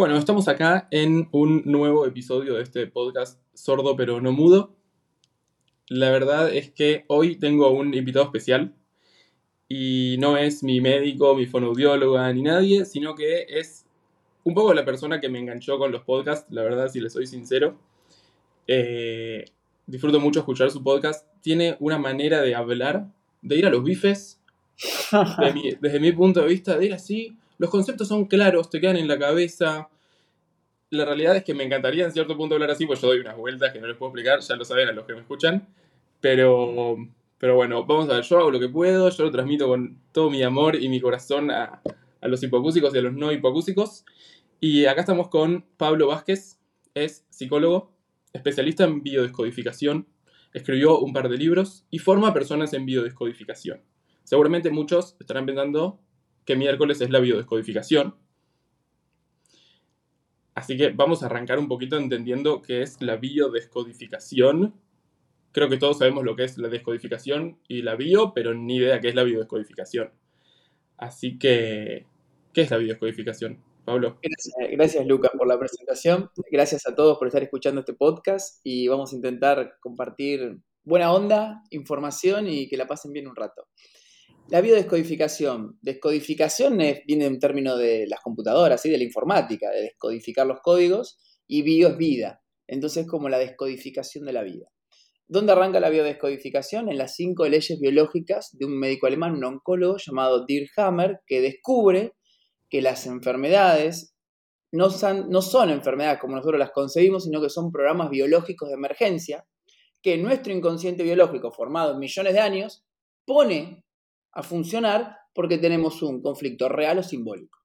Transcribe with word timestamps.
Bueno, 0.00 0.16
estamos 0.16 0.48
acá 0.48 0.88
en 0.90 1.28
un 1.30 1.60
nuevo 1.66 2.06
episodio 2.06 2.54
de 2.54 2.62
este 2.62 2.86
podcast 2.86 3.38
sordo 3.52 3.96
pero 3.96 4.18
no 4.22 4.32
mudo. 4.32 4.74
La 5.88 6.10
verdad 6.10 6.50
es 6.50 6.70
que 6.70 7.04
hoy 7.08 7.36
tengo 7.36 7.68
un 7.68 7.92
invitado 7.92 8.24
especial 8.24 8.74
y 9.68 10.16
no 10.18 10.38
es 10.38 10.62
mi 10.62 10.80
médico, 10.80 11.34
mi 11.34 11.44
fonoaudióloga 11.44 12.32
ni 12.32 12.40
nadie, 12.40 12.86
sino 12.86 13.14
que 13.14 13.44
es 13.50 13.84
un 14.42 14.54
poco 14.54 14.72
la 14.72 14.86
persona 14.86 15.20
que 15.20 15.28
me 15.28 15.38
enganchó 15.38 15.76
con 15.76 15.92
los 15.92 16.00
podcasts, 16.04 16.50
la 16.50 16.62
verdad, 16.62 16.88
si 16.88 16.98
le 16.98 17.10
soy 17.10 17.26
sincero. 17.26 17.78
Eh, 18.66 19.44
disfruto 19.86 20.18
mucho 20.18 20.40
escuchar 20.40 20.70
su 20.70 20.82
podcast. 20.82 21.26
Tiene 21.42 21.76
una 21.78 21.98
manera 21.98 22.40
de 22.40 22.54
hablar, 22.54 23.12
de 23.42 23.56
ir 23.56 23.66
a 23.66 23.70
los 23.70 23.84
bifes, 23.84 24.40
desde 25.82 26.00
mi 26.00 26.12
punto 26.12 26.40
de 26.40 26.46
vista, 26.46 26.78
de 26.78 26.86
ir 26.86 26.94
así. 26.94 27.36
Los 27.60 27.68
conceptos 27.68 28.08
son 28.08 28.24
claros, 28.24 28.70
te 28.70 28.80
quedan 28.80 28.96
en 28.96 29.06
la 29.06 29.18
cabeza. 29.18 29.90
La 30.88 31.04
realidad 31.04 31.36
es 31.36 31.44
que 31.44 31.52
me 31.52 31.62
encantaría 31.62 32.06
en 32.06 32.10
cierto 32.10 32.34
punto 32.34 32.54
hablar 32.54 32.70
así, 32.70 32.86
pues 32.86 33.02
yo 33.02 33.08
doy 33.08 33.18
unas 33.18 33.36
vueltas 33.36 33.70
que 33.70 33.78
no 33.78 33.86
les 33.86 33.98
puedo 33.98 34.08
explicar, 34.08 34.40
ya 34.40 34.56
lo 34.56 34.64
saben 34.64 34.88
a 34.88 34.92
los 34.92 35.04
que 35.04 35.12
me 35.12 35.20
escuchan. 35.20 35.68
Pero, 36.22 36.96
pero 37.36 37.56
bueno, 37.56 37.84
vamos 37.84 38.08
a 38.08 38.14
ver, 38.14 38.24
yo 38.24 38.38
hago 38.38 38.50
lo 38.50 38.58
que 38.58 38.70
puedo, 38.70 39.10
yo 39.10 39.24
lo 39.24 39.30
transmito 39.30 39.68
con 39.68 40.00
todo 40.10 40.30
mi 40.30 40.42
amor 40.42 40.74
y 40.74 40.88
mi 40.88 41.02
corazón 41.02 41.50
a, 41.50 41.82
a 42.22 42.28
los 42.28 42.42
hipocúsicos 42.42 42.94
y 42.94 42.98
a 42.98 43.02
los 43.02 43.12
no 43.12 43.30
hipocúsicos. 43.30 44.06
Y 44.58 44.86
acá 44.86 45.00
estamos 45.00 45.28
con 45.28 45.66
Pablo 45.76 46.06
Vázquez, 46.06 46.58
es 46.94 47.26
psicólogo, 47.28 47.92
especialista 48.32 48.84
en 48.84 49.02
biodescodificación, 49.02 50.06
escribió 50.54 50.98
un 50.98 51.12
par 51.12 51.28
de 51.28 51.36
libros 51.36 51.84
y 51.90 51.98
forma 51.98 52.32
personas 52.32 52.72
en 52.72 52.86
biodescodificación. 52.86 53.82
Seguramente 54.24 54.70
muchos 54.70 55.14
estarán 55.20 55.44
pensando 55.44 56.00
que 56.50 56.56
miércoles 56.56 57.00
es 57.00 57.10
la 57.10 57.20
biodescodificación. 57.20 58.16
Así 60.52 60.76
que 60.76 60.88
vamos 60.88 61.22
a 61.22 61.26
arrancar 61.26 61.60
un 61.60 61.68
poquito 61.68 61.96
entendiendo 61.96 62.60
qué 62.60 62.82
es 62.82 63.00
la 63.00 63.14
biodescodificación. 63.14 64.74
Creo 65.52 65.68
que 65.68 65.76
todos 65.76 65.98
sabemos 65.98 66.24
lo 66.24 66.34
que 66.34 66.42
es 66.42 66.58
la 66.58 66.68
descodificación 66.68 67.60
y 67.68 67.82
la 67.82 67.94
bio, 67.94 68.32
pero 68.34 68.52
ni 68.52 68.78
idea 68.78 68.98
qué 68.98 69.10
es 69.10 69.14
la 69.14 69.22
biodescodificación. 69.22 70.10
Así 70.96 71.38
que, 71.38 72.06
¿qué 72.52 72.62
es 72.62 72.70
la 72.72 72.78
biodescodificación? 72.78 73.62
Pablo. 73.84 74.18
Gracias, 74.20 74.70
gracias, 74.72 75.06
Lucas 75.06 75.30
por 75.38 75.46
la 75.46 75.56
presentación. 75.56 76.30
Gracias 76.50 76.84
a 76.88 76.96
todos 76.96 77.16
por 77.16 77.28
estar 77.28 77.44
escuchando 77.44 77.82
este 77.82 77.94
podcast 77.94 78.60
y 78.64 78.88
vamos 78.88 79.12
a 79.12 79.14
intentar 79.14 79.76
compartir 79.78 80.58
buena 80.82 81.12
onda, 81.12 81.62
información 81.70 82.48
y 82.48 82.68
que 82.68 82.76
la 82.76 82.88
pasen 82.88 83.12
bien 83.12 83.28
un 83.28 83.36
rato. 83.36 83.68
La 84.50 84.60
biodescodificación. 84.60 85.78
Descodificación 85.80 86.76
viene 86.76 87.26
en 87.26 87.38
término 87.38 87.76
de 87.76 88.08
las 88.08 88.18
computadoras, 88.20 88.84
y 88.84 88.90
de 88.90 88.98
la 88.98 89.04
informática, 89.04 89.70
de 89.70 89.82
descodificar 89.82 90.44
los 90.44 90.58
códigos, 90.60 91.20
y 91.46 91.62
bio 91.62 91.90
es 91.90 91.96
vida. 91.96 92.42
Entonces, 92.66 93.06
como 93.06 93.28
la 93.28 93.38
descodificación 93.38 94.24
de 94.24 94.32
la 94.32 94.42
vida. 94.42 94.66
¿Dónde 95.28 95.52
arranca 95.52 95.78
la 95.78 95.88
biodescodificación? 95.88 96.88
En 96.88 96.98
las 96.98 97.14
cinco 97.14 97.46
leyes 97.46 97.78
biológicas 97.78 98.50
de 98.58 98.66
un 98.66 98.76
médico 98.76 99.06
alemán, 99.06 99.34
un 99.34 99.44
oncólogo 99.44 99.98
llamado 99.98 100.44
Dirk 100.44 100.76
Hammer, 100.78 101.20
que 101.28 101.40
descubre 101.40 102.14
que 102.68 102.82
las 102.82 103.06
enfermedades 103.06 104.16
no 104.72 104.90
son, 104.90 105.30
no 105.30 105.42
son 105.42 105.70
enfermedades 105.70 106.18
como 106.18 106.34
nosotros 106.34 106.58
las 106.58 106.72
concebimos, 106.72 107.22
sino 107.22 107.40
que 107.40 107.50
son 107.50 107.70
programas 107.70 108.10
biológicos 108.10 108.68
de 108.68 108.74
emergencia 108.74 109.46
que 110.02 110.18
nuestro 110.18 110.52
inconsciente 110.52 111.04
biológico, 111.04 111.52
formado 111.52 111.92
en 111.92 112.00
millones 112.00 112.32
de 112.32 112.40
años, 112.40 112.84
pone 113.24 113.84
a 114.32 114.42
funcionar 114.42 115.16
porque 115.34 115.58
tenemos 115.58 116.02
un 116.02 116.22
conflicto 116.22 116.68
real 116.68 116.98
o 116.98 117.02
simbólico. 117.02 117.58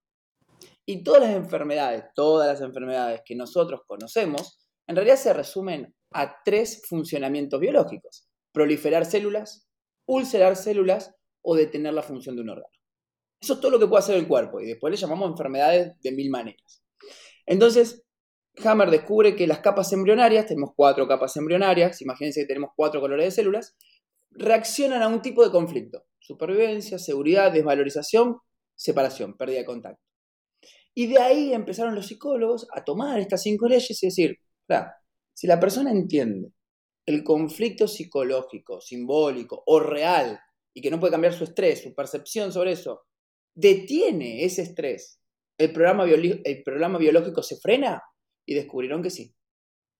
Y 0.85 1.03
todas 1.03 1.23
las 1.23 1.35
enfermedades, 1.35 2.05
todas 2.13 2.47
las 2.47 2.61
enfermedades 2.61 3.21
que 3.25 3.35
nosotros 3.35 3.81
conocemos, 3.87 4.59
en 4.87 4.95
realidad 4.95 5.17
se 5.17 5.33
resumen 5.33 5.95
a 6.11 6.37
tres 6.43 6.83
funcionamientos 6.87 7.59
biológicos. 7.59 8.27
Proliferar 8.51 9.05
células, 9.05 9.67
ulcerar 10.05 10.55
células 10.55 11.13
o 11.41 11.55
detener 11.55 11.93
la 11.93 12.03
función 12.03 12.35
de 12.35 12.43
un 12.43 12.49
órgano. 12.49 12.69
Eso 13.41 13.53
es 13.53 13.59
todo 13.59 13.71
lo 13.71 13.79
que 13.79 13.87
puede 13.87 13.99
hacer 13.99 14.15
el 14.15 14.27
cuerpo 14.27 14.59
y 14.59 14.65
después 14.65 14.91
le 14.91 14.97
llamamos 14.97 15.29
enfermedades 15.29 15.99
de 16.01 16.11
mil 16.11 16.29
maneras. 16.29 16.83
Entonces, 17.45 18.03
Hammer 18.63 18.89
descubre 18.89 19.35
que 19.35 19.47
las 19.47 19.59
capas 19.59 19.91
embrionarias, 19.91 20.45
tenemos 20.45 20.71
cuatro 20.75 21.07
capas 21.07 21.35
embrionarias, 21.35 22.01
imagínense 22.01 22.41
que 22.41 22.47
tenemos 22.47 22.71
cuatro 22.75 23.01
colores 23.01 23.25
de 23.25 23.31
células, 23.31 23.75
reaccionan 24.31 25.01
a 25.01 25.07
un 25.07 25.21
tipo 25.21 25.43
de 25.43 25.51
conflicto. 25.51 26.05
Supervivencia, 26.25 26.97
seguridad, 26.97 27.51
desvalorización, 27.51 28.39
separación, 28.75 29.37
pérdida 29.37 29.59
de 29.59 29.65
contacto. 29.65 30.01
Y 30.95 31.07
de 31.07 31.19
ahí 31.19 31.53
empezaron 31.53 31.93
los 31.93 32.07
psicólogos 32.07 32.67
a 32.73 32.83
tomar 32.83 33.19
estas 33.19 33.43
cinco 33.43 33.67
leyes 33.67 34.01
y 34.01 34.07
decir, 34.07 34.37
si 35.33 35.45
la 35.45 35.59
persona 35.59 35.91
entiende 35.91 36.51
el 37.05 37.23
conflicto 37.23 37.87
psicológico, 37.87 38.81
simbólico 38.81 39.61
o 39.67 39.79
real, 39.79 40.39
y 40.73 40.81
que 40.81 40.89
no 40.89 40.99
puede 40.99 41.11
cambiar 41.11 41.33
su 41.33 41.43
estrés, 41.43 41.83
su 41.83 41.93
percepción 41.93 42.51
sobre 42.51 42.71
eso, 42.71 43.03
detiene 43.53 44.43
ese 44.43 44.63
estrés, 44.63 45.21
¿el 45.59 45.71
programa, 45.71 46.05
el 46.05 46.63
programa 46.63 46.97
biológico 46.97 47.43
se 47.43 47.57
frena 47.57 48.01
y 48.45 48.55
descubrieron 48.55 49.03
que 49.03 49.11
sí, 49.11 49.35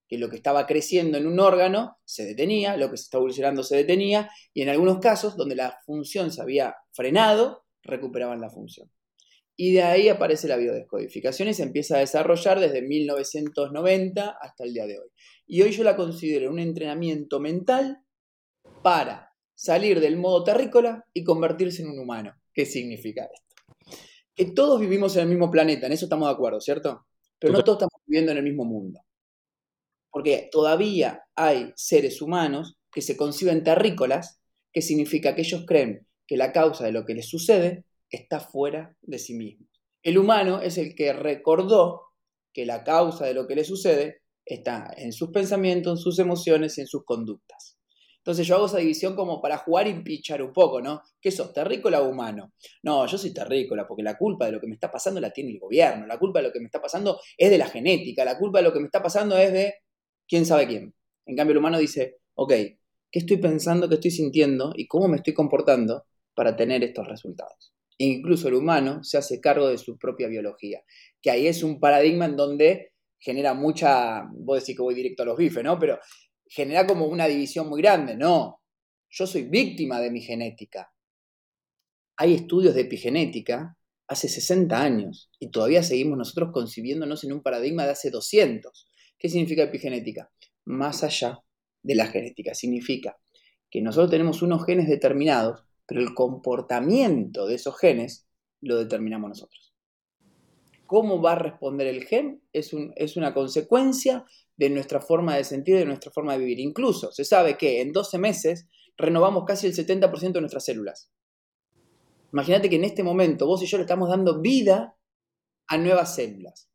que 0.07 0.17
lo 0.17 0.29
que 0.29 0.35
estaba 0.35 0.66
creciendo 0.66 1.17
en 1.17 1.27
un 1.27 1.39
órgano 1.39 1.97
se 2.05 2.25
detenía, 2.25 2.77
lo 2.77 2.91
que 2.91 2.97
se 2.97 3.03
estaba 3.03 3.21
evolucionando 3.21 3.63
se 3.63 3.77
detenía 3.77 4.29
y 4.53 4.61
en 4.61 4.69
algunos 4.69 4.99
casos 4.99 5.35
donde 5.35 5.55
la 5.55 5.79
función 5.85 6.31
se 6.31 6.41
había 6.41 6.75
frenado, 6.91 7.66
recuperaban 7.83 8.41
la 8.41 8.49
función. 8.49 8.91
Y 9.57 9.73
de 9.73 9.83
ahí 9.83 10.09
aparece 10.09 10.47
la 10.47 10.57
biodescodificación 10.57 11.49
y 11.49 11.53
se 11.53 11.63
empieza 11.63 11.95
a 11.95 11.99
desarrollar 11.99 12.59
desde 12.59 12.81
1990 12.81 14.38
hasta 14.41 14.63
el 14.63 14.73
día 14.73 14.85
de 14.85 14.99
hoy. 14.99 15.09
Y 15.47 15.61
hoy 15.61 15.71
yo 15.71 15.83
la 15.83 15.95
considero 15.95 16.51
un 16.51 16.59
entrenamiento 16.59 17.39
mental 17.39 17.99
para 18.83 19.31
salir 19.53 20.01
del 20.01 20.17
modo 20.17 20.43
terrícola 20.43 21.05
y 21.13 21.23
convertirse 21.23 21.83
en 21.83 21.89
un 21.89 21.99
humano. 21.99 22.33
¿Qué 22.53 22.66
significa 22.66 23.23
esto? 23.23 23.45
que 24.35 24.45
todos 24.45 24.79
vivimos 24.79 25.16
en 25.16 25.23
el 25.23 25.29
mismo 25.29 25.49
planeta, 25.49 25.87
en 25.87 25.93
eso 25.93 26.05
estamos 26.05 26.27
de 26.27 26.33
acuerdo, 26.33 26.59
¿cierto? 26.59 27.07
Pero 27.39 27.53
no 27.53 27.63
todos 27.63 27.77
estamos 27.77 28.01
viviendo 28.05 28.33
en 28.33 28.37
el 28.37 28.43
mismo 28.43 28.66
mundo. 28.66 28.99
Porque 30.16 30.48
todavía 30.50 31.26
hay 31.36 31.74
seres 31.76 32.22
humanos 32.22 32.78
que 32.90 33.02
se 33.02 33.18
conciben 33.18 33.66
terrícolas, 33.66 34.40
que 34.72 34.81
significa 34.81 35.36
que 35.36 35.42
ellos 35.42 35.66
creen 35.68 36.08
que 36.26 36.38
la 36.38 36.53
causa 36.53 36.86
de 36.86 36.94
lo 36.94 37.03
que 37.03 37.16
les 37.16 37.28
sucede 37.28 37.84
está 38.09 38.40
fuera 38.40 38.96
de 39.02 39.20
sí 39.20 39.34
mismos. 39.34 39.68
El 40.02 40.18
humano 40.18 40.62
es 40.62 40.78
el 40.78 40.96
que 40.96 41.12
recordó 41.12 42.14
que 42.53 42.66
la 42.66 42.86
causa 42.86 43.26
de 43.26 43.34
lo 43.34 43.46
que 43.46 43.56
le 43.56 43.66
sucede 43.66 44.22
está 44.46 44.90
en 44.96 45.12
sus 45.12 45.31
pensamientos, 45.31 46.00
en 46.00 46.02
sus 46.02 46.18
emociones 46.18 46.78
y 46.78 46.82
en 46.82 46.88
sus 46.88 47.03
conductas. 47.03 47.78
Entonces 48.20 48.47
yo 48.47 48.56
hago 48.56 48.68
esa 48.68 48.78
división 48.78 49.18
como 49.18 49.42
para 49.42 49.58
jugar 49.58 49.86
y 49.90 50.02
pichar 50.02 50.42
un 50.42 50.53
poco, 50.53 50.80
¿no? 50.80 51.02
¿Qué 51.20 51.30
sos, 51.30 51.52
terrícola 51.52 52.02
o 52.02 52.08
humano? 52.08 52.53
No, 52.84 53.06
yo 53.06 53.18
soy 53.18 53.34
terrícola 53.34 53.86
porque 53.86 54.02
la 54.02 54.18
culpa 54.18 54.46
de 54.46 54.53
lo 54.53 54.62
que 54.62 54.68
me 54.68 54.76
está 54.76 54.90
pasando 54.90 55.20
la 55.20 55.32
tiene 55.32 55.52
el 55.52 55.59
gobierno, 55.59 56.08
la 56.08 56.18
culpa 56.18 56.40
de 56.40 56.47
lo 56.47 56.53
que 56.53 56.62
me 56.62 56.68
está 56.68 56.82
pasando 56.82 57.20
es 57.38 57.50
de 57.50 57.58
la 57.58 57.68
genética, 57.68 58.24
la 58.24 58.38
culpa 58.38 58.59
de 58.59 58.64
lo 58.64 58.72
que 58.72 58.80
me 58.80 58.86
está 58.86 59.03
pasando 59.03 59.38
es 59.38 59.52
de 59.52 59.74
quién 60.28 60.46
sabe 60.46 60.68
quién. 60.68 60.94
En 61.25 61.36
cambio 61.36 61.53
el 61.53 61.58
humano 61.58 61.80
dice, 61.80 62.18
ok, 62.36 62.52
¿qué 62.52 63.19
estoy 63.19 63.38
pensando, 63.38 63.90
qué 63.90 63.96
estoy 63.96 64.12
sintiendo 64.12 64.74
y 64.75 64.88
cómo 64.88 65.08
me 65.08 65.18
estoy 65.18 65.34
comportando 65.34 66.06
para 66.34 66.56
tener 66.56 66.84
estos 66.84 67.08
resultados? 67.08 67.74
E 67.97 68.06
incluso 68.06 68.47
el 68.47 68.56
humano 68.56 69.03
se 69.03 69.18
hace 69.18 69.40
cargo 69.40 69.68
de 69.68 69.78
su 69.78 69.97
propia 69.97 70.28
biología, 70.28 70.84
que 71.22 71.31
ahí 71.31 71.47
es 71.47 71.64
un 71.64 71.80
paradigma 71.80 72.25
en 72.25 72.35
donde 72.35 72.91
genera 73.18 73.53
mucha, 73.53 74.24
vos 74.34 74.59
decís 74.59 74.75
que 74.75 74.84
voy 74.84 74.94
directo 74.94 75.24
a 75.24 75.28
los 75.28 75.38
bifes, 75.38 75.64
¿no? 75.64 75.80
Pero 75.80 76.00
genera 76.46 76.85
como 76.85 77.06
una 77.08 77.28
división 77.28 77.68
muy 77.68 77.81
grande. 77.81 78.16
No, 78.16 78.62
yo 79.09 79.25
soy 79.25 79.44
víctima 79.44 80.00
de 80.00 80.12
mi 80.12 80.22
genética. 80.22 80.91
Hay 82.18 82.34
estudios 82.34 82.75
de 82.75 82.81
epigenética 82.81 83.78
hace 84.08 84.28
60 84.28 84.80
años 84.80 85.31
y 85.40 85.50
todavía 85.50 85.84
seguimos 85.84 86.18
nosotros 86.18 86.52
concibiéndonos 86.53 87.24
en 87.24 87.34
un 87.34 87.41
paradigma 87.41 87.85
de 87.85 87.91
hace 87.91 88.11
200. 88.11 88.88
¿Qué 89.17 89.29
significa 89.29 89.64
epigenética? 89.64 90.32
Más 90.66 91.03
allá 91.03 91.40
de 91.84 91.96
la 91.96 92.08
genética. 92.08 92.53
Significa 92.53 93.17
que 93.70 93.82
nosotros 93.82 94.12
tenemos 94.12 94.41
unos 94.41 94.66
genes 94.66 94.88
determinados, 94.88 95.64
pero 95.85 96.02
el 96.02 96.14
comportamiento 96.14 97.47
de 97.47 97.56
esos 97.56 97.78
genes 97.78 98.28
lo 98.62 98.78
determinamos 98.78 99.29
nosotros. 99.29 99.73
¿Cómo 100.85 101.22
va 101.22 101.34
a 101.34 101.40
responder 101.40 101.88
el 101.88 102.06
gen? 102.06 102.41
Es, 102.53 102.73
un, 102.73 102.94
es 102.96 103.17
una 103.17 103.34
consecuencia 103.34 104.26
de 104.56 104.70
nuestra 104.70 105.02
forma 105.02 105.35
de 105.35 105.44
sentir, 105.44 105.76
de 105.78 105.85
nuestra 105.85 106.11
forma 106.11 106.34
de 106.34 106.40
vivir. 106.40 106.59
Incluso 106.59 107.11
se 107.11 107.26
sabe 107.26 107.58
que 107.58 107.82
en 107.82 107.91
12 107.91 108.18
meses 108.18 108.68
renovamos 108.97 109.46
casi 109.46 109.68
el 109.68 109.73
70% 109.73 110.34
de 110.34 110.41
nuestras 110.41 110.66
células. 110.66 111.11
Imagínate 112.32 112.70
que 112.70 112.76
en 112.76 112.84
este 112.84 113.03
momento 113.03 113.47
vos 113.47 113.61
y 113.64 113.66
yo 113.66 113.78
le 113.78 113.84
estamos 113.84 114.09
dando 114.09 114.41
vida 114.41 114.96
a 115.68 115.78
nuevas 115.78 116.16
células. 116.16 116.70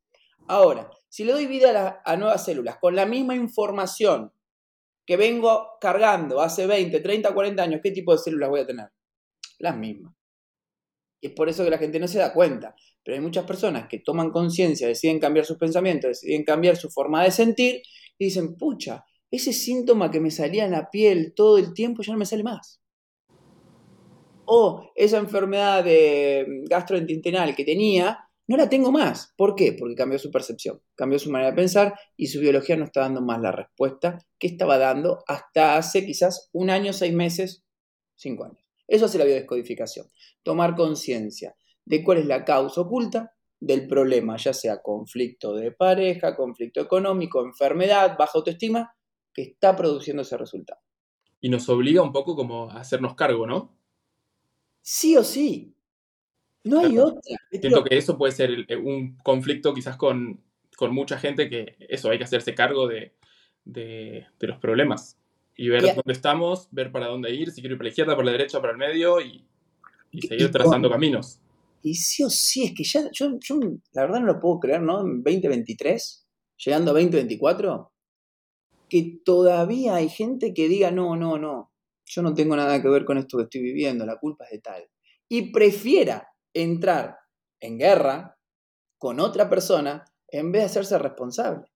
Ahora, 0.49 0.91
si 1.11 1.25
le 1.25 1.33
doy 1.33 1.47
vida 1.47 2.01
a, 2.05 2.17
nuevas 2.17 2.45
células 2.45 2.79
con 2.81 2.95
la 2.95 3.05
misma 3.05 3.35
información 3.35 4.33
que 5.05 5.17
vengo 5.17 5.73
cargando 5.81 6.41
hace 6.41 6.69
20, 6.69 7.01
30, 7.01 7.35
40 7.35 7.63
años, 7.63 7.81
¿qué 7.83 7.91
tipo 7.91 8.13
de 8.13 8.19
células 8.19 8.49
voy 8.49 8.61
a 8.61 8.67
tener? 8.67 8.87
Las 9.59 9.77
mismas. 9.77 10.15
Y 11.21 11.27
es 11.27 11.33
por 11.33 11.49
eso 11.49 11.65
que 11.65 11.71
la 11.71 11.79
gente 11.79 11.99
no 11.99 12.07
se 12.07 12.19
da 12.19 12.33
cuenta. 12.33 12.77
Pero 13.05 13.17
hay 13.17 13.21
muchas 13.21 13.45
personas 13.45 13.89
que 13.89 13.99
toman 13.99 14.31
conciencia, 14.31 14.87
deciden 14.87 15.19
cambiar 15.19 15.45
sus 15.45 15.59
pensamientos, 15.59 16.09
deciden 16.09 16.45
cambiar 16.45 16.77
su 16.77 16.89
forma 16.91 17.25
de 17.25 17.33
sentir 17.33 17.83
y 18.17 18.27
dicen, 18.27 18.57
pucha, 18.57 19.05
ese 19.33 19.53
síntoma 19.53 20.13
que 20.13 20.21
me 20.21 20.31
salía 20.31 20.65
en 20.65 20.71
la 20.71 20.91
piel 20.91 21.35
todo 21.35 21.59
el 21.59 21.75
tiempo 21.75 22.03
ya 22.03 22.13
no 22.13 22.21
me 22.21 22.27
sale 22.27 22.45
más. 22.45 22.81
O 24.45 24.93
esa 24.95 25.19
enfermedad 25.19 25.83
de 25.83 26.63
gastrointestinal 26.69 27.57
que 27.57 27.65
tenía, 27.65 28.30
no 28.51 28.57
la 28.57 28.69
tengo 28.69 28.91
más. 28.91 29.33
¿Por 29.37 29.55
qué? 29.55 29.77
Porque 29.79 29.95
cambió 29.95 30.19
su 30.19 30.33
percepción, 30.33 30.83
cambió 30.97 31.21
su 31.21 31.31
manera 31.31 31.53
de 31.53 31.57
pensar 31.57 31.95
y 32.17 32.27
su 32.27 32.41
biología 32.41 32.77
no 32.77 32.85
está 32.85 33.03
dando 33.03 33.23
más 33.23 33.41
la 33.41 33.53
respuesta 33.53 34.19
que 34.41 34.49
estaba 34.49 34.77
dando 34.77 35.23
hasta 35.29 35.77
hace 35.77 36.05
quizás 36.05 36.51
un 36.53 36.69
año, 36.69 36.93
seis 36.93 37.15
meses, 37.15 37.65
cinco 38.17 38.47
años. 38.47 38.59
Eso 38.89 39.05
hace 39.05 39.19
la 39.19 39.25
biodescodificación. 39.25 40.11
Tomar 40.43 40.75
conciencia 40.75 41.55
de 41.85 42.03
cuál 42.03 42.19
es 42.19 42.27
la 42.27 42.45
causa 42.45 42.81
oculta 42.81 43.37
del 43.61 43.87
problema, 43.87 44.37
ya 44.37 44.53
sea 44.53 44.83
conflicto 44.83 45.55
de 45.55 45.71
pareja, 45.71 46.35
conflicto 46.35 46.81
económico, 46.81 47.45
enfermedad, 47.45 48.17
baja 48.19 48.33
autoestima, 48.35 48.97
que 49.33 49.43
está 49.43 49.77
produciendo 49.77 50.23
ese 50.23 50.37
resultado. 50.37 50.81
Y 51.41 51.51
nos 51.51 51.69
obliga 51.69 52.03
un 52.03 52.13
poco 52.13 52.35
como 52.35 52.69
a 52.69 52.81
hacernos 52.81 53.15
cargo, 53.15 53.47
¿no? 53.47 53.79
Sí 54.83 55.17
o 55.17 55.23
sí. 55.23 55.77
No 56.65 56.81
hay 56.81 56.99
otra. 56.99 57.21
Siento 57.51 57.85
que 57.85 57.97
eso 57.97 58.19
puede 58.19 58.33
ser 58.33 58.67
un 58.83 59.17
conflicto 59.23 59.73
quizás 59.73 59.97
con, 59.97 60.43
mucha 60.91 61.19
gente 61.19 61.49
que 61.49 61.77
eso, 61.89 62.11
hay 62.11 62.19
que 62.19 62.25
hacerse 62.25 62.55
cargo 62.55 62.89
de, 62.89 63.13
los 64.41 64.59
problemas. 64.59 65.17
Y 65.57 65.69
ver 65.69 65.83
dónde 65.83 66.13
estamos, 66.13 66.69
ver 66.71 66.91
para 66.91 67.09
dónde 67.09 67.35
ir, 67.35 67.51
si 67.51 67.61
quiero 67.61 67.75
ir 67.75 67.79
para 67.79 67.87
la 67.87 67.91
izquierda, 67.91 68.17
para 68.17 68.27
la 68.27 68.33
derecha, 68.33 68.61
para 68.61 68.73
el 68.73 68.79
medio 68.79 69.21
y, 69.21 69.45
seguir 70.27 70.51
trazando 70.51 70.91
caminos. 70.91 71.39
Y 71.83 71.95
sí 71.95 72.23
o 72.23 72.31
sí, 72.31 72.65
es 72.65 72.75
que 72.75 72.85
ya, 72.85 73.11
yo, 73.13 73.39
yo, 73.41 73.59
la 73.93 74.03
verdad 74.03 74.21
no 74.21 74.27
lo 74.27 74.41
puedo 74.41 74.61
creer, 74.61 74.83
¿no? 74.83 75.01
En 75.01 75.23
2023, 75.23 76.27
llegando 76.65 76.91
a 76.91 76.95
2024, 76.95 77.93
que 78.89 79.21
todavía 79.25 79.95
hay 79.97 80.09
gente 80.09 80.53
que 80.53 80.69
diga, 80.69 80.91
no, 80.91 81.17
no, 81.17 81.39
no, 81.39 81.73
yo 82.05 82.23
no 82.23 82.35
tengo 82.35 82.57
nada 82.57 82.83
que 82.83 82.89
ver 82.89 83.05
con 83.05 83.19
esto 83.19 83.39
que 83.39 83.45
estoy 83.45 83.63
viviendo, 83.63 84.05
la 84.05 84.19
culpa 84.19 84.45
es 84.45 84.51
de 84.51 84.59
tal. 84.61 84.85
Y 85.29 85.53
prefiera 85.53 86.27
entrar 86.55 87.19
en 87.61 87.79
guerra 87.79 88.39
con 88.99 89.21
otra 89.21 89.49
persona 89.49 90.05
en 90.29 90.53
vez 90.53 90.63
de 90.63 90.67
hacerse 90.67 90.99
responsable. 90.99 91.71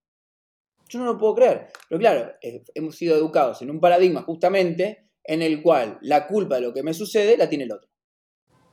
Yo 0.88 0.98
no 0.98 1.06
lo 1.06 1.18
puedo 1.18 1.34
creer. 1.34 1.68
Pero 1.88 1.98
claro, 1.98 2.32
eh, 2.42 2.62
hemos 2.74 2.96
sido 2.96 3.16
educados 3.16 3.62
en 3.62 3.70
un 3.70 3.80
paradigma 3.80 4.22
justamente 4.22 5.10
en 5.24 5.42
el 5.42 5.62
cual 5.62 5.98
la 6.02 6.26
culpa 6.26 6.56
de 6.56 6.60
lo 6.60 6.74
que 6.74 6.82
me 6.82 6.94
sucede 6.94 7.36
la 7.36 7.48
tiene 7.48 7.64
el 7.64 7.72
otro. 7.72 7.88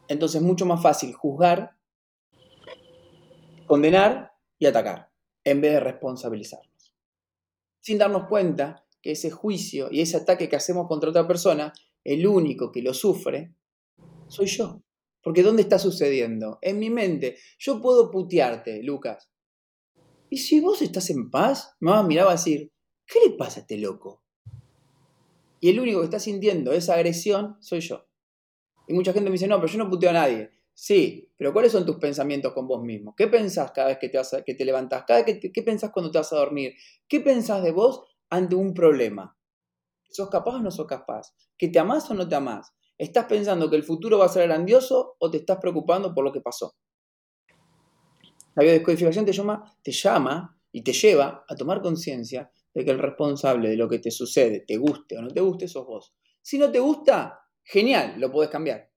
Entonces 0.08 0.42
es 0.42 0.46
mucho 0.46 0.66
más 0.66 0.82
fácil 0.82 1.14
juzgar, 1.14 1.78
condenar 3.66 4.34
y 4.60 4.66
atacar, 4.66 5.10
en 5.46 5.62
vez 5.62 5.74
de 5.74 5.80
responsabilizarnos. 5.80 6.94
Sin 7.80 7.98
darnos 7.98 8.28
cuenta 8.28 8.86
que 9.02 9.12
ese 9.12 9.32
juicio 9.32 9.88
y 9.90 10.02
ese 10.02 10.18
ataque 10.18 10.50
que 10.50 10.58
hacemos 10.58 10.88
contra 10.88 11.10
otra 11.10 11.28
persona, 11.28 11.72
el 12.04 12.28
único 12.28 12.72
que 12.72 12.82
lo 12.82 12.94
sufre, 12.94 13.56
soy 14.28 14.48
yo. 14.48 14.82
Porque 15.24 15.44
¿dónde 15.44 15.62
está 15.62 15.80
sucediendo? 15.80 16.60
En 16.62 16.80
mi 16.80 16.90
mente. 16.90 17.38
Yo 17.60 17.82
puedo 17.82 18.10
putearte, 18.10 18.82
Lucas. 18.84 19.30
Y 20.30 20.38
si 20.38 20.60
vos 20.60 20.82
estás 20.82 21.10
en 21.10 21.30
paz, 21.30 21.76
me 21.80 21.92
vas 21.92 22.28
a 22.28 22.32
decir, 22.32 22.72
¿qué 23.06 23.20
le 23.26 23.36
pasa 23.36 23.60
a 23.60 23.62
este 23.62 23.78
loco? 23.78 24.24
Y 25.60 25.70
el 25.70 25.80
único 25.80 26.00
que 26.00 26.06
está 26.06 26.20
sintiendo 26.20 26.72
esa 26.72 26.96
agresión 26.96 27.58
soy 27.60 27.82
yo. 27.82 28.08
Y 28.88 28.94
mucha 28.94 29.14
gente 29.14 29.30
me 29.30 29.34
dice, 29.34 29.48
no, 29.48 29.60
pero 29.60 29.72
yo 29.72 29.78
no 29.78 29.90
puteo 29.90 30.10
a 30.10 30.14
nadie. 30.14 30.52
Sí, 30.74 31.32
pero 31.38 31.54
¿cuáles 31.54 31.72
son 31.72 31.86
tus 31.86 31.98
pensamientos 31.98 32.54
con 32.54 32.68
vos 32.68 32.82
mismo? 32.82 33.16
¿Qué 33.16 33.28
pensás 33.28 33.72
cada 33.72 33.90
vez 33.90 33.98
que 34.00 34.10
te, 34.10 34.18
vas 34.18 34.34
levantás? 34.60 35.04
Cada 35.06 35.24
que 35.24 35.40
¿Qué 35.40 35.62
pensás 35.62 35.92
cuando 35.92 36.12
te 36.12 36.18
vas 36.18 36.34
a 36.34 36.38
dormir? 36.38 36.74
¿Qué 37.08 37.20
pensás 37.20 37.62
de 37.62 37.72
vos 37.72 38.04
ante 38.30 38.56
un 38.56 38.74
problema? 38.74 39.38
¿Sos 40.10 40.30
capaz 40.30 40.56
o 40.56 40.60
no 40.60 40.72
sos 40.72 40.88
capaz? 40.88 41.36
¿Que 41.58 41.68
te 41.68 41.78
amás 41.78 42.10
o 42.10 42.14
no 42.14 42.28
te 42.28 42.36
amás? 42.36 42.74
¿Estás 43.02 43.26
pensando 43.26 43.68
que 43.68 43.76
el 43.76 43.82
futuro 43.82 44.20
va 44.20 44.26
a 44.26 44.30
ser 44.30 44.48
grandioso 44.48 45.16
o 45.18 45.32
te 45.32 45.38
estás 45.38 45.58
preocupando 45.60 46.14
por 46.14 46.24
lo 46.24 46.32
que 46.32 46.40
pasó? 46.40 46.76
La 48.54 48.62
biodescodificación 48.62 49.26
te 49.26 49.34
llama, 49.34 49.76
te 49.82 49.92
llama 49.92 50.56
y 50.72 50.84
te 50.84 50.94
lleva 50.94 51.44
a 51.50 51.56
tomar 51.56 51.82
conciencia 51.82 52.52
de 52.72 52.86
que 52.86 52.92
el 52.92 53.00
responsable 53.00 53.70
de 53.70 53.76
lo 53.76 53.90
que 53.90 53.98
te 53.98 54.12
sucede, 54.12 54.60
te 54.68 54.78
guste 54.78 55.18
o 55.18 55.24
no 55.24 55.30
te 55.30 55.42
guste, 55.42 55.68
sos 55.68 55.88
vos. 55.88 56.14
Si 56.44 56.60
no 56.60 56.72
te 56.72 56.78
gusta, 56.78 57.40
genial, 57.64 58.20
lo 58.20 58.32
puedes 58.32 58.52
cambiar. 58.52 58.92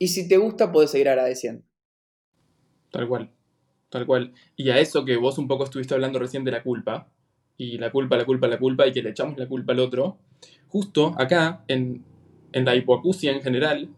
Y 0.00 0.08
si 0.08 0.26
te 0.26 0.36
gusta, 0.36 0.72
puedes 0.72 0.90
seguir 0.90 1.08
agradeciendo. 1.08 1.64
Tal 2.90 3.06
cual, 3.06 3.32
tal 3.88 4.04
cual. 4.04 4.34
Y 4.56 4.70
a 4.70 4.80
eso 4.80 5.04
que 5.04 5.16
vos 5.16 5.38
un 5.38 5.46
poco 5.46 5.62
estuviste 5.62 5.94
hablando 5.94 6.18
recién 6.18 6.42
de 6.42 6.50
la 6.50 6.64
culpa, 6.64 7.08
y 7.56 7.78
la 7.78 7.92
culpa, 7.92 8.16
la 8.16 8.24
culpa, 8.24 8.48
la 8.48 8.58
culpa, 8.58 8.84
y 8.84 8.92
que 8.92 9.00
le 9.00 9.10
echamos 9.10 9.38
la 9.38 9.46
culpa 9.46 9.74
al 9.74 9.78
otro, 9.78 10.18
justo 10.66 11.14
acá, 11.16 11.64
en, 11.68 12.04
en 12.56 12.64
la 12.64 12.74
hipoacusia 12.74 13.32
en 13.32 13.42
general, 13.42 13.90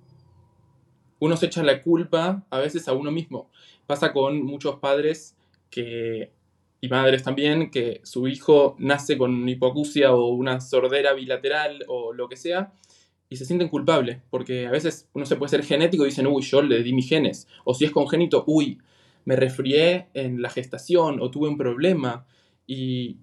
uno 1.20 1.36
se 1.36 1.46
echa 1.46 1.62
la 1.62 1.80
culpa 1.80 2.44
a 2.50 2.58
veces 2.58 2.88
a 2.88 2.92
uno 2.92 3.12
mismo. 3.12 3.48
Pasa 3.86 4.12
con 4.12 4.42
muchos 4.42 4.80
padres 4.80 5.36
que, 5.70 6.32
y 6.80 6.88
madres 6.88 7.22
también, 7.22 7.70
que 7.70 8.00
su 8.02 8.26
hijo 8.26 8.74
nace 8.80 9.16
con 9.16 9.48
hipoacusia 9.48 10.12
o 10.12 10.30
una 10.30 10.60
sordera 10.60 11.12
bilateral 11.12 11.84
o 11.86 12.12
lo 12.12 12.28
que 12.28 12.36
sea, 12.36 12.72
y 13.28 13.36
se 13.36 13.44
sienten 13.44 13.68
culpables, 13.68 14.18
porque 14.28 14.66
a 14.66 14.72
veces 14.72 15.08
uno 15.12 15.24
se 15.24 15.36
puede 15.36 15.50
ser 15.50 15.62
genético 15.62 16.02
y 16.02 16.08
dicen, 16.08 16.26
uy, 16.26 16.42
yo 16.42 16.60
le 16.60 16.82
di 16.82 16.92
mis 16.92 17.08
genes, 17.08 17.46
o 17.64 17.74
si 17.74 17.84
es 17.84 17.92
congénito, 17.92 18.42
uy, 18.48 18.78
me 19.24 19.36
resfrié 19.36 20.08
en 20.14 20.42
la 20.42 20.50
gestación 20.50 21.20
o 21.20 21.30
tuve 21.30 21.48
un 21.48 21.58
problema. 21.58 22.26
Y, 22.66 23.18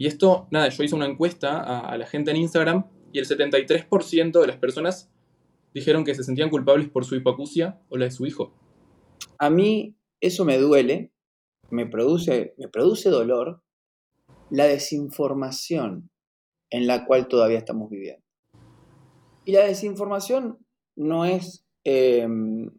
esto, 0.00 0.48
nada, 0.50 0.68
yo 0.70 0.82
hice 0.82 0.96
una 0.96 1.06
encuesta 1.06 1.60
a, 1.60 1.96
la 1.96 2.06
gente 2.06 2.32
en 2.32 2.38
Instagram 2.38 2.84
y 3.12 3.18
el 3.18 3.26
73% 3.26 4.40
de 4.40 4.46
las 4.46 4.56
personas 4.56 5.10
dijeron 5.74 6.04
que 6.04 6.14
se 6.14 6.24
sentían 6.24 6.50
culpables 6.50 6.88
por 6.88 7.04
su 7.04 7.14
hipoacusia 7.14 7.80
o 7.88 7.96
la 7.96 8.06
de 8.06 8.10
su 8.10 8.26
hijo. 8.26 8.54
A 9.38 9.50
mí 9.50 9.96
eso 10.20 10.44
me 10.44 10.58
duele, 10.58 11.12
me 11.70 11.86
produce, 11.86 12.54
me 12.58 12.68
produce 12.68 13.10
dolor 13.10 13.62
la 14.50 14.66
desinformación 14.66 16.10
en 16.70 16.86
la 16.86 17.06
cual 17.06 17.28
todavía 17.28 17.58
estamos 17.58 17.90
viviendo. 17.90 18.24
Y 19.44 19.52
la 19.52 19.66
desinformación 19.66 20.58
no 20.96 21.24
es 21.24 21.66
em, 21.84 22.70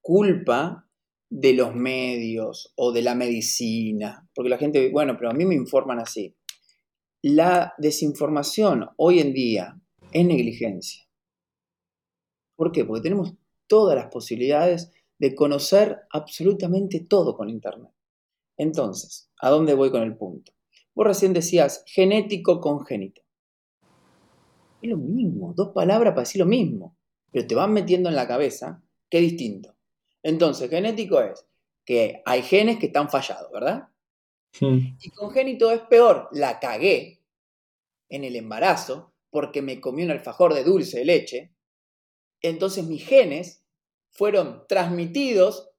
culpa 0.00 0.88
de 1.30 1.52
los 1.52 1.74
medios 1.74 2.72
o 2.76 2.92
de 2.92 3.02
la 3.02 3.14
medicina, 3.14 4.26
porque 4.34 4.48
la 4.48 4.58
gente, 4.58 4.90
bueno, 4.90 5.16
pero 5.18 5.30
a 5.30 5.34
mí 5.34 5.44
me 5.44 5.54
informan 5.54 5.98
así. 5.98 6.34
La 7.22 7.74
desinformación 7.78 8.90
hoy 8.96 9.18
en 9.18 9.32
día 9.32 9.76
es 10.12 10.24
negligencia. 10.24 11.02
¿Por 12.54 12.70
qué? 12.70 12.84
Porque 12.84 13.02
tenemos 13.02 13.34
todas 13.66 13.96
las 13.96 14.06
posibilidades 14.06 14.92
de 15.18 15.34
conocer 15.34 16.02
absolutamente 16.10 17.00
todo 17.00 17.36
con 17.36 17.50
Internet. 17.50 17.90
Entonces, 18.56 19.32
¿a 19.40 19.50
dónde 19.50 19.74
voy 19.74 19.90
con 19.90 20.02
el 20.04 20.16
punto? 20.16 20.52
Vos 20.94 21.08
recién 21.08 21.32
decías 21.32 21.82
genético 21.88 22.60
congénito. 22.60 23.22
Es 24.80 24.88
lo 24.88 24.96
mismo, 24.96 25.54
dos 25.56 25.70
palabras 25.74 26.12
para 26.12 26.22
decir 26.22 26.38
lo 26.38 26.46
mismo, 26.46 26.96
pero 27.32 27.48
te 27.48 27.56
van 27.56 27.72
metiendo 27.72 28.08
en 28.08 28.14
la 28.14 28.28
cabeza 28.28 28.80
que 29.10 29.18
es 29.18 29.24
distinto. 29.24 29.74
Entonces, 30.22 30.70
genético 30.70 31.20
es 31.20 31.44
que 31.84 32.22
hay 32.24 32.42
genes 32.42 32.78
que 32.78 32.86
están 32.86 33.10
fallados, 33.10 33.50
¿verdad? 33.50 33.88
Y 34.60 35.10
congénito 35.10 35.70
es 35.70 35.80
peor, 35.82 36.28
la 36.32 36.58
cagué 36.58 37.24
en 38.08 38.24
el 38.24 38.36
embarazo 38.36 39.14
porque 39.30 39.62
me 39.62 39.80
comí 39.80 40.02
un 40.02 40.10
alfajor 40.10 40.54
de 40.54 40.64
dulce 40.64 40.98
de 40.98 41.04
leche. 41.04 41.54
Entonces 42.40 42.84
mis 42.84 43.06
genes 43.06 43.64
fueron 44.10 44.64
transmitidos 44.68 45.70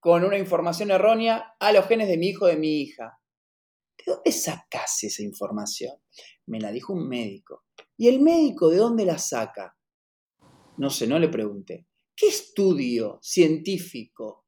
con 0.00 0.24
una 0.24 0.38
información 0.38 0.90
errónea 0.90 1.56
a 1.58 1.72
los 1.72 1.86
genes 1.86 2.08
de 2.08 2.18
mi 2.18 2.28
hijo 2.28 2.46
o 2.46 2.48
de 2.48 2.56
mi 2.56 2.80
hija. 2.80 3.18
¿De 3.98 4.12
dónde 4.12 4.32
sacas 4.32 5.02
esa 5.04 5.22
información? 5.22 5.96
Me 6.46 6.60
la 6.60 6.72
dijo 6.72 6.92
un 6.92 7.08
médico. 7.08 7.64
¿Y 7.96 8.08
el 8.08 8.20
médico 8.20 8.70
de 8.70 8.78
dónde 8.78 9.04
la 9.04 9.18
saca? 9.18 9.76
No 10.78 10.88
sé, 10.88 11.06
no 11.06 11.18
le 11.18 11.28
pregunté. 11.28 11.86
¿Qué 12.16 12.28
estudio 12.28 13.18
científico, 13.22 14.46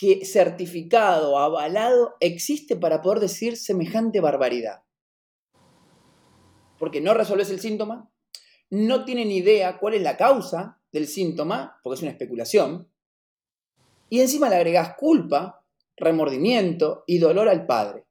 qué 0.00 0.24
certificado, 0.24 1.38
avalado 1.38 2.16
existe 2.20 2.74
para 2.74 3.02
poder 3.02 3.20
decir 3.20 3.58
semejante 3.58 4.20
barbaridad? 4.20 4.82
Porque 6.78 7.02
no 7.02 7.12
resolves 7.12 7.50
el 7.50 7.60
síntoma, 7.60 8.10
no 8.70 9.04
tienen 9.04 9.30
idea 9.30 9.78
cuál 9.78 9.92
es 9.92 10.00
la 10.00 10.16
causa 10.16 10.80
del 10.90 11.06
síntoma, 11.06 11.78
porque 11.82 11.96
es 11.96 12.02
una 12.02 12.12
especulación, 12.12 12.88
y 14.08 14.22
encima 14.22 14.48
le 14.48 14.56
agregas 14.56 14.94
culpa, 14.96 15.66
remordimiento 15.98 17.04
y 17.06 17.18
dolor 17.18 17.50
al 17.50 17.66
padre. 17.66 18.06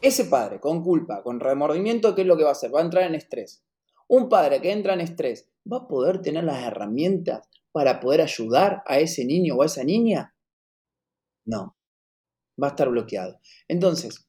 Ese 0.00 0.24
padre 0.24 0.58
con 0.58 0.82
culpa, 0.82 1.22
con 1.22 1.38
remordimiento, 1.38 2.12
¿qué 2.16 2.22
es 2.22 2.26
lo 2.26 2.36
que 2.36 2.42
va 2.42 2.48
a 2.48 2.52
hacer? 2.52 2.74
Va 2.74 2.80
a 2.80 2.84
entrar 2.84 3.04
en 3.04 3.14
estrés. 3.14 3.62
Un 4.08 4.28
padre 4.28 4.60
que 4.60 4.72
entra 4.72 4.94
en 4.94 5.00
estrés 5.00 5.48
va 5.70 5.76
a 5.76 5.86
poder 5.86 6.20
tener 6.20 6.42
las 6.42 6.60
herramientas 6.64 7.48
para 7.70 8.00
poder 8.00 8.20
ayudar 8.20 8.82
a 8.84 8.98
ese 8.98 9.24
niño 9.24 9.54
o 9.54 9.62
a 9.62 9.66
esa 9.66 9.84
niña? 9.84 10.31
No, 11.44 11.76
va 12.62 12.68
a 12.68 12.70
estar 12.70 12.88
bloqueado. 12.88 13.40
Entonces, 13.68 14.28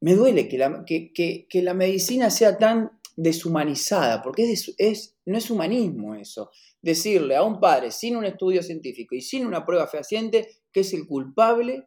me 0.00 0.14
duele 0.14 0.48
que 0.48 0.58
la, 0.58 0.84
que, 0.84 1.46
la 1.62 1.74
medicina 1.74 2.30
sea 2.30 2.58
tan 2.58 2.98
deshumanizada, 3.16 4.22
porque 4.22 4.50
es, 4.50 4.74
es, 4.78 5.16
no 5.26 5.38
es 5.38 5.50
humanismo 5.50 6.14
eso. 6.14 6.50
Decirle 6.80 7.36
a 7.36 7.42
un 7.44 7.60
padre 7.60 7.90
sin 7.90 8.16
un 8.16 8.24
estudio 8.24 8.62
científico 8.62 9.14
y 9.14 9.20
sin 9.20 9.46
una 9.46 9.64
prueba 9.64 9.86
fehaciente 9.86 10.48
que 10.72 10.80
es 10.80 10.92
el 10.94 11.06
culpable 11.06 11.84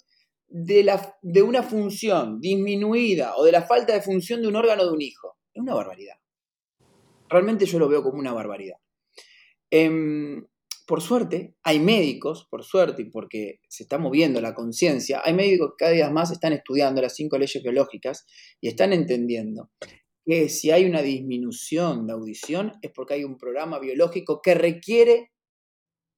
de, 0.48 0.84
la, 0.84 1.18
de 1.22 1.42
una 1.42 1.63
función 1.63 2.39
disminuida 2.39 3.36
o 3.36 3.44
de 3.44 3.51
la 3.51 3.63
falta 3.63 3.94
de 3.94 4.01
función 4.01 4.42
de 4.42 4.48
un 4.48 4.56
órgano 4.56 4.86
de 4.86 4.92
un 4.92 5.01
hijo. 5.01 5.38
Es 5.54 5.62
una 5.62 5.74
barbaridad. 5.74 6.15
Realmente 7.27 7.65
yo 7.65 7.80
lo 7.80 7.89
veo 7.89 8.04
como 8.04 8.20
una 8.20 8.34
barbaridad. 8.34 8.77
Em, 9.70 10.46
por 10.86 11.01
suerte, 11.01 11.56
hay 11.63 11.80
médicos, 11.80 12.48
por 12.50 12.63
suerte, 12.63 13.04
y 13.04 13.10
porque 13.10 13.60
se 13.68 13.84
está 13.84 13.98
moviendo 13.98 14.39
la 14.42 14.54
conciencia, 14.54 15.22
hay 15.24 15.34
médicos 15.34 15.72
que 15.72 15.86
cada 15.86 15.92
día 15.92 16.10
más 16.10 16.32
están 16.32 16.54
estudiando 16.54 17.01
las 17.01 17.15
cinco 17.15 17.38
leyes 17.38 17.62
biológicas 17.63 18.25
y 18.62 18.68
están 18.68 18.94
entendiendo 18.94 19.72
que 20.25 20.50
si 20.50 20.72
hay 20.72 20.86
una 20.86 21.01
disminución 21.01 22.08
de 22.08 22.13
audición 22.13 22.74
es 22.82 22.92
porque 22.92 23.15
hay 23.15 23.24
un 23.24 23.38
programa 23.38 23.80
biológico 23.80 24.42
que 24.42 24.56
requiere 24.56 25.32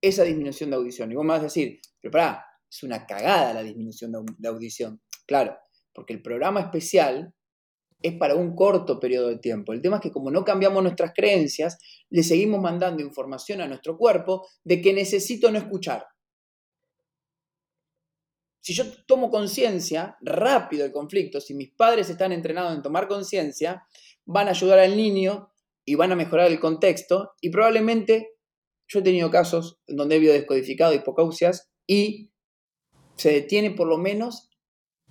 esa 0.01 0.23
disminución 0.23 0.69
de 0.69 0.77
audición. 0.77 1.11
Y 1.11 1.15
vos 1.15 1.25
me 1.25 1.33
vas 1.33 1.41
a 1.41 1.45
decir, 1.45 1.79
pero 1.99 2.11
pará, 2.11 2.45
es 2.69 2.83
una 2.83 3.05
cagada 3.05 3.53
la 3.53 3.63
disminución 3.63 4.11
de 4.37 4.47
audición. 4.47 5.01
Claro, 5.25 5.57
porque 5.93 6.13
el 6.13 6.21
programa 6.21 6.61
especial 6.61 7.33
es 8.07 8.17
para 8.17 8.35
un 8.35 8.55
corto 8.55 8.99
periodo 8.99 9.29
de 9.29 9.39
tiempo. 9.39 9.73
El 9.73 9.81
tema 9.81 9.97
es 9.97 10.01
que 10.01 10.11
como 10.11 10.31
no 10.31 10.43
cambiamos 10.43 10.83
nuestras 10.83 11.13
creencias, 11.15 11.77
le 12.09 12.23
seguimos 12.23 12.61
mandando 12.61 13.01
información 13.01 13.61
a 13.61 13.67
nuestro 13.67 13.97
cuerpo 13.97 14.47
de 14.63 14.81
que 14.81 14.93
necesito 14.93 15.51
no 15.51 15.57
escuchar. 15.57 16.05
Si 18.61 18.73
yo 18.73 18.83
tomo 19.05 19.29
conciencia 19.31 20.17
rápido 20.19 20.83
del 20.83 20.91
conflicto, 20.91 21.39
si 21.39 21.53
mis 21.53 21.71
padres 21.71 22.09
están 22.09 22.33
entrenados 22.33 22.75
en 22.75 22.81
tomar 22.81 23.07
conciencia, 23.07 23.83
van 24.25 24.47
a 24.47 24.51
ayudar 24.51 24.79
al 24.79 24.97
niño 24.97 25.53
y 25.85 25.95
van 25.95 26.11
a 26.11 26.17
mejorar 26.17 26.51
el 26.51 26.59
contexto 26.59 27.31
y 27.39 27.49
probablemente 27.49 28.31
yo 28.89 28.99
he 28.99 29.03
tenido 29.03 29.31
casos 29.31 29.79
donde 29.87 30.17
he 30.17 30.19
biodescodificado 30.19 30.93
hipocausias 30.93 31.69
y 31.87 32.31
se 33.15 33.31
detiene 33.31 33.71
por 33.71 33.87
lo 33.87 33.97
menos 33.97 34.49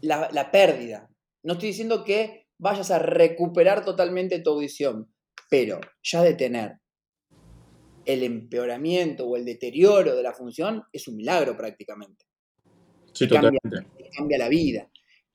la, 0.02 0.28
la 0.32 0.50
pérdida. 0.50 1.10
No 1.42 1.54
estoy 1.54 1.68
diciendo 1.68 2.04
que 2.04 2.45
vayas 2.58 2.90
a 2.90 2.98
recuperar 2.98 3.84
totalmente 3.84 4.40
tu 4.40 4.50
audición, 4.50 5.12
pero 5.50 5.80
ya 6.02 6.22
de 6.22 6.34
tener 6.34 6.80
el 8.04 8.22
empeoramiento 8.22 9.26
o 9.26 9.36
el 9.36 9.44
deterioro 9.44 10.14
de 10.14 10.22
la 10.22 10.32
función 10.32 10.84
es 10.92 11.08
un 11.08 11.16
milagro 11.16 11.56
prácticamente. 11.56 12.24
Sí, 13.12 13.26
totalmente. 13.26 13.60
Cambia, 13.62 14.10
cambia 14.16 14.38
la 14.38 14.48
vida. 14.48 14.90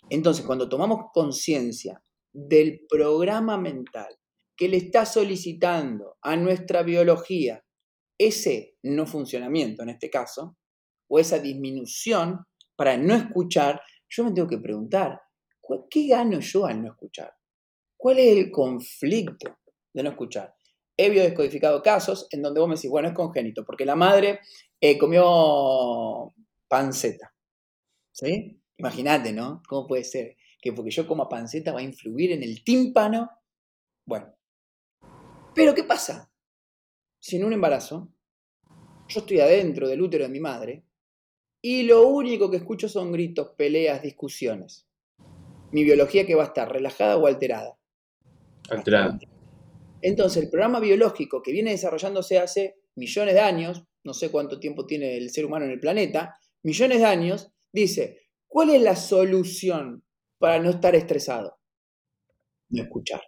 Entonces, 0.09 0.45
cuando 0.45 0.69
tomamos 0.69 1.11
conciencia 1.13 2.01
del 2.31 2.85
programa 2.87 3.57
mental 3.57 4.15
que 4.55 4.67
le 4.67 4.77
está 4.77 5.05
solicitando 5.05 6.17
a 6.21 6.35
nuestra 6.35 6.83
biología 6.83 7.63
ese 8.17 8.75
no 8.83 9.07
funcionamiento 9.07 9.81
en 9.81 9.89
este 9.89 10.09
caso, 10.09 10.57
o 11.07 11.19
esa 11.19 11.39
disminución 11.39 12.45
para 12.75 12.95
no 12.95 13.15
escuchar, 13.15 13.81
yo 14.07 14.23
me 14.23 14.31
tengo 14.31 14.47
que 14.47 14.59
preguntar, 14.59 15.19
¿qué 15.89 16.07
gano 16.07 16.39
yo 16.39 16.65
al 16.65 16.81
no 16.81 16.91
escuchar? 16.91 17.33
¿Cuál 17.97 18.19
es 18.19 18.37
el 18.37 18.51
conflicto 18.51 19.59
de 19.93 20.03
no 20.03 20.09
escuchar? 20.09 20.55
He 20.97 21.09
biodescodificado 21.09 21.81
casos 21.81 22.27
en 22.31 22.41
donde 22.41 22.59
vos 22.59 22.69
me 22.69 22.75
decís, 22.75 22.89
bueno, 22.89 23.07
es 23.07 23.13
congénito, 23.13 23.65
porque 23.65 23.85
la 23.85 23.95
madre 23.95 24.39
eh, 24.79 24.97
comió 24.97 26.33
panceta. 26.67 27.33
¿Sí? 28.11 28.61
Imagínate, 28.77 29.31
¿no? 29.31 29.61
¿Cómo 29.67 29.87
puede 29.87 30.03
ser? 30.03 30.35
Que 30.59 30.73
porque 30.73 30.91
yo 30.91 31.07
coma 31.07 31.29
panceta 31.29 31.71
va 31.71 31.79
a 31.79 31.83
influir 31.83 32.31
en 32.31 32.43
el 32.43 32.63
tímpano. 32.63 33.29
Bueno. 34.05 34.35
Pero 35.53 35.73
¿qué 35.73 35.83
pasa? 35.83 36.31
Si 37.19 37.37
en 37.37 37.45
un 37.45 37.53
embarazo 37.53 38.11
yo 39.07 39.19
estoy 39.19 39.39
adentro 39.39 39.87
del 39.87 40.01
útero 40.01 40.23
de 40.23 40.29
mi 40.29 40.39
madre 40.39 40.85
y 41.61 41.83
lo 41.83 42.07
único 42.07 42.49
que 42.49 42.57
escucho 42.57 42.89
son 42.89 43.11
gritos, 43.11 43.51
peleas, 43.57 44.01
discusiones 44.01 44.87
mi 45.71 45.83
biología 45.83 46.25
que 46.25 46.35
va 46.35 46.43
a 46.43 46.47
estar 46.47 46.71
relajada 46.71 47.17
o 47.17 47.27
alterada. 47.27 47.77
Alterada. 48.69 49.19
Entonces, 50.01 50.43
el 50.43 50.49
programa 50.49 50.79
biológico 50.79 51.41
que 51.41 51.51
viene 51.51 51.71
desarrollándose 51.71 52.39
hace 52.39 52.77
millones 52.95 53.33
de 53.35 53.41
años, 53.41 53.83
no 54.03 54.13
sé 54.13 54.31
cuánto 54.31 54.59
tiempo 54.59 54.85
tiene 54.85 55.17
el 55.17 55.29
ser 55.29 55.45
humano 55.45 55.65
en 55.65 55.71
el 55.71 55.79
planeta, 55.79 56.37
millones 56.63 56.99
de 56.99 57.05
años, 57.05 57.51
dice, 57.71 58.21
¿cuál 58.47 58.71
es 58.71 58.81
la 58.81 58.95
solución 58.95 60.03
para 60.39 60.59
no 60.59 60.71
estar 60.71 60.95
estresado? 60.95 61.59
No 62.69 62.83
escuchar. 62.83 63.21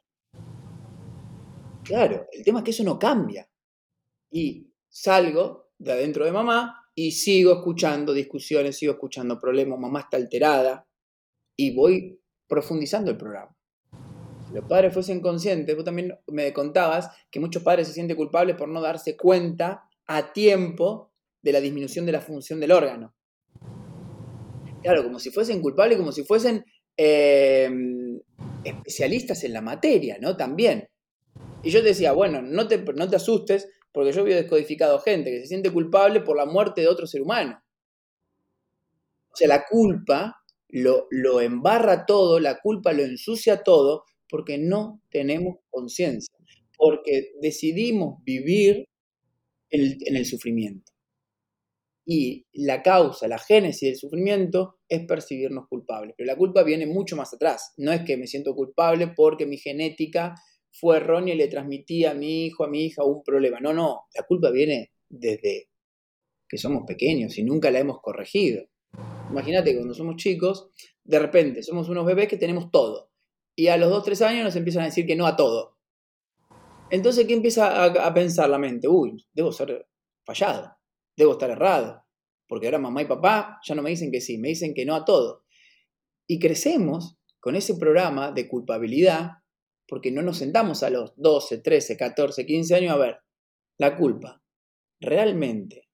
Claro, 1.83 2.27
el 2.31 2.43
tema 2.43 2.59
es 2.59 2.65
que 2.65 2.71
eso 2.71 2.83
no 2.83 2.97
cambia. 2.97 3.47
Y 4.31 4.71
salgo 4.89 5.71
de 5.77 5.91
adentro 5.91 6.25
de 6.25 6.31
mamá 6.31 6.87
y 6.95 7.11
sigo 7.11 7.53
escuchando 7.53 8.13
discusiones, 8.13 8.77
sigo 8.77 8.93
escuchando 8.93 9.39
problemas, 9.39 9.79
mamá 9.79 10.01
está 10.01 10.17
alterada 10.17 10.87
y 11.55 11.75
voy 11.75 12.22
profundizando 12.53 13.09
el 13.09 13.17
programa. 13.17 13.55
Si 14.47 14.53
los 14.53 14.65
padres 14.65 14.93
fuesen 14.93 15.21
conscientes, 15.21 15.75
vos 15.75 15.83
también 15.83 16.15
me 16.27 16.53
contabas 16.53 17.09
que 17.31 17.39
muchos 17.39 17.63
padres 17.63 17.87
se 17.87 17.93
sienten 17.93 18.15
culpables 18.15 18.55
por 18.55 18.67
no 18.69 18.79
darse 18.79 19.17
cuenta 19.17 19.89
a 20.05 20.33
tiempo 20.33 21.11
de 21.41 21.51
la 21.51 21.59
disminución 21.59 22.05
de 22.05 22.11
la 22.11 22.21
función 22.21 22.59
del 22.59 22.71
órgano. 22.71 23.15
Claro, 24.83 25.03
como 25.03 25.17
si 25.17 25.31
fuesen 25.31 25.61
culpables, 25.61 25.97
como 25.97 26.11
si 26.11 26.23
fuesen 26.23 26.63
em, 26.95 28.19
especialistas 28.63 29.43
en 29.43 29.53
la 29.53 29.61
materia, 29.61 30.19
¿no? 30.21 30.37
También. 30.37 30.87
Y 31.63 31.71
yo 31.71 31.81
decía, 31.81 32.11
bueno, 32.11 32.43
no 32.43 32.67
te, 32.67 32.77
no 32.77 33.09
te 33.09 33.15
asustes, 33.15 33.67
porque 33.91 34.11
yo 34.11 34.21
había 34.21 34.35
descodificado 34.35 34.99
gente 34.99 35.31
que 35.31 35.39
se 35.39 35.47
siente 35.47 35.71
culpable 35.71 36.21
por 36.21 36.37
la 36.37 36.45
muerte 36.45 36.81
de 36.81 36.87
otro 36.87 37.07
ser 37.07 37.23
humano. 37.23 37.63
O 39.31 39.35
sea, 39.35 39.47
la 39.47 39.65
culpa 39.65 40.42
lo, 40.73 41.41
embarra 41.41 42.05
todo, 42.05 42.39
la 42.39 42.59
culpa 42.59 42.93
lo 42.93 43.03
ensucia 43.03 43.63
todo, 43.63 44.05
porque 44.27 44.57
no 44.57 45.01
tenemos 45.11 45.57
conciencia, 45.69 46.35
porque 46.77 47.33
decidimos 47.41 48.23
vivir 48.23 48.85
en 49.69 50.15
el, 50.15 50.25
sufrimiento. 50.25 50.91
Y 52.05 52.45
la 52.53 52.81
causa, 52.83 53.27
la 53.27 53.37
génesis 53.37 53.89
del 53.89 53.97
sufrimiento 53.97 54.79
es 54.89 55.05
percibirnos 55.05 55.67
culpables. 55.67 56.15
Pero 56.17 56.27
la 56.27 56.35
culpa 56.35 56.63
viene 56.63 56.85
mucho 56.85 57.15
más 57.15 57.33
atrás. 57.33 57.73
No 57.77 57.91
es 57.91 58.01
que 58.01 58.17
me 58.17 58.27
siento 58.27 58.53
culpable 58.53 59.07
porque 59.07 59.45
mi 59.45 59.57
genética 59.57 60.35
fue 60.71 60.97
errónea 60.97 61.33
y 61.33 61.37
le 61.37 61.47
transmití 61.47 62.05
a 62.05 62.13
mi 62.13 62.45
hijo, 62.45 62.65
a 62.65 62.67
mi 62.67 62.85
hija 62.85 63.03
un 63.03 63.23
problema. 63.23 63.59
No, 63.59 63.73
no, 63.73 64.01
la 64.13 64.23
culpa 64.23 64.51
viene 64.51 64.91
desde 65.09 65.69
que 66.47 66.57
somos 66.57 66.83
pequeños 66.85 67.37
y 67.37 67.43
nunca 67.43 67.71
la 67.71 67.79
hemos 67.79 67.99
corregido. 68.01 68.63
Imagínate 69.33 69.71
que 69.71 69.77
cuando 69.77 69.95
somos 69.95 70.15
chicos, 70.17 70.69
de 71.03 71.17
repente 71.17 71.63
somos 71.63 71.89
unos 71.89 72.05
bebés 72.05 72.27
que 72.27 72.37
tenemos 72.37 72.69
todo. 72.69 73.09
Y 73.55 73.67
a 73.67 73.77
los 73.77 73.89
2, 73.89 74.03
3 74.03 74.21
años 74.21 74.43
nos 74.45 74.55
empiezan 74.55 74.83
a 74.83 74.85
decir 74.85 75.07
que 75.07 75.15
no 75.15 75.25
a 75.25 75.35
todo. 75.35 75.79
Entonces, 76.91 77.25
¿qué 77.25 77.33
empieza 77.33 77.83
a, 77.83 78.13
pensar 78.13 78.47
la 78.49 78.59
mente? 78.59 78.87
Uy, 78.87 79.25
debo 79.33 79.51
ser 79.51 79.87
fallado, 80.23 80.77
debo 81.17 81.31
estar 81.31 81.49
errado, 81.49 82.03
porque 82.47 82.67
ahora 82.67 82.77
mamá 82.77 83.01
y 83.01 83.05
papá 83.05 83.59
ya 83.65 83.73
no 83.73 83.81
me 83.81 83.89
dicen 83.89 84.11
que 84.11 84.21
sí, 84.21 84.37
me 84.37 84.49
dicen 84.49 84.75
que 84.75 84.85
no 84.85 84.93
a 84.93 85.03
todo. 85.03 85.43
Y 86.27 86.37
crecemos 86.37 87.17
con 87.39 87.55
ese 87.55 87.75
programa 87.75 88.31
de 88.31 88.47
culpabilidad 88.47 89.31
porque 89.87 90.11
no 90.11 90.21
nos 90.21 90.37
sentamos 90.37 90.83
a 90.83 90.91
los 90.91 91.13
12, 91.15 91.57
13, 91.57 91.97
14, 91.97 92.45
15 92.45 92.75
años 92.75 92.93
a 92.93 92.97
ver, 92.97 93.17
la 93.79 93.97
culpa, 93.97 94.43
¿realmente 94.99 95.89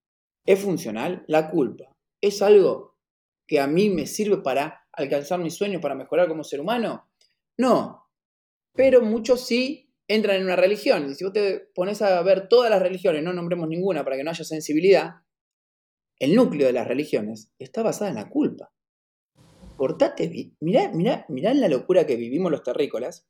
es 0.46 0.60
funcional? 0.60 1.24
La 1.28 1.50
culpa 1.50 1.96
es 2.22 2.42
algo 2.42 2.99
que 3.50 3.60
a 3.60 3.66
mí 3.66 3.90
me 3.90 4.06
sirve 4.06 4.38
para 4.38 4.88
alcanzar 4.94 5.40
mis 5.40 5.56
sueños, 5.56 5.82
para 5.82 5.96
mejorar 5.96 6.28
como 6.28 6.44
ser 6.44 6.62
humano? 6.62 7.10
No. 7.58 8.06
Pero 8.76 9.02
muchos 9.02 9.48
sí 9.48 9.92
entran 10.08 10.38
en 10.38 10.44
una 10.44 10.56
religión. 10.56 11.10
Y 11.10 11.16
si 11.16 11.24
vos 11.24 11.34
te 11.34 11.72
pones 11.74 12.04
a 12.04 12.22
ver 12.22 12.48
todas 12.48 12.70
las 12.70 12.80
religiones, 12.80 13.24
no 13.24 13.34
nombremos 13.34 13.68
ninguna 13.68 14.04
para 14.04 14.18
que 14.18 14.24
no 14.24 14.30
haya 14.30 14.44
sensibilidad, 14.44 15.16
el 16.20 16.36
núcleo 16.36 16.68
de 16.68 16.74
las 16.74 16.88
religiones 16.88 17.52
está 17.58 17.82
basada 17.82 18.12
en 18.12 18.18
la 18.18 18.30
culpa. 18.30 18.72
Portate 19.78 20.28
bien. 20.28 20.56
Mirá, 20.60 20.92
mirá, 20.94 21.26
mirá 21.28 21.52
la 21.56 21.70
locura 21.70 22.06
que 22.06 22.18
vivimos 22.18 22.52
los 22.52 22.62
terrícolas. 22.62 23.28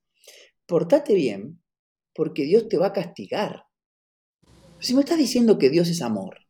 Portate 0.66 1.14
bien, 1.14 1.64
porque 2.14 2.44
Dios 2.44 2.68
te 2.68 2.78
va 2.78 2.88
a 2.88 2.94
castigar. 2.94 3.68
Si 4.80 4.94
me 4.94 5.00
estás 5.00 5.18
diciendo 5.18 5.58
que 5.58 5.70
Dios 5.70 5.88
es 5.88 6.02
amor, 6.02 6.49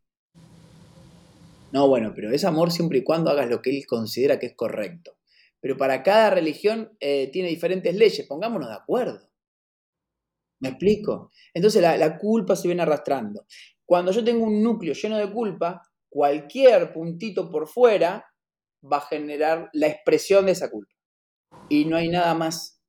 no, 1.71 1.87
bueno, 1.87 2.13
pero 2.15 2.31
es 2.31 2.43
amor 2.45 2.71
siempre 2.71 2.99
y 2.99 3.03
cuando 3.03 3.29
hagas 3.29 3.49
lo 3.49 3.61
que 3.61 3.69
él 3.69 3.85
considera 3.85 4.39
que 4.39 4.47
es 4.47 4.55
correcto. 4.55 5.17
Pero 5.59 5.77
para 5.77 6.03
cada 6.03 6.29
religión 6.31 6.95
eh, 6.99 7.29
tiene 7.31 7.49
diferentes 7.49 7.93
leyes, 7.95 8.25
pongámonos 8.27 8.69
de 8.69 8.75
acuerdo. 8.75 9.29
¿Me 10.59 10.69
explico? 10.69 11.31
Entonces 11.53 11.81
la, 11.81 12.17
culpa 12.17 12.55
se 12.55 12.67
viene 12.67 12.81
arrastrando. 12.81 13.45
Cuando 13.85 14.11
yo 14.11 14.23
tengo 14.23 14.45
un 14.45 14.61
núcleo 14.63 14.93
lleno 14.93 15.17
de 15.17 15.31
culpa, 15.31 15.81
cualquier 16.09 16.91
puntito 16.91 17.49
por 17.49 17.67
fuera 17.67 18.25
va 18.81 18.97
a 18.97 19.01
generar 19.01 19.69
la 19.73 19.87
expresión 19.87 20.45
de 20.45 20.53
esa 20.53 20.69
culpa. 20.69 20.93
Y 21.69 21.85
no 21.85 21.97
hay 21.97 22.09
nada 22.09 22.33
más 22.33 22.81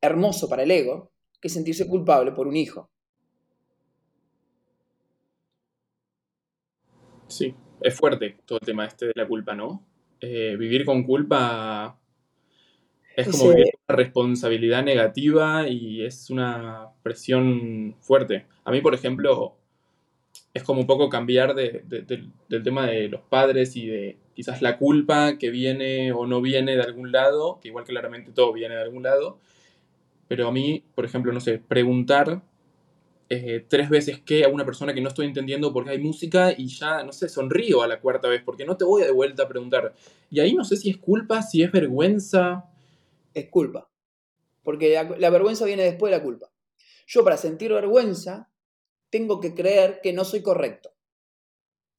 hermoso 0.00 0.48
para 0.48 0.62
el 0.62 0.70
ego 0.70 1.12
que 1.40 1.48
sentirse 1.48 1.86
culpable 1.86 2.32
por 2.32 2.46
un 2.48 2.56
hijo. 2.56 2.90
Sí, 7.28 7.54
es 7.84 7.94
fuerte 7.94 8.38
todo 8.46 8.58
el 8.60 8.66
tema 8.66 8.86
este 8.86 9.06
de 9.06 9.12
la 9.14 9.28
culpa, 9.28 9.54
¿no? 9.54 9.84
Eh, 10.20 10.56
vivir 10.58 10.86
con 10.86 11.04
culpa 11.04 11.98
es 13.14 13.28
como 13.28 13.50
una 13.50 13.64
responsabilidad 13.88 14.82
negativa 14.82 15.68
y 15.68 16.02
es 16.02 16.30
una 16.30 16.88
presión 17.02 17.94
fuerte. 18.00 18.46
A 18.64 18.70
mí, 18.70 18.80
por 18.80 18.94
ejemplo, 18.94 19.56
es 20.54 20.62
como 20.62 20.80
un 20.80 20.86
poco 20.86 21.10
cambiar 21.10 21.54
del 21.54 22.62
tema 22.64 22.86
de 22.86 23.08
los 23.08 23.20
padres 23.20 23.76
y 23.76 23.86
de 23.86 24.18
quizás 24.34 24.62
la 24.62 24.78
culpa 24.78 25.36
que 25.38 25.50
viene 25.50 26.12
o 26.12 26.26
no 26.26 26.40
viene 26.40 26.76
de 26.76 26.82
algún 26.82 27.12
lado, 27.12 27.60
que 27.60 27.68
igual 27.68 27.84
claramente 27.84 28.32
todo 28.32 28.52
viene 28.54 28.74
de 28.74 28.82
algún 28.82 29.02
lado, 29.02 29.38
pero 30.26 30.48
a 30.48 30.52
mí, 30.52 30.82
por 30.94 31.04
ejemplo, 31.04 31.32
no 31.32 31.40
sé, 31.40 31.58
preguntar 31.58 32.42
eh, 33.28 33.64
tres 33.68 33.88
veces 33.88 34.20
qué 34.20 34.44
a 34.44 34.48
una 34.48 34.64
persona 34.64 34.92
que 34.92 35.00
no 35.00 35.08
estoy 35.08 35.26
entendiendo 35.26 35.72
porque 35.72 35.90
hay 35.90 35.98
música 35.98 36.52
y 36.56 36.68
ya, 36.68 37.02
no 37.02 37.12
sé, 37.12 37.28
sonrío 37.28 37.82
a 37.82 37.86
la 37.86 38.00
cuarta 38.00 38.28
vez 38.28 38.42
porque 38.44 38.66
no 38.66 38.76
te 38.76 38.84
voy 38.84 39.02
de 39.02 39.10
vuelta 39.10 39.44
a 39.44 39.48
preguntar. 39.48 39.94
Y 40.30 40.40
ahí 40.40 40.54
no 40.54 40.64
sé 40.64 40.76
si 40.76 40.90
es 40.90 40.98
culpa, 40.98 41.42
si 41.42 41.62
es 41.62 41.72
vergüenza. 41.72 42.70
Es 43.32 43.48
culpa. 43.48 43.90
Porque 44.62 44.94
la, 44.94 45.04
la 45.18 45.30
vergüenza 45.30 45.64
viene 45.64 45.84
después 45.84 46.10
de 46.10 46.18
la 46.18 46.22
culpa. 46.22 46.50
Yo 47.06 47.24
para 47.24 47.36
sentir 47.36 47.72
vergüenza 47.72 48.50
tengo 49.10 49.40
que 49.40 49.54
creer 49.54 50.00
que 50.02 50.12
no 50.12 50.24
soy 50.24 50.42
correcto. 50.42 50.94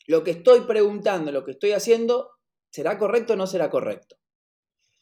Lo 0.07 0.23
que 0.23 0.31
estoy 0.31 0.61
preguntando, 0.61 1.31
lo 1.31 1.43
que 1.43 1.51
estoy 1.51 1.71
haciendo, 1.71 2.31
¿será 2.69 2.97
correcto 2.97 3.33
o 3.33 3.35
no 3.35 3.47
será 3.47 3.69
correcto? 3.69 4.17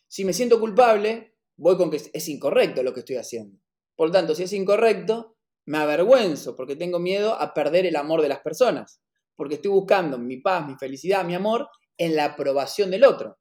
Si 0.08 0.24
me 0.24 0.34
siento 0.34 0.60
culpable, 0.60 1.36
voy 1.58 1.76
con 1.76 1.90
que 1.90 1.98
es 1.98 2.30
incorrecto 2.30 2.84
lo 2.84 2.94
que 2.94 3.02
estoy 3.02 3.18
haciendo. 3.18 3.60
Por 3.96 4.08
lo 4.08 4.14
tanto, 4.14 4.36
si 4.36 4.44
es 4.44 4.54
incorrecto, 4.54 5.33
me 5.66 5.78
avergüenzo 5.78 6.56
porque 6.56 6.76
tengo 6.76 7.00
miedo 7.00 7.34
a 7.34 7.54
perder 7.54 7.86
el 7.86 7.96
amor 7.96 8.22
de 8.22 8.30
las 8.30 8.40
personas. 8.40 9.02
Porque 9.36 9.56
estoy 9.56 9.72
buscando 9.72 10.18
mi 10.18 10.38
paz, 10.38 10.68
mi 10.68 10.76
felicidad, 10.76 11.24
mi 11.26 11.36
amor 11.36 11.68
en 11.98 12.16
la 12.16 12.26
aprobación 12.26 12.92
del 12.92 13.04
otro. 13.04 13.38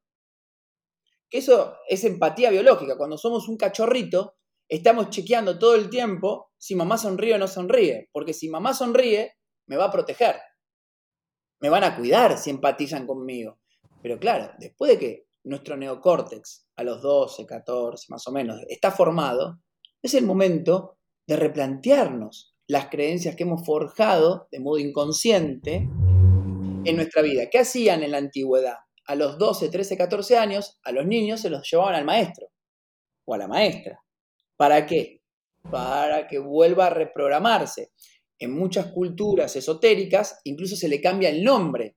Que 1.29 1.39
eso 1.39 1.77
es 1.87 2.03
empatía 2.03 2.49
biológica. 2.49 2.97
Cuando 2.97 3.17
somos 3.17 3.47
un 3.47 3.57
cachorrito, 3.57 4.35
estamos 4.67 5.09
chequeando 5.09 5.59
todo 5.59 5.75
el 5.75 5.89
tiempo 5.89 6.51
si 6.57 6.75
mamá 6.75 6.97
sonríe 6.97 7.35
o 7.35 7.37
no 7.37 7.47
sonríe, 7.47 8.09
porque 8.11 8.33
si 8.33 8.49
mamá 8.49 8.73
sonríe, 8.73 9.33
me 9.67 9.75
va 9.75 9.85
a 9.85 9.91
proteger. 9.91 10.37
Me 11.59 11.69
van 11.69 11.83
a 11.83 11.95
cuidar 11.95 12.37
si 12.37 12.49
empatizan 12.49 13.05
conmigo. 13.05 13.59
Pero 14.01 14.19
claro, 14.19 14.51
después 14.59 14.91
de 14.91 14.99
que 14.99 15.27
nuestro 15.43 15.77
neocórtex 15.77 16.67
a 16.75 16.83
los 16.83 17.01
12, 17.01 17.45
14 17.45 18.05
más 18.09 18.27
o 18.27 18.31
menos 18.31 18.61
está 18.67 18.91
formado, 18.91 19.59
es 20.01 20.13
el 20.13 20.25
momento 20.25 20.97
de 21.27 21.35
replantearnos 21.35 22.55
las 22.67 22.89
creencias 22.89 23.35
que 23.35 23.43
hemos 23.43 23.65
forjado 23.65 24.47
de 24.51 24.59
modo 24.59 24.79
inconsciente 24.79 25.87
en 26.85 26.95
nuestra 26.95 27.21
vida. 27.21 27.49
¿Qué 27.49 27.59
hacían 27.59 28.03
en 28.03 28.11
la 28.11 28.17
antigüedad? 28.17 28.77
A 29.05 29.15
los 29.15 29.37
12, 29.37 29.69
13, 29.69 29.97
14 29.97 30.37
años, 30.37 30.79
a 30.83 30.91
los 30.91 31.05
niños 31.05 31.41
se 31.41 31.49
los 31.49 31.69
llevaban 31.69 31.95
al 31.95 32.05
maestro 32.05 32.47
o 33.25 33.33
a 33.33 33.37
la 33.37 33.47
maestra. 33.47 33.99
¿Para 34.55 34.85
qué? 34.85 35.21
Para 35.69 36.27
que 36.27 36.39
vuelva 36.39 36.87
a 36.87 36.89
reprogramarse. 36.89 37.91
En 38.39 38.53
muchas 38.53 38.87
culturas 38.87 39.55
esotéricas 39.55 40.39
incluso 40.43 40.75
se 40.75 40.87
le 40.87 41.01
cambia 41.01 41.29
el 41.29 41.43
nombre 41.43 41.95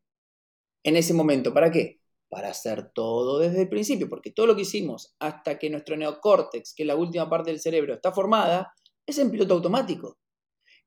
en 0.84 0.96
ese 0.96 1.14
momento. 1.14 1.52
¿Para 1.52 1.70
qué? 1.70 2.00
Para 2.28 2.48
hacer 2.48 2.90
todo 2.92 3.38
desde 3.38 3.62
el 3.62 3.68
principio, 3.68 4.08
porque 4.08 4.32
todo 4.32 4.46
lo 4.46 4.56
que 4.56 4.62
hicimos 4.62 5.14
hasta 5.20 5.58
que 5.58 5.70
nuestro 5.70 5.96
neocórtex, 5.96 6.74
que 6.74 6.82
es 6.82 6.86
la 6.86 6.96
última 6.96 7.28
parte 7.28 7.50
del 7.50 7.60
cerebro, 7.60 7.94
está 7.94 8.12
formada, 8.12 8.72
es 9.06 9.18
en 9.18 9.30
piloto 9.30 9.54
automático, 9.54 10.18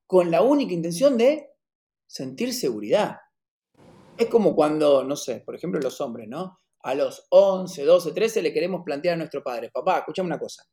con 0.06 0.30
la 0.30 0.42
única 0.42 0.74
intención 0.74 1.18
de 1.18 1.50
sentir 2.06 2.54
seguridad. 2.54 3.18
Es 4.18 4.28
como 4.28 4.56
cuando, 4.56 5.04
no 5.04 5.16
sé, 5.16 5.42
por 5.46 5.56
ejemplo 5.56 5.80
los 5.80 6.02
hombres, 6.02 6.28
¿no? 6.28 6.60
A 6.82 6.96
los 6.96 7.26
11, 7.30 7.84
12, 7.84 8.12
13 8.12 8.42
le 8.42 8.54
queremos 8.54 8.84
plantear 8.84 9.16
a 9.16 9.18
nuestro 9.18 9.44
padre, 9.44 9.70
papá, 9.72 10.00
escúchame 10.00 10.28
una 10.28 10.40
cosa, 10.40 10.64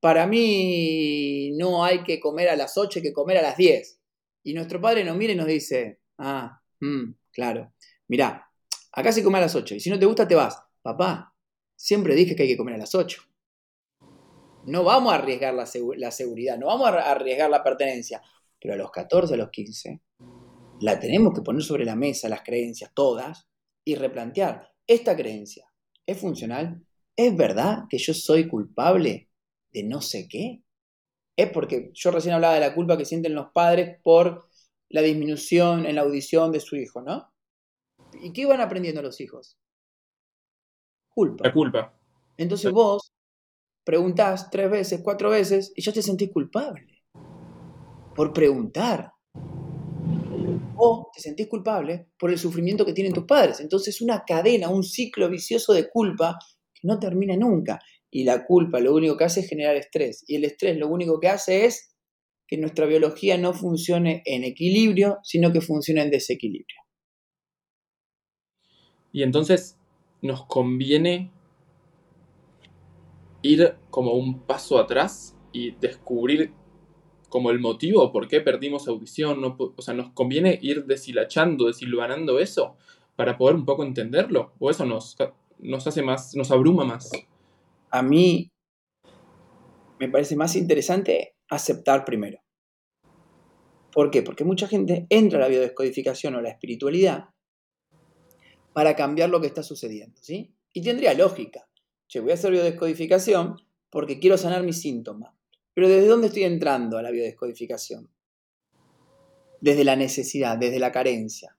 para 0.00 0.26
mí 0.26 1.50
no 1.56 1.84
hay 1.84 2.04
que 2.04 2.20
comer 2.20 2.48
a 2.48 2.56
las 2.56 2.76
8, 2.76 2.98
hay 2.98 3.02
que 3.02 3.12
comer 3.12 3.38
a 3.38 3.42
las 3.42 3.56
10. 3.56 4.00
Y 4.44 4.54
nuestro 4.54 4.80
padre 4.80 5.04
nos 5.04 5.16
mira 5.16 5.32
y 5.32 5.36
nos 5.36 5.46
dice, 5.46 6.00
ah, 6.18 6.60
mm, 6.80 7.12
claro, 7.32 7.72
mirá, 8.06 8.48
acá 8.92 9.12
se 9.12 9.22
come 9.22 9.38
a 9.38 9.42
las 9.42 9.54
8 9.54 9.74
y 9.74 9.80
si 9.80 9.90
no 9.90 9.98
te 9.98 10.06
gusta 10.06 10.28
te 10.28 10.34
vas. 10.34 10.56
Papá, 10.82 11.34
siempre 11.76 12.14
dije 12.14 12.36
que 12.36 12.44
hay 12.44 12.48
que 12.48 12.56
comer 12.56 12.76
a 12.76 12.78
las 12.78 12.94
8. 12.94 13.22
No 14.68 14.84
vamos 14.84 15.12
a 15.12 15.16
arriesgar 15.16 15.54
la, 15.54 15.66
la 15.96 16.10
seguridad, 16.10 16.58
no 16.58 16.66
vamos 16.66 16.88
a 16.88 17.10
arriesgar 17.10 17.48
la 17.50 17.62
pertenencia, 17.62 18.22
pero 18.60 18.74
a 18.74 18.76
los 18.76 18.90
14, 18.90 19.34
a 19.34 19.36
los 19.36 19.50
15, 19.50 20.00
la 20.80 21.00
tenemos 21.00 21.34
que 21.34 21.42
poner 21.42 21.62
sobre 21.62 21.84
la 21.84 21.96
mesa, 21.96 22.28
las 22.28 22.42
creencias, 22.42 22.92
todas, 22.94 23.48
y 23.84 23.94
replantear, 23.94 24.70
¿esta 24.86 25.16
creencia 25.16 25.66
es 26.06 26.18
funcional? 26.18 26.84
¿Es 27.16 27.36
verdad 27.36 27.84
que 27.88 27.98
yo 27.98 28.12
soy 28.12 28.46
culpable 28.46 29.30
de 29.72 29.82
no 29.84 30.02
sé 30.02 30.28
qué? 30.28 30.62
Es 31.36 31.50
porque 31.50 31.90
yo 31.94 32.10
recién 32.10 32.34
hablaba 32.34 32.54
de 32.54 32.60
la 32.60 32.74
culpa 32.74 32.98
que 32.98 33.04
sienten 33.04 33.34
los 33.34 33.50
padres 33.52 33.98
por 34.02 34.48
la 34.90 35.02
disminución 35.02 35.86
en 35.86 35.94
la 35.94 36.02
audición 36.02 36.52
de 36.52 36.60
su 36.60 36.76
hijo, 36.76 37.00
¿no? 37.00 37.32
¿Y 38.20 38.32
qué 38.32 38.46
van 38.46 38.60
aprendiendo 38.60 39.02
los 39.02 39.20
hijos? 39.20 39.58
Culpa. 41.08 41.44
La 41.46 41.52
culpa. 41.52 41.94
Entonces 42.36 42.70
vos 42.70 43.12
preguntás 43.88 44.50
tres 44.50 44.70
veces, 44.70 45.00
cuatro 45.02 45.30
veces 45.30 45.72
y 45.74 45.80
ya 45.80 45.94
te 45.94 46.02
sentís 46.02 46.30
culpable 46.30 47.02
por 48.14 48.34
preguntar. 48.34 49.12
O 50.76 51.10
te 51.14 51.22
sentís 51.22 51.48
culpable 51.48 52.10
por 52.18 52.30
el 52.30 52.38
sufrimiento 52.38 52.84
que 52.84 52.92
tienen 52.92 53.14
tus 53.14 53.24
padres. 53.24 53.60
Entonces 53.60 54.02
una 54.02 54.24
cadena, 54.26 54.68
un 54.68 54.84
ciclo 54.84 55.30
vicioso 55.30 55.72
de 55.72 55.88
culpa 55.88 56.38
que 56.74 56.86
no 56.86 56.98
termina 56.98 57.34
nunca. 57.34 57.78
Y 58.10 58.24
la 58.24 58.44
culpa 58.44 58.78
lo 58.78 58.94
único 58.94 59.16
que 59.16 59.24
hace 59.24 59.40
es 59.40 59.48
generar 59.48 59.74
estrés. 59.76 60.22
Y 60.26 60.36
el 60.36 60.44
estrés 60.44 60.76
lo 60.76 60.88
único 60.88 61.18
que 61.18 61.28
hace 61.28 61.64
es 61.64 61.94
que 62.46 62.58
nuestra 62.58 62.84
biología 62.84 63.38
no 63.38 63.54
funcione 63.54 64.20
en 64.26 64.44
equilibrio, 64.44 65.16
sino 65.22 65.50
que 65.50 65.62
funcione 65.62 66.02
en 66.02 66.10
desequilibrio. 66.10 66.76
Y 69.12 69.22
entonces 69.22 69.78
nos 70.20 70.44
conviene 70.44 71.30
ir 73.42 73.76
como 73.90 74.12
un 74.12 74.40
paso 74.40 74.78
atrás 74.78 75.36
y 75.52 75.72
descubrir 75.72 76.52
como 77.28 77.50
el 77.50 77.60
motivo 77.60 78.10
por 78.12 78.28
qué 78.28 78.40
perdimos 78.40 78.88
audición. 78.88 79.42
o 79.58 79.82
sea, 79.82 79.94
nos 79.94 80.10
conviene 80.12 80.58
ir 80.62 80.86
deshilachando, 80.86 81.66
desilvanando 81.66 82.38
eso 82.38 82.76
para 83.16 83.36
poder 83.36 83.56
un 83.56 83.64
poco 83.64 83.84
entenderlo. 83.84 84.52
O 84.58 84.70
eso 84.70 84.84
nos, 84.84 85.16
nos 85.58 85.86
hace 85.86 86.02
más, 86.02 86.34
nos 86.34 86.50
abruma 86.50 86.84
más 86.84 87.10
a 87.90 88.02
mí 88.02 88.52
me 89.98 90.08
parece 90.08 90.36
más 90.36 90.54
interesante 90.56 91.36
aceptar 91.48 92.04
primero. 92.04 92.40
¿Por 93.92 94.10
qué? 94.10 94.22
Porque 94.22 94.44
mucha 94.44 94.68
gente 94.68 95.06
entra 95.08 95.38
a 95.38 95.42
la 95.42 95.48
biodescodificación 95.48 96.34
o 96.34 96.40
la 96.40 96.50
espiritualidad 96.50 97.30
para 98.72 98.94
cambiar 98.94 99.30
lo 99.30 99.40
que 99.40 99.48
está 99.48 99.62
sucediendo, 99.62 100.20
¿sí? 100.22 100.54
Y 100.72 100.82
tendría 100.82 101.14
lógica. 101.14 101.67
Che, 102.08 102.20
voy 102.20 102.30
a 102.30 102.34
hacer 102.34 102.50
biodescodificación 102.52 103.56
porque 103.90 104.18
quiero 104.18 104.38
sanar 104.38 104.62
mis 104.62 104.80
síntomas. 104.80 105.34
Pero 105.74 105.88
¿desde 105.88 106.08
dónde 106.08 106.28
estoy 106.28 106.44
entrando 106.44 106.98
a 106.98 107.02
la 107.02 107.10
biodescodificación? 107.10 108.10
Desde 109.60 109.84
la 109.84 109.94
necesidad, 109.94 110.56
desde 110.56 110.78
la 110.78 110.90
carencia. 110.90 111.56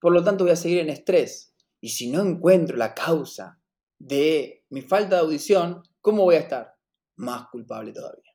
Por 0.00 0.12
lo 0.12 0.22
tanto, 0.22 0.44
voy 0.44 0.52
a 0.52 0.56
seguir 0.56 0.78
en 0.78 0.90
estrés. 0.90 1.54
Y 1.80 1.88
si 1.88 2.10
no 2.10 2.22
encuentro 2.22 2.76
la 2.76 2.94
causa 2.94 3.60
de 3.98 4.64
mi 4.70 4.82
falta 4.82 5.16
de 5.16 5.22
audición, 5.22 5.82
¿cómo 6.00 6.24
voy 6.24 6.36
a 6.36 6.40
estar? 6.40 6.76
Más 7.16 7.48
culpable 7.48 7.92
todavía. 7.92 8.32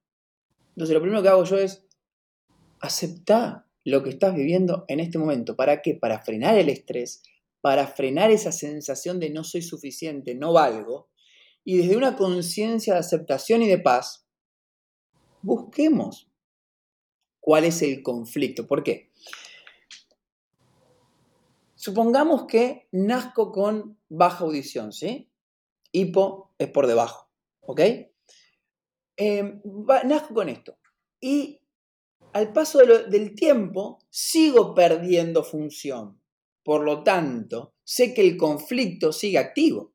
Entonces 0.69 0.93
lo 0.93 1.01
primero 1.01 1.21
que 1.21 1.29
hago 1.29 1.43
yo 1.43 1.57
es 1.57 1.85
aceptar 2.79 3.65
lo 3.85 4.01
que 4.01 4.09
estás 4.09 4.33
viviendo 4.33 4.85
en 4.87 4.99
este 4.99 5.17
momento. 5.17 5.55
¿Para 5.55 5.81
qué? 5.81 5.95
Para 5.95 6.19
frenar 6.19 6.57
el 6.57 6.69
estrés, 6.69 7.21
para 7.63 7.87
frenar 7.87 8.29
esa 8.29 8.51
sensación 8.51 9.21
de 9.21 9.29
no 9.29 9.45
soy 9.45 9.61
suficiente, 9.61 10.35
no 10.35 10.51
valgo. 10.51 11.07
Y 11.63 11.77
desde 11.77 11.95
una 11.95 12.17
conciencia 12.17 12.95
de 12.95 12.99
aceptación 12.99 13.61
y 13.61 13.69
de 13.69 13.77
paz, 13.77 14.27
busquemos 15.41 16.29
cuál 17.39 17.63
es 17.63 17.81
el 17.81 18.03
conflicto. 18.03 18.67
¿Por 18.67 18.83
qué? 18.83 19.13
Supongamos 21.75 22.47
que 22.47 22.89
nazco 22.91 23.53
con 23.53 23.97
baja 24.09 24.43
audición, 24.43 24.91
¿sí? 24.91 25.31
hipo 25.93 26.53
es 26.57 26.67
por 26.67 26.85
debajo, 26.85 27.29
¿ok? 27.61 27.79
Eh, 29.15 29.61
nazco 30.03 30.33
con 30.33 30.49
esto. 30.49 30.77
Y 31.21 31.61
al 32.33 32.51
paso 32.51 32.79
del 32.79 33.35
tiempo 33.35 33.99
sigo 34.09 34.75
perdiendo 34.75 35.45
función. 35.45 36.19
Por 36.63 36.83
lo 36.83 37.03
tanto, 37.03 37.73
sé 37.83 38.13
que 38.13 38.21
el 38.21 38.37
conflicto 38.37 39.11
sigue 39.11 39.37
activo. 39.37 39.93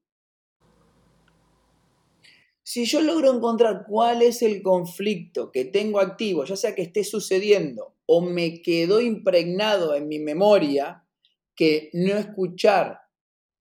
Si 2.63 2.85
yo 2.85 3.01
logro 3.01 3.35
encontrar 3.35 3.87
cuál 3.89 4.21
es 4.21 4.43
el 4.43 4.63
conflicto 4.63 5.51
que 5.51 5.65
tengo 5.65 6.01
activo, 6.01 6.45
ya 6.45 6.55
sea 6.55 6.75
que 6.75 6.83
esté 6.83 7.03
sucediendo 7.03 7.97
o 8.05 8.21
me 8.21 8.61
quedó 8.61 9.01
impregnado 9.01 9.95
en 9.95 10.07
mi 10.07 10.19
memoria, 10.19 11.07
que 11.57 11.89
no 11.95 12.15
escuchar 12.15 13.01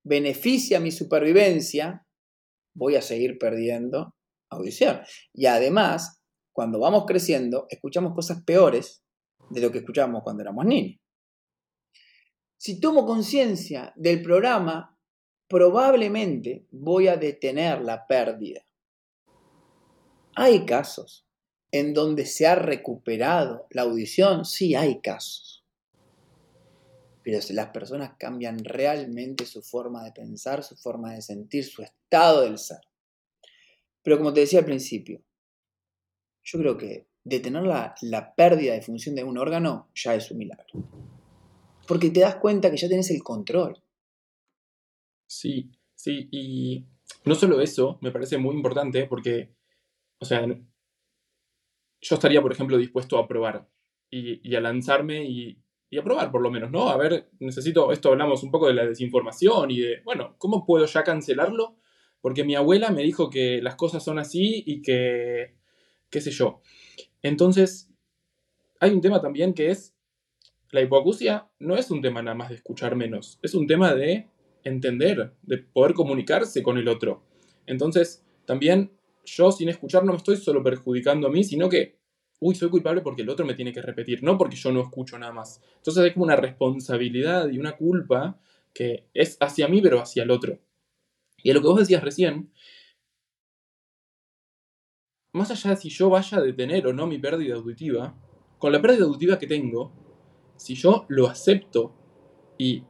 beneficia 0.04 0.82
mi 0.82 0.92
supervivencia, 0.92 2.06
voy 2.76 2.96
a 2.96 3.02
seguir 3.02 3.38
perdiendo 3.38 4.14
audición. 4.50 5.02
Y 5.34 5.46
además, 5.46 6.22
cuando 6.52 6.80
vamos 6.80 7.06
creciendo, 7.08 7.66
escuchamos 7.70 8.14
cosas 8.14 8.44
peores 8.44 9.04
de 9.50 9.62
lo 9.62 9.72
que 9.72 9.80
escuchábamos 9.80 10.24
cuando 10.24 10.44
éramos 10.44 10.66
niños. 10.66 11.00
Si 12.58 12.80
tomo 12.80 13.06
conciencia 13.06 13.94
del 13.96 14.22
programa, 14.22 14.98
probablemente 15.48 16.66
voy 16.72 17.08
a 17.08 17.16
detener 17.16 17.82
la 17.82 18.08
pérdida. 18.08 18.66
Hay 20.36 20.66
casos 20.66 21.28
en 21.72 21.94
donde 21.94 22.26
se 22.26 22.48
ha 22.48 22.56
recuperado 22.56 23.68
la 23.70 23.84
audición, 23.84 24.46
sí 24.46 24.76
hay 24.76 25.02
casos. 25.02 25.66
Pero 27.24 27.42
si 27.42 27.54
las 27.54 27.70
personas 27.70 28.14
cambian 28.18 28.64
realmente 28.64 29.46
su 29.46 29.62
forma 29.62 30.04
de 30.04 30.12
pensar, 30.12 30.64
su 30.64 30.76
forma 30.78 31.14
de 31.14 31.22
sentir, 31.22 31.66
su 31.66 31.84
estado 31.84 32.42
del 32.42 32.58
ser. 32.58 32.80
Pero 34.02 34.18
como 34.18 34.34
te 34.34 34.40
decía 34.42 34.60
al 34.60 34.66
principio, 34.66 35.22
yo 36.44 36.60
creo 36.60 36.78
que 36.78 37.08
detener 37.24 37.64
la, 37.64 37.94
la 38.02 38.34
pérdida 38.34 38.74
de 38.74 38.82
función 38.82 39.14
de 39.16 39.26
un 39.26 39.38
órgano 39.38 39.90
ya 39.94 40.16
es 40.16 40.32
un 40.32 40.38
milagro. 40.38 41.17
Porque 41.88 42.10
te 42.10 42.20
das 42.20 42.36
cuenta 42.36 42.70
que 42.70 42.78
ya 42.78 42.90
tenés 42.90 43.10
el 43.12 43.24
control. 43.24 43.82
Sí, 45.26 45.72
sí, 45.96 46.28
y 46.32 46.86
no 47.26 47.36
solo 47.36 47.62
eso, 47.62 47.98
me 48.02 48.12
parece 48.12 48.38
muy 48.38 48.56
importante 48.56 49.06
porque, 49.06 49.50
o 50.20 50.26
sea, 50.26 50.46
yo 52.02 52.16
estaría, 52.16 52.42
por 52.42 52.52
ejemplo, 52.52 52.78
dispuesto 52.78 53.18
a 53.18 53.28
probar 53.28 53.68
y, 54.10 54.56
a 54.56 54.62
lanzarme 54.62 55.26
y, 55.26 55.62
y 55.90 55.98
a 55.98 56.04
probar, 56.04 56.32
por 56.32 56.42
lo 56.42 56.52
menos, 56.52 56.72
¿no? 56.72 56.90
A 56.90 56.98
ver, 56.98 57.30
necesito, 57.40 57.92
esto 57.92 58.10
hablamos 58.10 58.44
un 58.44 58.52
poco 58.52 58.68
de 58.68 58.74
la 58.74 58.86
desinformación 58.86 59.72
y 59.72 59.80
de, 59.80 60.02
bueno, 60.04 60.36
¿cómo 60.38 60.66
puedo 60.66 60.86
ya 60.86 61.04
cancelarlo? 61.04 61.78
Porque 62.22 62.44
mi 62.44 62.56
abuela 62.56 62.92
me 62.92 63.04
dijo 63.04 63.30
que 63.30 63.62
las 63.62 63.76
cosas 63.76 64.04
son 64.04 64.20
así 64.20 64.64
y 64.66 64.82
que, 64.82 65.56
qué 66.10 66.22
sé 66.22 66.32
yo. 66.32 66.62
Entonces, 67.22 67.90
hay 68.80 68.92
un 68.92 69.02
tema 69.02 69.22
también 69.22 69.54
que 69.54 69.72
es, 69.72 69.97
la 70.72 70.82
hipoacusia 70.82 71.48
no 71.60 71.78
es 71.78 71.92
un 71.92 72.02
tema 72.02 72.22
nada 72.22 72.36
más 72.36 72.50
de 72.50 72.56
escuchar 72.56 72.96
menos, 72.96 73.40
es 73.42 73.54
un 73.56 73.68
tema 73.68 73.94
de 73.94 74.28
entender, 74.64 75.34
de 75.44 75.58
poder 75.60 75.94
comunicarse 75.94 76.62
con 76.62 76.78
el 76.78 76.88
otro. 76.88 77.24
Entonces, 77.66 78.26
también 78.46 78.92
yo 79.26 79.52
sin 79.52 79.70
escuchar 79.70 80.04
no 80.04 80.12
me 80.12 80.18
estoy 80.18 80.38
solo 80.38 80.64
perjudicando 80.64 81.28
a 81.28 81.32
mí, 81.32 81.44
sino 81.44 81.70
que, 81.70 81.98
uy, 82.40 82.56
soy 82.56 82.70
culpable 82.70 83.02
porque 83.02 83.22
el 83.22 83.30
otro 83.30 83.46
me 83.46 83.54
tiene 83.54 83.74
que 83.74 83.82
repetir, 83.82 84.24
no 84.24 84.38
porque 84.38 84.56
yo 84.56 84.72
no 84.72 84.82
escucho 84.82 85.18
nada 85.18 85.34
más. 85.34 85.62
Entonces 85.78 86.04
hay 86.04 86.14
como 86.14 86.26
una 86.26 86.36
responsabilidad 86.36 87.50
y 87.50 87.60
una 87.60 87.76
culpa 87.76 88.40
que 88.74 89.08
es 89.14 89.38
hacia 89.40 89.68
mí, 89.68 89.82
pero 89.82 90.00
hacia 90.00 90.24
el 90.24 90.32
otro. 90.32 90.60
Y 91.44 91.52
a 91.52 91.54
lo 91.54 91.62
que 91.62 91.68
vos 91.68 91.80
decías 91.80 92.04
recién, 92.04 92.52
más 95.34 95.52
allá 95.52 95.72
de 95.72 95.78
si 95.78 95.90
yo 95.90 96.10
vaya 96.10 96.38
a 96.38 96.42
detener 96.42 96.88
o 96.88 96.94
no 96.94 97.08
mi 97.08 97.20
pérdida 97.20 97.56
auditiva, 97.56 98.16
con 98.58 98.72
la 98.72 98.82
pérdida 98.82 99.06
auditiva 99.06 99.38
que 99.38 99.48
tengo, 99.48 100.07
si 100.58 100.76
yo 100.76 101.06
lo 101.08 101.28
acepto 101.28 101.94
y 102.58 102.84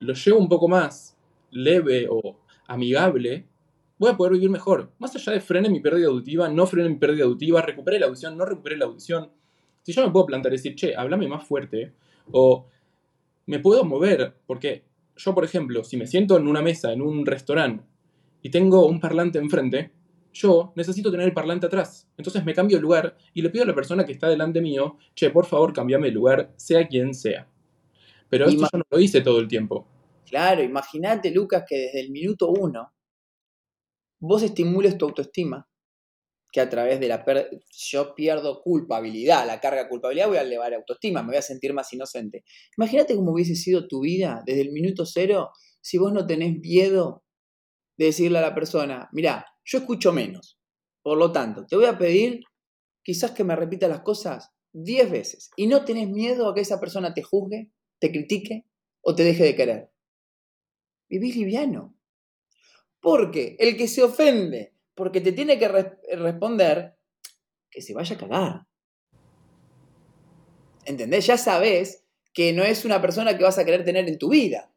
lo 0.00 0.14
llevo 0.14 0.38
un 0.38 0.48
poco 0.48 0.68
más 0.68 1.18
leve 1.50 2.06
o 2.08 2.38
amigable, 2.66 3.46
voy 3.98 4.10
a 4.10 4.16
poder 4.16 4.34
vivir 4.34 4.50
mejor. 4.50 4.92
Más 4.98 5.14
allá 5.16 5.32
de 5.32 5.40
frene 5.40 5.68
mi 5.68 5.80
pérdida 5.80 6.08
auditiva, 6.08 6.48
no 6.48 6.66
frene 6.66 6.88
mi 6.88 6.96
pérdida 6.96 7.24
auditiva, 7.24 7.60
recupere 7.62 7.98
la 7.98 8.06
audición, 8.06 8.36
no 8.36 8.44
recupere 8.44 8.76
la 8.76 8.86
audición. 8.86 9.30
Si 9.82 9.92
yo 9.92 10.04
me 10.04 10.12
puedo 10.12 10.26
plantar 10.26 10.52
y 10.52 10.56
decir, 10.56 10.74
che, 10.74 10.94
háblame 10.94 11.26
más 11.28 11.46
fuerte, 11.46 11.94
o 12.30 12.66
me 13.46 13.58
puedo 13.58 13.84
mover, 13.84 14.36
porque 14.46 14.84
yo, 15.16 15.34
por 15.34 15.44
ejemplo, 15.44 15.84
si 15.84 15.96
me 15.96 16.06
siento 16.06 16.36
en 16.38 16.46
una 16.46 16.62
mesa, 16.62 16.92
en 16.92 17.02
un 17.02 17.26
restaurante, 17.26 17.84
y 18.42 18.50
tengo 18.50 18.86
un 18.86 19.00
parlante 19.00 19.38
enfrente, 19.38 19.92
yo 20.32 20.72
necesito 20.76 21.10
tener 21.10 21.26
el 21.26 21.34
parlante 21.34 21.66
atrás. 21.66 22.08
Entonces 22.16 22.44
me 22.44 22.54
cambio 22.54 22.76
de 22.76 22.82
lugar 22.82 23.16
y 23.34 23.42
le 23.42 23.50
pido 23.50 23.64
a 23.64 23.66
la 23.66 23.74
persona 23.74 24.04
que 24.04 24.12
está 24.12 24.28
delante 24.28 24.60
mío, 24.60 24.96
che, 25.14 25.30
por 25.30 25.46
favor, 25.46 25.72
cambiame 25.72 26.08
de 26.08 26.12
lugar, 26.12 26.52
sea 26.56 26.86
quien 26.86 27.14
sea. 27.14 27.48
Pero 28.28 28.46
esto 28.46 28.60
Ima- 28.60 28.68
yo 28.72 28.78
no 28.78 28.84
lo 28.90 29.00
hice 29.00 29.20
todo 29.20 29.40
el 29.40 29.48
tiempo. 29.48 29.86
Claro, 30.26 30.62
imagínate, 30.62 31.30
Lucas, 31.32 31.64
que 31.68 31.76
desde 31.76 32.00
el 32.00 32.10
minuto 32.10 32.48
uno 32.50 32.92
vos 34.20 34.42
estimules 34.42 34.96
tu 34.98 35.06
autoestima, 35.06 35.66
que 36.52 36.60
a 36.60 36.68
través 36.68 37.00
de 37.00 37.08
la 37.08 37.24
per- 37.24 37.48
yo 37.70 38.14
pierdo 38.14 38.60
culpabilidad, 38.62 39.46
la 39.46 39.60
carga 39.60 39.84
de 39.84 39.88
culpabilidad 39.88 40.28
voy 40.28 40.36
a 40.36 40.42
elevar 40.42 40.74
autoestima, 40.74 41.22
me 41.22 41.28
voy 41.28 41.36
a 41.36 41.42
sentir 41.42 41.72
más 41.72 41.92
inocente. 41.92 42.44
Imagínate 42.76 43.14
cómo 43.14 43.32
hubiese 43.32 43.54
sido 43.54 43.86
tu 43.86 44.00
vida 44.00 44.42
desde 44.46 44.62
el 44.62 44.72
minuto 44.72 45.06
cero 45.06 45.50
si 45.80 45.96
vos 45.98 46.12
no 46.12 46.26
tenés 46.26 46.58
miedo 46.58 47.22
de 47.96 48.06
decirle 48.06 48.38
a 48.38 48.42
la 48.42 48.54
persona, 48.54 49.08
mirá, 49.12 49.46
yo 49.64 49.78
escucho 49.78 50.12
menos, 50.12 50.58
por 51.02 51.18
lo 51.18 51.32
tanto, 51.32 51.66
te 51.66 51.76
voy 51.76 51.86
a 51.86 51.98
pedir 51.98 52.42
quizás 53.02 53.32
que 53.32 53.44
me 53.44 53.56
repita 53.56 53.88
las 53.88 54.00
cosas 54.00 54.50
10 54.72 55.10
veces 55.10 55.50
y 55.56 55.66
no 55.66 55.84
tenés 55.84 56.08
miedo 56.08 56.48
a 56.48 56.54
que 56.54 56.60
esa 56.60 56.80
persona 56.80 57.14
te 57.14 57.22
juzgue, 57.22 57.70
te 57.98 58.10
critique 58.10 58.66
o 59.02 59.14
te 59.14 59.24
deje 59.24 59.44
de 59.44 59.56
querer. 59.56 59.92
Vivís 61.08 61.36
liviano. 61.36 61.96
Porque 63.00 63.56
el 63.58 63.76
que 63.76 63.88
se 63.88 64.02
ofende 64.02 64.74
porque 64.94 65.22
te 65.22 65.32
tiene 65.32 65.58
que 65.58 65.66
res- 65.66 65.96
responder, 66.12 66.98
que 67.70 67.80
se 67.80 67.94
vaya 67.94 68.16
a 68.16 68.18
cagar. 68.18 68.66
¿Entendés? 70.84 71.26
Ya 71.26 71.38
sabes 71.38 72.04
que 72.34 72.52
no 72.52 72.62
es 72.64 72.84
una 72.84 73.00
persona 73.00 73.36
que 73.36 73.44
vas 73.44 73.58
a 73.58 73.64
querer 73.64 73.82
tener 73.82 74.06
en 74.08 74.18
tu 74.18 74.28
vida. 74.28 74.74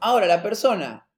Ahora, 0.00 0.26
la 0.26 0.42
persona 0.42 1.09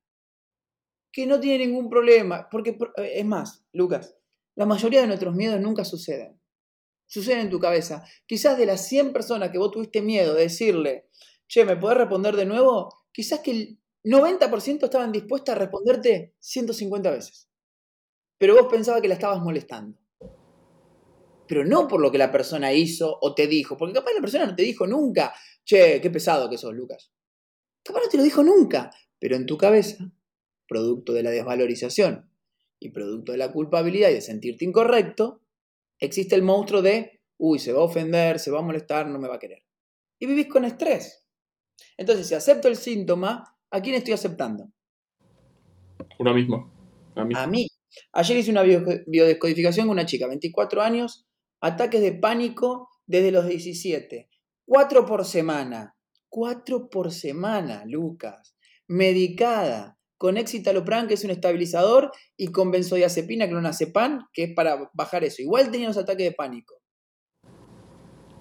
que 1.13 1.27
no 1.27 1.39
tiene 1.39 1.67
ningún 1.67 1.91
problema, 1.91 2.49
porque 2.51 2.73
por- 2.73 2.93
eh, 2.97 3.13
es 3.17 3.25
más, 3.25 3.65
Lucas, 3.73 4.17
la 4.57 4.67
mayoría 4.67 5.03
de 5.03 5.07
nuestros 5.07 5.35
miedos 5.35 5.61
nunca 5.61 5.85
suceden. 5.85 6.41
Suceden 7.07 7.41
en 7.41 7.51
tu 7.51 7.61
cabeza. 7.61 8.05
Quizás 8.27 8.57
de 8.57 8.67
las 8.67 8.87
100 8.89 9.13
personas 9.13 9.51
que 9.51 9.59
vos 9.59 9.71
tuviste 9.71 10.01
miedo 10.01 10.35
de 10.35 10.45
decirle, 10.45 11.09
che, 11.47 11.65
¿me 11.65 11.77
podés 11.77 11.99
responder 11.99 12.35
de 12.37 12.47
nuevo? 12.47 12.89
Quizás 13.13 13.41
que 13.41 13.51
el 13.51 13.79
90% 14.05 14.87
estaban 14.87 15.13
dispuestas 15.13 15.55
a 15.55 15.59
responderte 15.59 16.35
150 16.41 17.11
veces. 17.11 17.51
Pero 18.39 18.55
vos 18.57 18.67
pensabas 18.73 19.03
que 19.03 19.09
la 19.09 19.15
estabas 19.15 19.41
molestando. 19.41 19.99
Pero 21.47 21.65
no 21.65 21.87
por 21.87 22.01
lo 22.01 22.11
que 22.11 22.19
la 22.19 22.33
persona 22.33 22.73
hizo 22.73 23.19
o 23.21 23.35
te 23.35 23.47
dijo, 23.47 23.77
porque 23.77 23.93
capaz 23.95 24.13
la 24.15 24.21
persona 24.21 24.47
no 24.47 24.57
te 24.57 24.63
dijo 24.63 24.87
nunca, 24.87 25.35
che, 25.65 26.01
qué 26.01 26.11
pesado 26.11 26.49
que 26.49 26.57
sos, 26.57 26.73
Lucas. 26.75 27.13
Capaz 27.85 28.01
no 28.05 28.09
te 28.09 28.17
lo 28.17 28.23
dijo 28.23 28.43
nunca, 28.43 28.91
pero 29.19 29.37
en 29.37 29.45
tu 29.45 29.59
cabeza, 29.59 30.11
producto 30.73 31.13
de 31.13 31.23
la 31.23 31.31
desvalorización 31.31 32.31
y 32.81 32.91
producto 32.91 33.33
de 33.33 33.39
la 33.39 33.53
culpabilidad 33.53 34.09
y 34.11 34.15
de 34.15 34.21
sentirte 34.23 34.65
incorrecto, 34.65 35.43
existe 36.01 36.35
el 36.35 36.43
monstruo 36.43 36.81
de, 36.83 37.21
uy, 37.39 37.59
se 37.59 37.73
va 37.73 37.81
a 37.81 37.85
ofender, 37.85 38.39
se 38.39 38.51
va 38.51 38.61
a 38.61 38.63
molestar, 38.63 39.07
no 39.07 39.19
me 39.19 39.29
va 39.29 39.37
a 39.37 39.39
querer. 39.39 39.63
Y 40.19 40.27
vivís 40.27 40.49
con 40.49 40.65
estrés. 40.65 41.27
Entonces, 41.99 42.27
si 42.27 42.35
acepto 42.35 42.69
el 42.69 42.77
síntoma, 42.77 43.45
¿a 43.71 43.81
quién 43.83 43.97
estoy 43.97 44.15
aceptando? 44.15 44.71
Uno 46.19 46.35
mismo. 46.35 46.73
A 47.17 47.25
mí. 47.25 47.35
A 47.37 47.47
mí. 47.47 47.67
Ayer 48.13 48.39
hice 48.39 48.51
una 48.51 48.63
bio- 48.63 48.85
biodescodificación 49.07 49.87
con 49.87 49.93
una 49.93 50.07
chica, 50.07 50.27
24 50.27 50.81
años, 50.81 51.27
ataques 51.61 52.01
de 52.01 52.13
pánico 52.13 52.89
desde 53.07 53.31
los 53.31 53.47
17. 53.47 54.29
Cuatro 54.65 55.05
por 55.05 55.25
semana. 55.25 55.95
Cuatro 56.29 56.89
por 56.89 57.13
semana, 57.13 57.85
Lucas. 57.87 58.57
Medicada. 58.89 59.99
Con 60.23 60.37
Excitalopram, 60.37 61.09
que 61.09 61.15
es 61.15 61.25
un 61.25 61.33
estabilizador, 61.33 62.13
y 62.37 62.53
con 62.53 62.71
benzodiazepina, 62.71 63.49
clonazepam, 63.49 64.29
que 64.33 64.45
es 64.45 64.55
para 64.55 64.89
bajar 64.95 65.25
eso. 65.25 65.43
Igual 65.43 65.73
tenía 65.73 65.89
los 65.89 65.97
ataques 65.97 66.25
de 66.25 66.31
pánico. 66.31 66.81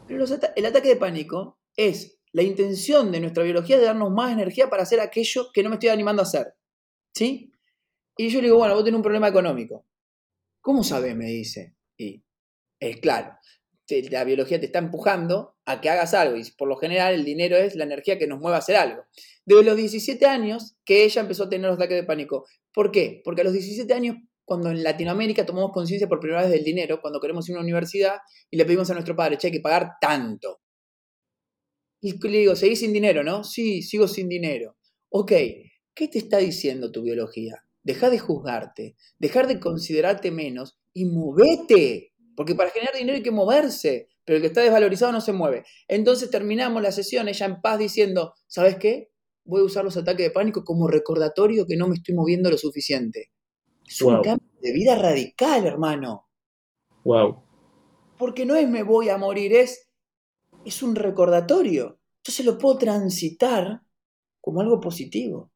Pero 0.07 0.23
el 0.55 0.65
ataque 0.67 0.89
de 0.89 0.95
pánico 0.97 1.59
es 1.75 2.19
la 2.33 2.43
intención 2.43 3.11
de 3.11 3.19
nuestra 3.19 3.43
biología 3.43 3.79
de 3.79 3.85
darnos 3.85 4.11
más 4.11 4.31
energía 4.31 4.69
para 4.69 4.83
hacer 4.83 4.99
aquello 4.99 5.47
que 5.51 5.63
no 5.63 5.69
me 5.69 5.77
estoy 5.77 5.89
animando 5.89 6.21
a 6.21 6.25
hacer. 6.25 6.53
¿Sí? 7.15 7.51
Y 8.15 8.29
yo 8.29 8.41
le 8.41 8.49
digo, 8.49 8.59
bueno, 8.59 8.75
vos 8.75 8.83
tenés 8.83 8.97
un 8.97 9.01
problema 9.01 9.29
económico. 9.29 9.87
¿Cómo 10.61 10.83
sabes? 10.83 11.15
Me 11.15 11.25
dice. 11.25 11.77
Y 11.97 12.23
es 12.79 12.97
claro, 12.97 13.39
la 14.09 14.23
biología 14.23 14.59
te 14.59 14.67
está 14.67 14.79
empujando 14.79 15.55
a 15.65 15.81
que 15.81 15.89
hagas 15.89 16.13
algo 16.13 16.37
y 16.37 16.43
por 16.57 16.67
lo 16.67 16.77
general 16.77 17.13
el 17.13 17.25
dinero 17.25 17.57
es 17.57 17.75
la 17.75 17.83
energía 17.83 18.17
que 18.17 18.27
nos 18.27 18.39
mueve 18.39 18.55
a 18.55 18.59
hacer 18.59 18.75
algo. 18.75 19.03
Desde 19.45 19.63
los 19.63 19.75
17 19.75 20.25
años 20.25 20.75
que 20.85 21.03
ella 21.03 21.21
empezó 21.21 21.43
a 21.43 21.49
tener 21.49 21.67
los 21.67 21.77
ataques 21.77 21.97
de 21.97 22.03
pánico. 22.03 22.45
¿Por 22.73 22.91
qué? 22.91 23.21
Porque 23.23 23.41
a 23.41 23.43
los 23.43 23.53
17 23.53 23.93
años, 23.93 24.17
cuando 24.45 24.69
en 24.69 24.83
Latinoamérica 24.83 25.45
tomamos 25.45 25.71
conciencia 25.71 26.07
por 26.07 26.19
primera 26.19 26.41
vez 26.41 26.51
del 26.51 26.63
dinero, 26.63 27.01
cuando 27.01 27.19
queremos 27.19 27.47
ir 27.49 27.55
a 27.55 27.59
una 27.59 27.65
universidad 27.65 28.17
y 28.49 28.57
le 28.57 28.65
pedimos 28.65 28.89
a 28.89 28.93
nuestro 28.93 29.15
padre, 29.15 29.37
che, 29.37 29.47
hay 29.47 29.53
que 29.53 29.59
pagar 29.59 29.93
tanto. 29.99 30.61
Y 32.01 32.17
le 32.27 32.37
digo, 32.39 32.55
¿seguís 32.55 32.79
sin 32.79 32.93
dinero, 32.93 33.23
no? 33.23 33.43
Sí, 33.43 33.83
sigo 33.83 34.07
sin 34.07 34.27
dinero. 34.27 34.75
Ok, 35.09 35.31
¿qué 35.93 36.07
te 36.07 36.17
está 36.17 36.37
diciendo 36.37 36.91
tu 36.91 37.03
biología? 37.03 37.63
Deja 37.83 38.09
de 38.09 38.19
juzgarte, 38.19 38.95
dejar 39.19 39.47
de 39.47 39.59
considerarte 39.59 40.31
menos 40.31 40.79
y 40.93 41.05
movete. 41.05 42.10
Porque 42.41 42.55
para 42.55 42.71
generar 42.71 42.95
dinero 42.95 43.17
hay 43.17 43.21
que 43.21 43.29
moverse, 43.29 44.09
pero 44.25 44.37
el 44.37 44.41
que 44.41 44.47
está 44.47 44.61
desvalorizado 44.61 45.11
no 45.11 45.21
se 45.21 45.31
mueve. 45.31 45.63
Entonces 45.87 46.31
terminamos 46.31 46.81
la 46.81 46.91
sesión 46.91 47.27
ella 47.27 47.45
en 47.45 47.61
paz 47.61 47.77
diciendo, 47.77 48.33
¿sabes 48.47 48.77
qué? 48.77 49.11
Voy 49.45 49.61
a 49.61 49.65
usar 49.65 49.83
los 49.83 49.95
ataques 49.95 50.25
de 50.25 50.31
pánico 50.31 50.63
como 50.63 50.87
recordatorio 50.87 51.67
que 51.67 51.77
no 51.77 51.87
me 51.87 51.93
estoy 51.93 52.15
moviendo 52.15 52.49
lo 52.49 52.57
suficiente. 52.57 53.31
Es 53.87 54.01
un 54.01 54.23
cambio 54.23 54.49
de 54.59 54.73
vida 54.73 54.95
radical, 54.95 55.67
hermano. 55.67 56.29
Wow. 57.03 57.43
Porque 58.17 58.43
no 58.47 58.55
es 58.55 58.67
me 58.67 58.81
voy 58.81 59.09
a 59.09 59.19
morir, 59.19 59.53
es, 59.53 59.91
es 60.65 60.81
un 60.81 60.95
recordatorio. 60.95 61.99
Entonces 62.23 62.43
lo 62.43 62.57
puedo 62.57 62.79
transitar 62.79 63.83
como 64.41 64.61
algo 64.61 64.79
positivo. 64.79 65.50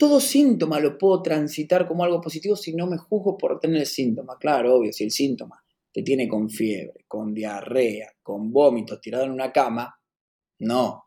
Todo 0.00 0.18
síntoma 0.18 0.80
lo 0.80 0.96
puedo 0.96 1.20
transitar 1.20 1.86
como 1.86 2.04
algo 2.04 2.22
positivo 2.22 2.56
si 2.56 2.74
no 2.74 2.86
me 2.86 2.96
juzgo 2.96 3.36
por 3.36 3.60
tener 3.60 3.82
el 3.82 3.86
síntoma. 3.86 4.38
Claro, 4.38 4.76
obvio, 4.76 4.94
si 4.94 5.04
el 5.04 5.10
síntoma 5.10 5.62
te 5.92 6.02
tiene 6.02 6.26
con 6.26 6.48
fiebre, 6.48 7.04
con 7.06 7.34
diarrea, 7.34 8.10
con 8.22 8.50
vómitos, 8.50 8.98
tirado 9.02 9.24
en 9.24 9.32
una 9.32 9.52
cama, 9.52 10.00
no. 10.60 11.04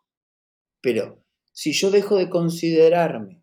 Pero 0.79 1.25
si 1.51 1.71
yo 1.71 1.89
dejo 1.89 2.17
de 2.17 2.29
considerarme 2.29 3.41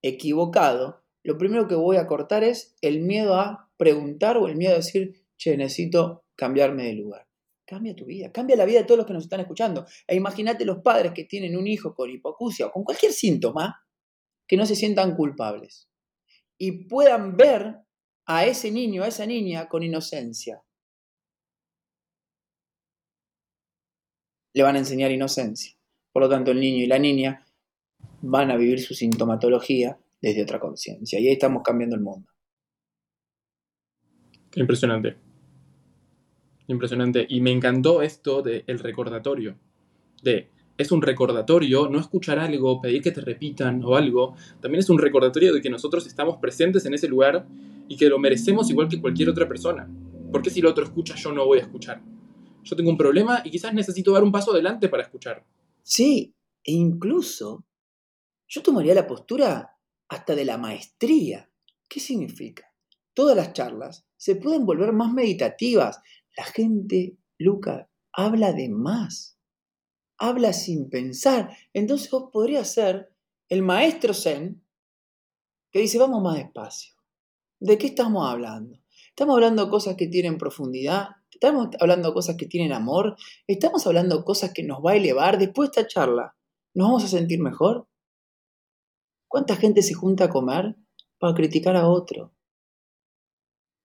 equivocado, 0.00 1.04
lo 1.22 1.36
primero 1.36 1.68
que 1.68 1.74
voy 1.74 1.98
a 1.98 2.06
cortar 2.06 2.42
es 2.42 2.74
el 2.80 3.02
miedo 3.02 3.34
a 3.34 3.70
preguntar 3.76 4.38
o 4.38 4.48
el 4.48 4.56
miedo 4.56 4.72
a 4.72 4.76
decir, 4.76 5.26
che, 5.36 5.58
necesito 5.58 6.24
cambiarme 6.36 6.84
de 6.84 6.94
lugar. 6.94 7.28
Cambia 7.66 7.94
tu 7.94 8.06
vida, 8.06 8.32
cambia 8.32 8.56
la 8.56 8.64
vida 8.64 8.78
de 8.78 8.86
todos 8.86 8.96
los 8.96 9.06
que 9.06 9.12
nos 9.12 9.24
están 9.24 9.40
escuchando. 9.40 9.84
E 10.06 10.16
imagínate 10.16 10.64
los 10.64 10.78
padres 10.78 11.12
que 11.12 11.24
tienen 11.24 11.54
un 11.54 11.66
hijo 11.66 11.94
con 11.94 12.08
hipocusia 12.08 12.68
o 12.68 12.72
con 12.72 12.82
cualquier 12.82 13.12
síntoma 13.12 13.83
que 14.46 14.56
no 14.56 14.66
se 14.66 14.76
sientan 14.76 15.16
culpables 15.16 15.88
y 16.58 16.86
puedan 16.86 17.36
ver 17.36 17.78
a 18.26 18.46
ese 18.46 18.70
niño, 18.70 19.02
a 19.02 19.08
esa 19.08 19.26
niña 19.26 19.68
con 19.68 19.82
inocencia. 19.82 20.62
Le 24.52 24.62
van 24.62 24.76
a 24.76 24.78
enseñar 24.78 25.10
inocencia. 25.10 25.76
Por 26.12 26.22
lo 26.22 26.28
tanto, 26.28 26.52
el 26.52 26.60
niño 26.60 26.84
y 26.84 26.86
la 26.86 26.98
niña 26.98 27.44
van 28.22 28.50
a 28.50 28.56
vivir 28.56 28.80
su 28.80 28.94
sintomatología 28.94 29.98
desde 30.20 30.42
otra 30.42 30.60
conciencia. 30.60 31.18
Y 31.18 31.26
ahí 31.26 31.32
estamos 31.32 31.62
cambiando 31.62 31.96
el 31.96 32.02
mundo. 32.02 32.30
Impresionante. 34.54 35.16
Impresionante. 36.68 37.26
Y 37.28 37.40
me 37.40 37.50
encantó 37.50 38.00
esto 38.00 38.42
del 38.42 38.78
recordatorio. 38.78 39.58
De, 40.22 40.50
es 40.76 40.90
un 40.90 41.02
recordatorio, 41.02 41.88
no 41.88 42.00
escuchar 42.00 42.38
algo, 42.38 42.80
pedir 42.80 43.02
que 43.02 43.12
te 43.12 43.20
repitan 43.20 43.82
o 43.84 43.94
algo. 43.94 44.34
También 44.60 44.80
es 44.80 44.90
un 44.90 44.98
recordatorio 44.98 45.52
de 45.54 45.60
que 45.60 45.70
nosotros 45.70 46.06
estamos 46.06 46.38
presentes 46.38 46.84
en 46.84 46.94
ese 46.94 47.08
lugar 47.08 47.46
y 47.88 47.96
que 47.96 48.08
lo 48.08 48.18
merecemos 48.18 48.70
igual 48.70 48.88
que 48.88 49.00
cualquier 49.00 49.28
otra 49.28 49.46
persona. 49.46 49.88
Porque 50.32 50.50
si 50.50 50.60
el 50.60 50.66
otro 50.66 50.84
escucha, 50.84 51.14
yo 51.14 51.32
no 51.32 51.46
voy 51.46 51.58
a 51.58 51.62
escuchar? 51.62 52.02
Yo 52.64 52.74
tengo 52.74 52.90
un 52.90 52.96
problema 52.96 53.42
y 53.44 53.50
quizás 53.50 53.72
necesito 53.72 54.12
dar 54.12 54.24
un 54.24 54.32
paso 54.32 54.52
adelante 54.52 54.88
para 54.88 55.02
escuchar. 55.02 55.44
Sí, 55.82 56.34
e 56.64 56.72
incluso 56.72 57.64
yo 58.48 58.62
tomaría 58.62 58.94
la 58.94 59.06
postura 59.06 59.78
hasta 60.08 60.34
de 60.34 60.44
la 60.44 60.58
maestría. 60.58 61.50
¿Qué 61.88 62.00
significa? 62.00 62.64
Todas 63.12 63.36
las 63.36 63.52
charlas 63.52 64.06
se 64.16 64.36
pueden 64.36 64.66
volver 64.66 64.92
más 64.92 65.12
meditativas. 65.12 66.00
La 66.36 66.44
gente, 66.44 67.16
Luca, 67.38 67.88
habla 68.12 68.52
de 68.52 68.68
más. 68.70 69.33
Habla 70.24 70.54
sin 70.54 70.88
pensar. 70.88 71.54
Entonces 71.74 72.10
vos 72.10 72.30
podrías 72.32 72.72
ser 72.72 73.14
el 73.50 73.60
maestro 73.60 74.14
Zen 74.14 74.64
que 75.70 75.80
dice, 75.80 75.98
vamos 75.98 76.22
más 76.22 76.38
despacio. 76.38 76.94
¿De 77.60 77.76
qué 77.76 77.88
estamos 77.88 78.26
hablando? 78.26 78.78
Estamos 79.10 79.34
hablando 79.34 79.68
cosas 79.68 79.96
que 79.96 80.06
tienen 80.06 80.38
profundidad, 80.38 81.08
estamos 81.30 81.68
hablando 81.78 82.14
cosas 82.14 82.36
que 82.38 82.46
tienen 82.46 82.72
amor, 82.72 83.16
estamos 83.46 83.86
hablando 83.86 84.24
cosas 84.24 84.54
que 84.54 84.62
nos 84.62 84.78
va 84.78 84.92
a 84.92 84.96
elevar. 84.96 85.36
Después 85.36 85.70
de 85.70 85.82
esta 85.82 85.92
charla, 85.92 86.34
¿nos 86.72 86.86
vamos 86.86 87.04
a 87.04 87.08
sentir 87.08 87.40
mejor? 87.40 87.86
¿Cuánta 89.28 89.56
gente 89.56 89.82
se 89.82 89.92
junta 89.92 90.24
a 90.24 90.30
comer 90.30 90.74
para 91.18 91.34
criticar 91.34 91.76
a 91.76 91.86
otro? 91.86 92.32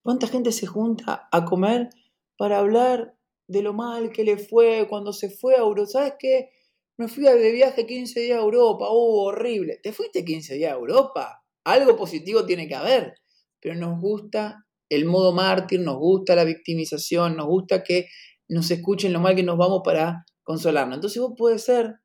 ¿Cuánta 0.02 0.26
gente 0.26 0.52
se 0.52 0.66
junta 0.66 1.28
a 1.30 1.44
comer 1.44 1.90
para 2.38 2.60
hablar 2.60 3.14
de 3.50 3.62
lo 3.62 3.72
mal 3.72 4.10
que 4.10 4.24
le 4.24 4.38
fue 4.38 4.86
cuando 4.88 5.12
se 5.12 5.30
fue 5.30 5.56
a 5.56 5.60
Europa? 5.60 5.90
¿Sabes 5.90 6.14
qué? 6.18 6.50
Me 6.96 7.08
fui 7.08 7.24
de 7.24 7.52
viaje 7.52 7.86
15 7.86 8.20
días 8.20 8.38
a 8.38 8.42
Europa, 8.42 8.90
¡uh, 8.90 9.20
horrible! 9.26 9.78
¿Te 9.82 9.92
fuiste 9.92 10.24
15 10.24 10.54
días 10.54 10.72
a 10.72 10.76
Europa? 10.76 11.42
Algo 11.64 11.96
positivo 11.96 12.44
tiene 12.44 12.68
que 12.68 12.74
haber, 12.74 13.14
pero 13.60 13.74
nos 13.74 14.00
gusta 14.00 14.66
el 14.88 15.04
modo 15.06 15.32
mártir, 15.32 15.80
nos 15.80 15.96
gusta 15.96 16.34
la 16.34 16.44
victimización, 16.44 17.36
nos 17.36 17.46
gusta 17.46 17.82
que 17.82 18.08
nos 18.48 18.70
escuchen 18.70 19.12
lo 19.12 19.20
mal 19.20 19.36
que 19.36 19.42
nos 19.42 19.56
vamos 19.56 19.82
para 19.84 20.24
consolarnos. 20.42 20.96
Entonces 20.96 21.22
vos 21.22 21.34
puedes 21.36 21.64
ser 21.64 21.96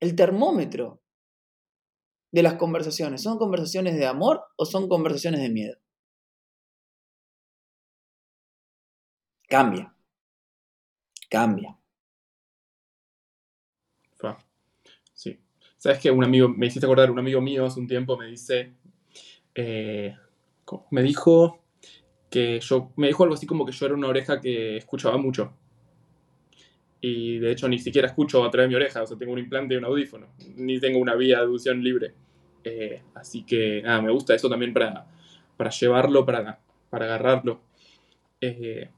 el 0.00 0.14
termómetro 0.14 1.00
de 2.32 2.42
las 2.42 2.54
conversaciones? 2.54 3.22
¿Son 3.22 3.38
conversaciones 3.38 3.96
de 3.96 4.06
amor 4.06 4.42
o 4.56 4.64
son 4.64 4.88
conversaciones 4.88 5.40
de 5.40 5.50
miedo? 5.50 5.76
Cambia. 9.48 9.94
Cambia. 11.30 11.76
Sí. 15.14 15.38
¿Sabes 15.78 15.98
que 15.98 16.10
un 16.10 16.24
amigo, 16.24 16.48
me 16.48 16.66
hiciste 16.66 16.84
acordar, 16.84 17.10
un 17.10 17.18
amigo 17.18 17.40
mío 17.40 17.64
hace 17.64 17.80
un 17.80 17.86
tiempo 17.86 18.16
me 18.16 18.26
dice, 18.26 18.74
eh, 19.54 20.16
me 20.90 21.02
dijo 21.02 21.62
que 22.30 22.60
yo, 22.60 22.92
me 22.96 23.06
dijo 23.06 23.22
algo 23.22 23.34
así 23.34 23.46
como 23.46 23.64
que 23.64 23.72
yo 23.72 23.86
era 23.86 23.94
una 23.94 24.08
oreja 24.08 24.40
que 24.40 24.76
escuchaba 24.76 25.16
mucho. 25.18 25.52
Y 27.00 27.38
de 27.38 27.52
hecho 27.52 27.68
ni 27.68 27.78
siquiera 27.78 28.08
escucho 28.08 28.44
a 28.44 28.50
través 28.50 28.66
de 28.66 28.68
mi 28.70 28.74
oreja, 28.74 29.02
o 29.02 29.06
sea, 29.06 29.16
tengo 29.16 29.32
un 29.32 29.38
implante 29.38 29.74
y 29.74 29.78
un 29.78 29.84
audífono, 29.84 30.26
ni 30.56 30.78
tengo 30.80 30.98
una 30.98 31.14
vía 31.14 31.38
de 31.38 31.44
audición 31.44 31.82
libre. 31.82 32.12
Eh, 32.62 33.02
así 33.14 33.44
que 33.44 33.80
nada, 33.82 34.02
me 34.02 34.10
gusta 34.10 34.34
eso 34.34 34.50
también 34.50 34.74
para, 34.74 35.06
para 35.56 35.70
llevarlo, 35.70 36.26
para, 36.26 36.58
para 36.90 37.06
agarrarlo. 37.06 37.60
Eh, 38.40 38.90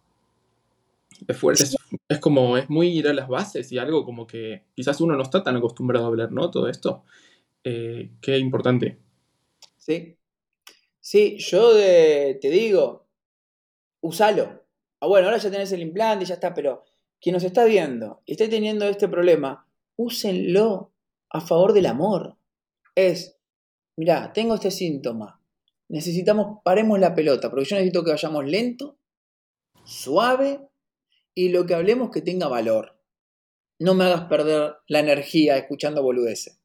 es, 1.28 1.36
fuerte, 1.36 1.64
es, 2.08 2.18
como, 2.18 2.56
es 2.56 2.68
muy 2.70 2.88
ir 2.88 3.08
a 3.08 3.14
las 3.14 3.28
bases 3.28 3.70
y 3.72 3.78
algo 3.78 4.04
como 4.04 4.26
que 4.26 4.64
quizás 4.74 5.00
uno 5.00 5.16
no 5.16 5.22
está 5.22 5.42
tan 5.42 5.56
acostumbrado 5.56 6.06
a 6.06 6.08
hablar, 6.08 6.32
¿no? 6.32 6.50
Todo 6.50 6.68
esto. 6.68 7.04
Eh, 7.64 8.10
qué 8.20 8.38
importante. 8.38 8.98
Sí. 9.78 10.16
Sí, 11.00 11.36
yo 11.38 11.72
te 11.74 12.50
digo, 12.50 13.06
usalo. 14.00 14.62
Ah, 15.00 15.06
bueno, 15.06 15.26
ahora 15.26 15.38
ya 15.38 15.50
tenés 15.50 15.72
el 15.72 15.80
implante 15.80 16.24
y 16.24 16.28
ya 16.28 16.34
está, 16.34 16.54
pero 16.54 16.84
quien 17.20 17.34
nos 17.34 17.44
está 17.44 17.64
viendo 17.64 18.22
y 18.26 18.32
esté 18.32 18.48
teniendo 18.48 18.86
este 18.86 19.08
problema, 19.08 19.66
úsenlo 19.96 20.92
a 21.30 21.40
favor 21.40 21.72
del 21.72 21.86
amor. 21.86 22.36
Es, 22.94 23.38
mirá, 23.96 24.32
tengo 24.32 24.54
este 24.54 24.70
síntoma, 24.70 25.40
necesitamos, 25.88 26.58
paremos 26.64 26.98
la 26.98 27.14
pelota, 27.14 27.50
porque 27.50 27.64
yo 27.64 27.76
necesito 27.76 28.04
que 28.04 28.10
vayamos 28.10 28.44
lento, 28.44 28.96
suave 29.84 30.60
y 31.34 31.48
lo 31.50 31.66
que 31.66 31.74
hablemos 31.74 32.10
que 32.10 32.20
tenga 32.20 32.48
valor. 32.48 32.96
No 33.78 33.94
me 33.94 34.04
hagas 34.04 34.22
perder 34.22 34.74
la 34.86 35.00
energía 35.00 35.56
escuchando 35.56 36.02
boludeces. 36.02 36.60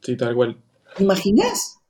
Sí, 0.00 0.16
tal 0.16 0.34
cual. 0.34 0.56
¿Imaginás? 0.98 1.80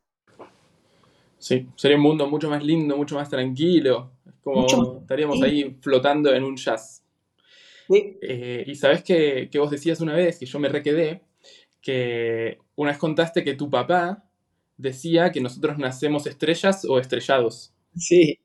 Sí, 1.39 1.67
sería 1.77 1.97
un 1.97 2.03
mundo 2.03 2.27
mucho 2.29 2.49
más 2.49 2.65
lindo, 2.65 2.97
mucho 2.97 3.15
más 3.15 3.29
tranquilo. 3.29 4.13
Es 4.27 4.35
como 4.43 4.67
estaríamos 5.01 5.43
ahí 5.43 5.77
flotando 5.81 6.35
en 6.35 6.45
un 6.45 6.57
jazz. 6.57 7.03
Eh, 7.89 8.65
y 8.67 8.75
sabes 8.75 9.05
que, 9.05 9.49
vos 9.59 9.71
decías 9.71 10.01
una 10.01 10.15
vez, 10.15 10.39
que 10.39 10.47
yo 10.47 10.59
me 10.59 10.69
requedé, 10.69 11.23
que 11.81 12.59
una 12.75 12.91
vez 12.91 12.99
contaste 12.99 13.45
que 13.45 13.55
tu 13.55 13.71
papá 13.71 14.25
decía 14.77 15.31
que 15.31 15.41
nosotros 15.41 15.79
nacemos 15.79 16.27
estrellas 16.27 16.85
o 16.85 16.99
estrellados. 16.99 17.73
Sí. 17.97 18.41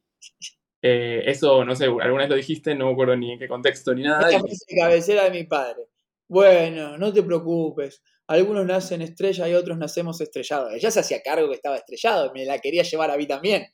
Eh, 0.81 1.23
eso, 1.25 1.63
no 1.63 1.75
sé, 1.75 1.85
alguna 1.85 2.23
vez 2.23 2.29
lo 2.29 2.35
dijiste, 2.35 2.73
no 2.73 2.87
me 2.87 2.93
acuerdo 2.93 3.15
ni 3.15 3.33
en 3.33 3.39
qué 3.39 3.47
contexto 3.47 3.93
ni 3.93 4.03
nada. 4.03 4.31
La 4.31 4.41
cabecera 4.79 5.25
de 5.25 5.31
mi 5.31 5.43
padre. 5.43 5.87
Bueno, 6.27 6.97
no 6.97 7.13
te 7.13 7.21
preocupes. 7.21 8.01
Algunos 8.27 8.65
nacen 8.65 9.01
estrellas 9.01 9.47
y 9.47 9.53
otros 9.53 9.77
nacemos 9.77 10.21
estrellados. 10.21 10.73
Ella 10.73 10.89
se 10.89 11.01
hacía 11.01 11.21
cargo 11.21 11.49
que 11.49 11.55
estaba 11.55 11.75
estrellado, 11.75 12.31
me 12.33 12.45
la 12.45 12.59
quería 12.59 12.83
llevar 12.83 13.11
a 13.11 13.17
mí 13.17 13.27
también. 13.27 13.67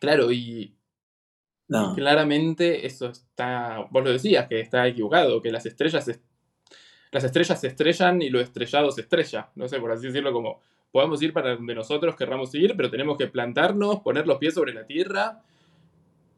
Claro, 0.00 0.32
y 0.32 0.76
Claramente 1.68 2.86
eso 2.86 3.08
está, 3.08 3.86
vos 3.90 4.04
lo 4.04 4.12
decías, 4.12 4.46
que 4.46 4.60
está 4.60 4.86
equivocado, 4.86 5.42
que 5.42 5.50
las 5.50 5.66
estrellas, 5.66 6.08
las 7.10 7.24
estrellas 7.24 7.60
se 7.60 7.66
estrellan 7.66 8.22
y 8.22 8.30
lo 8.30 8.40
estrellado 8.40 8.90
se 8.92 9.00
estrella. 9.00 9.50
No 9.56 9.68
sé, 9.68 9.80
por 9.80 9.90
así 9.90 10.06
decirlo, 10.06 10.32
como 10.32 10.60
podamos 10.92 11.20
ir 11.22 11.32
para 11.32 11.56
donde 11.56 11.74
nosotros 11.74 12.14
querramos 12.14 12.54
ir, 12.54 12.76
pero 12.76 12.88
tenemos 12.88 13.18
que 13.18 13.26
plantarnos, 13.26 14.00
poner 14.00 14.26
los 14.26 14.38
pies 14.38 14.54
sobre 14.54 14.74
la 14.74 14.86
tierra 14.86 15.42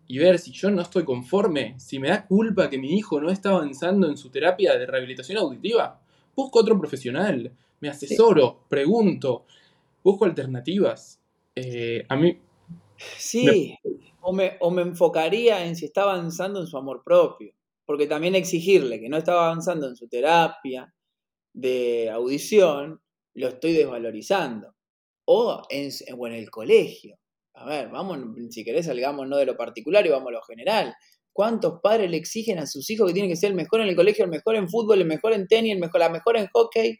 y 0.09 0.19
ver 0.19 0.39
si 0.39 0.51
yo 0.53 0.71
no 0.71 0.83
estoy 0.83 1.05
conforme, 1.05 1.79
si 1.79 1.99
me 1.99 2.09
da 2.09 2.27
culpa 2.27 2.69
que 2.69 2.79
mi 2.79 2.97
hijo 2.97 3.21
no 3.21 3.31
está 3.31 3.51
avanzando 3.51 4.09
en 4.09 4.17
su 4.17 4.31
terapia 4.31 4.77
de 4.77 4.87
rehabilitación 4.87 5.39
auditiva. 5.39 6.01
Busco 6.35 6.61
otro 6.61 6.79
profesional, 6.79 7.53
me 7.81 7.91
asesoro, 7.91 8.65
pregunto, 8.69 9.45
busco 10.03 10.25
alternativas. 10.25 11.21
Eh, 11.55 12.05
a 12.09 12.17
mí... 12.17 12.39
Sí, 12.97 13.77
O, 14.21 14.33
me, 14.33 14.57
o 14.61 14.71
me 14.71 14.83
enfocaría 14.83 15.65
en 15.65 15.77
si 15.77 15.85
está 15.85 16.03
avanzando 16.03 16.61
en 16.61 16.67
su 16.67 16.77
amor 16.77 17.03
propio, 17.05 17.53
porque 17.87 18.07
también 18.07 18.35
exigirle 18.35 19.01
que 19.01 19.09
no 19.09 19.17
estaba 19.17 19.47
avanzando 19.47 19.87
en 19.87 19.95
su 19.95 20.09
terapia 20.09 20.93
de 21.53 22.11
audición, 22.11 23.01
lo 23.35 23.49
estoy 23.49 23.73
desvalorizando. 23.73 24.75
O 25.25 25.63
en, 25.71 25.91
o 26.19 26.27
en 26.27 26.33
el 26.33 26.51
colegio. 26.51 27.19
A 27.61 27.67
ver, 27.67 27.89
vamos, 27.91 28.19
si 28.51 28.65
querés, 28.65 28.87
salgamos 28.87 29.27
no 29.29 29.37
de 29.37 29.47
lo 29.47 29.57
particular 29.57 30.07
y 30.07 30.11
vamos 30.11 30.29
a 30.29 30.33
lo 30.33 30.43
general. 30.43 30.95
¿Cuántos 31.33 31.81
padres 31.83 32.11
le 32.11 32.17
exigen 32.17 32.59
a 32.59 32.67
sus 32.67 32.89
hijos 32.91 33.09
que 33.09 33.13
tienen 33.13 33.31
que 33.31 33.37
ser 33.37 33.51
el 33.51 33.57
mejor 33.57 33.81
en 33.81 33.89
el 33.89 33.97
colegio, 33.97 34.25
el 34.25 34.31
mejor 34.31 34.57
en 34.57 34.69
fútbol, 34.69 35.01
el 35.01 35.07
mejor 35.09 35.33
en 35.33 35.49
tenis, 35.49 35.73
el 35.73 35.81
mejor, 35.81 36.01
la 36.01 36.09
mejor 36.09 36.37
en 36.37 36.47
hockey? 36.53 36.99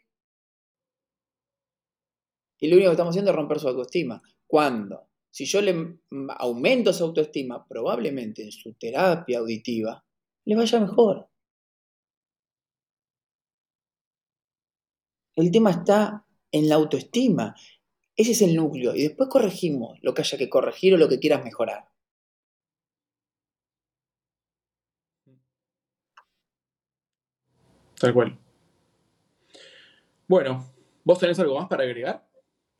Y 2.59 2.67
lo 2.67 2.75
único 2.75 2.89
que 2.89 2.93
estamos 2.93 3.11
haciendo 3.13 3.31
es 3.31 3.37
romper 3.37 3.59
su 3.59 3.69
autoestima. 3.69 4.21
¿Cuándo? 4.45 5.07
Si 5.31 5.45
yo 5.45 5.61
le 5.61 5.99
aumento 6.37 6.91
su 6.91 7.05
autoestima, 7.05 7.65
probablemente 7.65 8.43
en 8.43 8.51
su 8.51 8.73
terapia 8.73 9.39
auditiva 9.39 10.03
le 10.45 10.55
vaya 10.55 10.79
mejor. 10.79 11.29
El 15.35 15.51
tema 15.51 15.71
está 15.71 16.25
en 16.51 16.67
la 16.67 16.75
autoestima. 16.75 17.55
Ese 18.19 18.33
es 18.33 18.41
el 18.41 18.53
núcleo. 18.53 18.93
Y 18.93 19.03
después 19.03 19.29
corregimos 19.29 19.97
lo 20.01 20.13
que 20.13 20.23
haya 20.23 20.37
que 20.37 20.49
corregir 20.49 20.93
o 20.93 20.97
lo 20.97 21.07
que 21.07 21.19
quieras 21.19 21.41
mejorar. 21.41 21.85
Tal 27.97 28.13
cual. 28.13 28.37
Bueno, 30.27 30.69
¿vos 31.05 31.17
tenés 31.17 31.39
algo 31.39 31.57
más 31.57 31.69
para 31.69 31.83
agregar? 31.83 32.27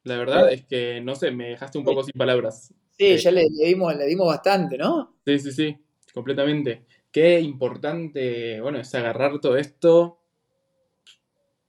La 0.03 0.17
verdad 0.17 0.51
es 0.51 0.65
que, 0.65 0.99
no 0.99 1.15
sé, 1.15 1.31
me 1.31 1.51
dejaste 1.51 1.77
un 1.77 1.85
poco 1.85 2.03
sin 2.03 2.17
palabras. 2.17 2.73
Sí, 2.97 3.05
eh, 3.05 3.17
ya 3.17 3.31
le, 3.31 3.45
dimos, 3.49 3.95
le 3.95 4.07
dimos 4.07 4.27
bastante, 4.27 4.77
¿no? 4.77 5.19
Sí, 5.25 5.39
sí, 5.39 5.53
sí, 5.53 5.77
completamente. 6.13 6.85
Qué 7.09 7.39
importante, 7.39 8.59
bueno, 8.59 8.77
es 8.79 8.93
agarrar 8.93 9.39
todo 9.39 9.55
esto, 9.55 10.19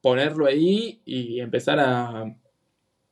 ponerlo 0.00 0.46
ahí 0.46 1.02
y 1.04 1.38
empezar 1.38 1.78
a, 1.78 2.36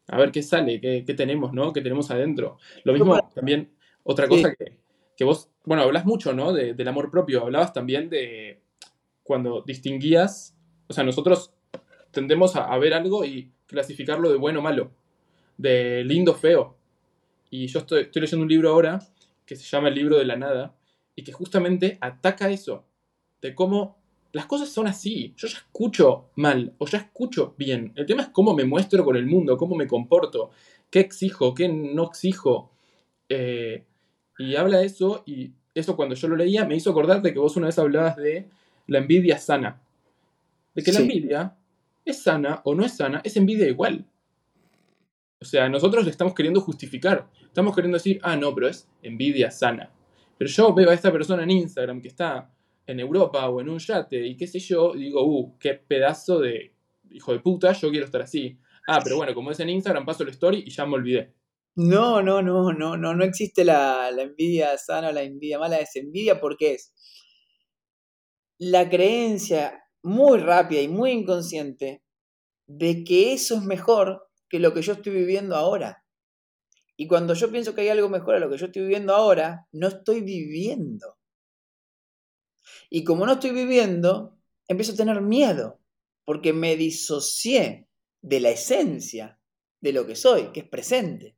a 0.09 0.17
ver 0.19 0.33
qué 0.33 0.43
sale, 0.43 0.81
qué, 0.81 1.15
tenemos, 1.15 1.53
¿no? 1.53 1.73
¿Qué 1.73 1.83
tenemos 1.83 2.11
adentro? 2.11 2.59
Lo 2.85 2.93
mismo 2.95 3.17
también, 3.35 3.71
otra 4.03 4.27
cosa 4.27 4.55
que, 4.55 5.25
vos, 5.25 5.51
bueno, 5.65 5.83
hablas 5.83 6.07
mucho, 6.07 6.33
¿no? 6.33 6.53
del 6.53 6.89
amor 6.89 7.11
propio, 7.11 7.43
hablabas 7.43 7.73
también 7.73 8.09
de 8.09 8.61
cuando 9.23 9.63
distinguías, 9.67 10.57
o 10.89 10.95
sea, 10.95 11.05
nosotros 11.05 11.53
tendemos 12.11 12.57
a, 12.57 12.77
ver 12.79 12.95
algo 12.95 13.25
y 13.25 13.53
clasificarlo 13.67 14.31
de 14.31 14.39
bueno 14.39 14.61
o 14.61 14.63
malo, 14.63 14.91
de 15.59 16.03
lindo 16.05 16.33
o 16.33 16.35
feo. 16.35 16.77
Y 17.51 17.67
yo 17.67 17.81
estoy, 17.81 18.03
estoy 18.03 18.23
leyendo 18.23 18.45
un 18.45 18.49
libro 18.49 18.71
ahora 18.71 19.01
que 19.45 19.57
se 19.57 19.65
llama 19.65 19.89
El 19.89 19.95
libro 19.95 20.17
de 20.17 20.25
la 20.25 20.37
nada 20.37 20.75
y 21.15 21.23
que 21.23 21.33
justamente 21.33 21.99
ataca 22.01 22.49
eso, 22.49 22.87
de 23.43 23.55
cómo 23.55 23.98
las 24.33 24.47
cosas 24.47 24.69
son 24.69 24.87
así. 24.87 25.35
Yo 25.37 25.49
ya 25.49 25.59
escucho 25.59 26.31
mal 26.37 26.75
o 26.79 26.87
ya 26.87 26.99
escucho 26.99 27.55
bien. 27.57 27.93
El 27.97 28.07
tema 28.07 28.23
es 28.23 28.29
cómo 28.29 28.55
me 28.55 28.65
muestro 28.65 29.05
con 29.05 29.17
el 29.17 29.27
mundo, 29.27 29.57
cómo 29.57 29.75
me 29.75 29.87
comporto, 29.87 30.51
qué 30.91 31.01
exijo, 31.01 31.55
qué 31.55 31.69
no 31.69 32.05
exijo. 32.05 32.71
Eh, 33.29 33.85
y 34.39 34.57
habla 34.57 34.79
de 34.79 34.87
eso 34.87 35.23
y 35.27 35.53
eso 35.75 35.97
cuando 35.97 36.15
yo 36.15 36.29
lo 36.29 36.37
leía 36.37 36.65
me 36.65 36.77
hizo 36.77 36.91
acordar 36.91 37.23
de 37.23 37.33
que 37.33 37.39
vos 37.39 37.57
una 37.57 37.67
vez 37.67 37.79
hablabas 37.79 38.17
de 38.17 38.49
la 38.87 38.99
envidia 38.99 39.39
sana. 39.39 39.81
De 40.75 40.83
que 40.83 40.93
la 40.93 41.01
envidia 41.01 41.57
es 42.05 42.23
sana 42.23 42.61
o 42.65 42.75
no 42.75 42.85
es 42.85 42.97
sana, 42.97 43.21
es 43.25 43.37
envidia 43.37 43.67
igual. 43.67 44.05
O 45.41 45.45
sea, 45.45 45.69
nosotros 45.69 46.05
le 46.05 46.11
estamos 46.11 46.35
queriendo 46.35 46.61
justificar. 46.61 47.29
Estamos 47.45 47.75
queriendo 47.75 47.97
decir, 47.97 48.19
ah, 48.23 48.37
no, 48.37 48.55
pero 48.55 48.69
es 48.69 48.89
envidia 49.03 49.51
sana. 49.51 49.91
Pero 50.37 50.51
yo 50.51 50.75
veo 50.75 50.91
a 50.91 50.95
esta 50.95 51.13
persona 51.13 51.43
en 51.43 51.51
Instagram 51.51 52.01
que 52.01 52.09
está 52.09 52.51
en 52.89 53.01
Europa 53.01 53.49
o 53.49 53.61
en 53.61 53.69
un 53.69 53.79
yate 53.79 54.27
y 54.27 54.37
qué 54.37 54.47
sé 54.47 54.59
yo, 54.59 54.95
digo, 54.95 55.23
uh, 55.23 55.59
qué 55.59 55.75
pedazo 55.75 56.41
de 56.41 56.75
hijo 57.11 57.33
de 57.33 57.41
puta, 57.41 57.73
yo 57.73 57.91
quiero 57.91 58.07
estar 58.07 58.23
así. 58.23 58.59
Ah, 58.89 59.01
pero 59.05 59.17
bueno, 59.17 59.35
como 59.35 59.51
es 59.51 59.61
en 59.61 59.69
Instagram, 59.69 60.07
paso 60.07 60.25
la 60.25 60.31
story 60.31 60.65
y 60.67 60.71
ya 60.71 60.87
me 60.87 60.95
olvidé. 60.95 61.35
No, 61.77 62.23
no, 62.23 62.43
no, 62.43 62.73
no, 62.73 62.97
no, 62.97 63.15
no 63.15 63.25
existe 63.25 63.63
la, 63.63 64.11
la 64.11 64.23
envidia 64.23 64.77
sana 64.79 65.11
o 65.11 65.13
la 65.13 65.23
envidia 65.23 65.59
mala, 65.59 65.79
es 65.79 65.95
envidia 65.97 66.41
porque 66.41 66.75
es 66.75 66.93
la 68.59 68.89
creencia 68.89 69.85
muy 70.03 70.39
rápida 70.39 70.81
y 70.81 70.89
muy 70.89 71.13
inconsciente 71.13 72.03
de 72.67 73.05
que 73.05 73.35
eso 73.35 73.57
es 73.57 73.63
mejor 73.63 74.29
que 74.49 74.59
lo 74.59 74.73
que 74.73 74.83
yo 74.83 74.95
estoy 74.95 75.13
viviendo 75.13 75.55
ahora. 75.55 76.05
Y 76.97 77.07
cuando 77.07 77.35
yo 77.35 77.51
pienso 77.51 77.75
que 77.75 77.83
hay 77.83 77.91
algo 77.91 78.09
mejor 78.09 78.35
a 78.35 78.41
lo 78.41 78.51
que 78.51 78.57
yo 78.57 78.67
estoy 78.67 78.83
viviendo 78.83 79.15
ahora, 79.15 79.69
no 79.73 79.89
estoy 79.89 80.23
viviendo. 80.23 81.18
Y 82.91 83.05
como 83.05 83.27
no 83.27 83.35
estoy 83.35 83.51
viviendo, 83.51 84.39
empiezo 84.67 84.93
a 84.93 84.97
tener 84.97 85.21
miedo, 85.21 85.81
porque 86.25 86.53
me 86.53 86.77
disocié 86.77 87.89
de 88.23 88.41
la 88.41 88.51
esencia 88.51 89.41
de 89.81 89.93
lo 89.93 90.07
que 90.07 90.17
soy, 90.17 90.53
que 90.53 90.61
es 90.61 90.69
presente. 90.69 91.37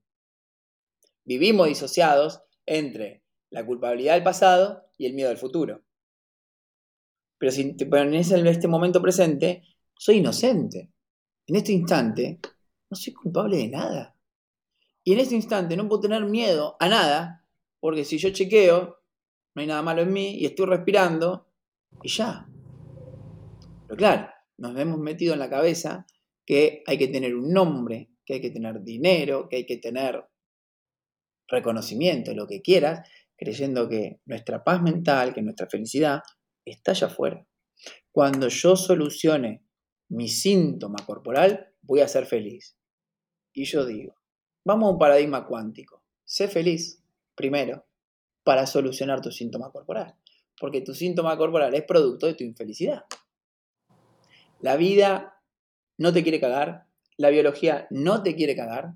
Vivimos 1.24 1.68
disociados 1.68 2.42
entre 2.66 3.24
la 3.50 3.64
culpabilidad 3.64 4.14
del 4.14 4.22
pasado 4.22 4.90
y 4.96 5.06
el 5.06 5.14
miedo 5.14 5.28
del 5.28 5.38
futuro. 5.38 5.82
Pero 7.38 7.52
si 7.52 7.62
en 7.62 8.46
este 8.46 8.68
momento 8.68 9.00
presente, 9.00 9.62
soy 9.96 10.16
inocente. 10.16 10.92
En 11.46 11.56
este 11.56 11.72
instante, 11.72 12.40
no 12.88 12.96
soy 12.96 13.12
culpable 13.12 13.56
de 13.56 13.68
nada. 13.68 14.16
Y 15.02 15.14
en 15.14 15.20
este 15.20 15.34
instante 15.34 15.76
no 15.76 15.88
puedo 15.88 16.02
tener 16.02 16.24
miedo 16.24 16.76
a 16.78 16.88
nada, 16.88 17.46
porque 17.80 18.04
si 18.04 18.18
yo 18.18 18.30
chequeo, 18.30 18.99
no 19.54 19.62
hay 19.62 19.66
nada 19.66 19.82
malo 19.82 20.02
en 20.02 20.12
mí 20.12 20.36
y 20.38 20.46
estoy 20.46 20.66
respirando 20.66 21.46
y 22.02 22.08
ya. 22.08 22.46
Pero 23.86 23.96
claro, 23.96 24.28
nos 24.58 24.78
hemos 24.78 24.98
metido 24.98 25.32
en 25.32 25.40
la 25.40 25.50
cabeza 25.50 26.06
que 26.46 26.82
hay 26.86 26.98
que 26.98 27.08
tener 27.08 27.34
un 27.34 27.52
nombre, 27.52 28.10
que 28.24 28.34
hay 28.34 28.40
que 28.40 28.50
tener 28.50 28.82
dinero, 28.82 29.48
que 29.48 29.56
hay 29.56 29.66
que 29.66 29.78
tener 29.78 30.24
reconocimiento, 31.48 32.32
lo 32.34 32.46
que 32.46 32.62
quieras, 32.62 33.08
creyendo 33.36 33.88
que 33.88 34.20
nuestra 34.26 34.62
paz 34.62 34.82
mental, 34.82 35.34
que 35.34 35.42
nuestra 35.42 35.66
felicidad 35.66 36.20
está 36.64 36.92
allá 36.92 37.08
afuera. 37.08 37.46
Cuando 38.12 38.48
yo 38.48 38.76
solucione 38.76 39.64
mi 40.10 40.28
síntoma 40.28 40.98
corporal, 41.04 41.72
voy 41.82 42.00
a 42.00 42.08
ser 42.08 42.26
feliz. 42.26 42.76
Y 43.52 43.64
yo 43.64 43.84
digo, 43.84 44.14
vamos 44.64 44.88
a 44.88 44.92
un 44.92 44.98
paradigma 44.98 45.46
cuántico. 45.46 46.04
Sé 46.24 46.46
feliz, 46.46 47.02
primero 47.34 47.89
para 48.50 48.66
solucionar 48.66 49.20
tu 49.20 49.30
síntoma 49.30 49.70
corporal. 49.70 50.16
Porque 50.58 50.80
tu 50.80 50.92
síntoma 50.92 51.36
corporal 51.36 51.72
es 51.72 51.84
producto 51.84 52.26
de 52.26 52.34
tu 52.34 52.42
infelicidad. 52.42 53.04
La 54.60 54.76
vida 54.76 55.40
no 55.98 56.12
te 56.12 56.24
quiere 56.24 56.40
cagar, 56.40 56.88
la 57.16 57.30
biología 57.30 57.86
no 57.90 58.24
te 58.24 58.34
quiere 58.34 58.56
cagar. 58.56 58.94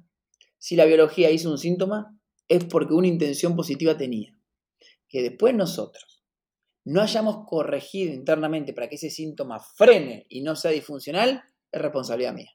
Si 0.58 0.74
la 0.74 0.86
biología 0.86 1.30
hizo 1.30 1.52
un 1.52 1.58
síntoma, 1.58 2.18
es 2.48 2.64
porque 2.64 2.94
una 2.94 3.06
intención 3.06 3.54
positiva 3.54 3.96
tenía. 3.96 4.36
Que 5.08 5.22
después 5.22 5.54
nosotros 5.54 6.24
no 6.82 7.00
hayamos 7.00 7.46
corregido 7.46 8.12
internamente 8.12 8.72
para 8.72 8.88
que 8.88 8.96
ese 8.96 9.08
síntoma 9.08 9.60
frene 9.60 10.26
y 10.30 10.42
no 10.42 10.56
sea 10.56 10.72
disfuncional, 10.72 11.44
es 11.70 11.80
responsabilidad 11.80 12.34
mía. 12.34 12.50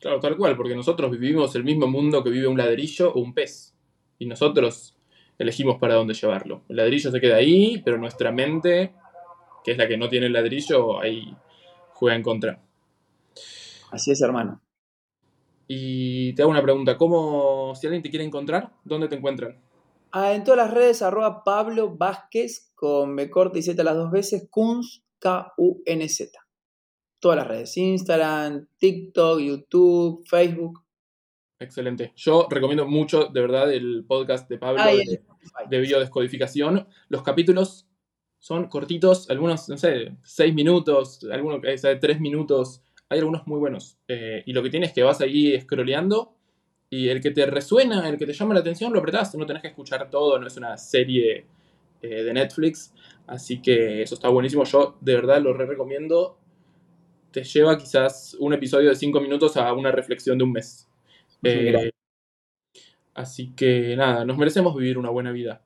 Claro, 0.00 0.18
tal 0.18 0.36
cual, 0.36 0.56
porque 0.56 0.74
nosotros 0.74 1.12
vivimos 1.12 1.54
el 1.54 1.62
mismo 1.62 1.86
mundo 1.86 2.24
que 2.24 2.30
vive 2.30 2.48
un 2.48 2.58
ladrillo 2.58 3.12
o 3.12 3.20
un 3.20 3.34
pez 3.34 3.72
y 4.22 4.26
nosotros 4.26 4.96
elegimos 5.36 5.78
para 5.80 5.94
dónde 5.94 6.14
llevarlo. 6.14 6.62
El 6.68 6.76
ladrillo 6.76 7.10
se 7.10 7.20
queda 7.20 7.36
ahí, 7.36 7.82
pero 7.84 7.98
nuestra 7.98 8.30
mente, 8.30 8.94
que 9.64 9.72
es 9.72 9.78
la 9.78 9.88
que 9.88 9.96
no 9.96 10.08
tiene 10.08 10.26
el 10.26 10.32
ladrillo, 10.32 11.00
ahí 11.00 11.36
juega 11.92 12.16
en 12.16 12.22
contra. 12.22 12.62
Así 13.90 14.12
es, 14.12 14.22
hermano. 14.22 14.62
Y 15.66 16.34
te 16.34 16.42
hago 16.42 16.52
una 16.52 16.62
pregunta, 16.62 16.96
¿cómo, 16.96 17.74
si 17.74 17.88
alguien 17.88 18.02
te 18.02 18.10
quiere 18.10 18.24
encontrar, 18.24 18.72
dónde 18.84 19.08
te 19.08 19.16
encuentran? 19.16 19.58
Ah, 20.12 20.34
en 20.34 20.44
todas 20.44 20.58
las 20.58 20.72
redes, 20.72 21.02
arroba 21.02 21.42
Pablo 21.42 21.96
Vázquez, 21.96 22.70
con 22.76 23.16
B 23.16 23.28
corta 23.28 23.58
y 23.58 23.62
Z 23.62 23.82
las 23.82 23.96
dos 23.96 24.12
veces, 24.12 24.46
Kunz, 24.50 25.02
K-U-N-Z. 25.18 26.38
Todas 27.18 27.38
las 27.38 27.48
redes, 27.48 27.76
Instagram, 27.76 28.68
TikTok, 28.78 29.40
YouTube, 29.40 30.24
Facebook, 30.28 30.84
Excelente. 31.62 32.12
Yo 32.16 32.48
recomiendo 32.50 32.86
mucho, 32.86 33.26
de 33.26 33.40
verdad, 33.40 33.72
el 33.72 34.04
podcast 34.06 34.48
de 34.48 34.58
Pablo 34.58 34.82
de, 35.68 35.80
biodescodificación. 35.80 36.86
Los 37.08 37.22
capítulos 37.22 37.86
son 38.38 38.68
cortitos, 38.68 39.30
algunos, 39.30 39.68
no 39.68 39.76
sé, 39.76 40.16
seis 40.24 40.52
minutos, 40.52 41.24
algunos 41.30 41.62
de 41.62 41.96
tres 41.96 42.20
minutos. 42.20 42.82
hay 43.08 43.20
algunos 43.20 43.46
muy 43.46 43.60
buenos. 43.60 43.98
Eh, 44.08 44.42
y 44.44 44.52
lo 44.52 44.62
que 44.62 44.70
tienes 44.70 44.90
es 44.90 44.94
que 44.94 45.02
vas 45.02 45.20
ahí 45.20 45.58
scrolleando 45.60 46.34
y 46.90 47.08
el 47.08 47.20
que 47.20 47.30
te 47.30 47.46
resuena, 47.46 48.08
el 48.08 48.18
que 48.18 48.26
te 48.26 48.32
llama 48.32 48.54
la 48.54 48.60
atención, 48.60 48.92
lo 48.92 48.98
apretás. 48.98 49.34
No 49.36 49.46
tenés 49.46 49.62
que 49.62 49.68
escuchar 49.68 50.10
todo, 50.10 50.38
no 50.38 50.46
es 50.46 50.56
una 50.56 50.76
serie 50.76 51.46
eh, 52.02 52.22
de 52.24 52.34
Netflix. 52.34 52.92
Así 53.26 53.62
que 53.62 54.02
eso 54.02 54.14
está 54.16 54.28
buenísimo. 54.28 54.64
Yo 54.64 54.96
de 55.00 55.14
verdad 55.14 55.40
lo 55.40 55.54
re 55.54 55.64
recomiendo. 55.64 56.36
Te 57.30 57.44
lleva 57.44 57.78
quizás 57.78 58.36
un 58.40 58.52
episodio 58.52 58.90
de 58.90 58.96
5 58.96 59.20
minutos 59.20 59.56
a 59.56 59.72
una 59.72 59.90
reflexión 59.90 60.36
de 60.36 60.44
un 60.44 60.52
mes. 60.52 60.88
Eh, 61.42 61.90
así 63.14 63.52
que 63.54 63.96
nada, 63.96 64.24
nos 64.24 64.38
merecemos 64.38 64.76
vivir 64.76 64.98
una 64.98 65.10
buena 65.10 65.32
vida. 65.32 65.62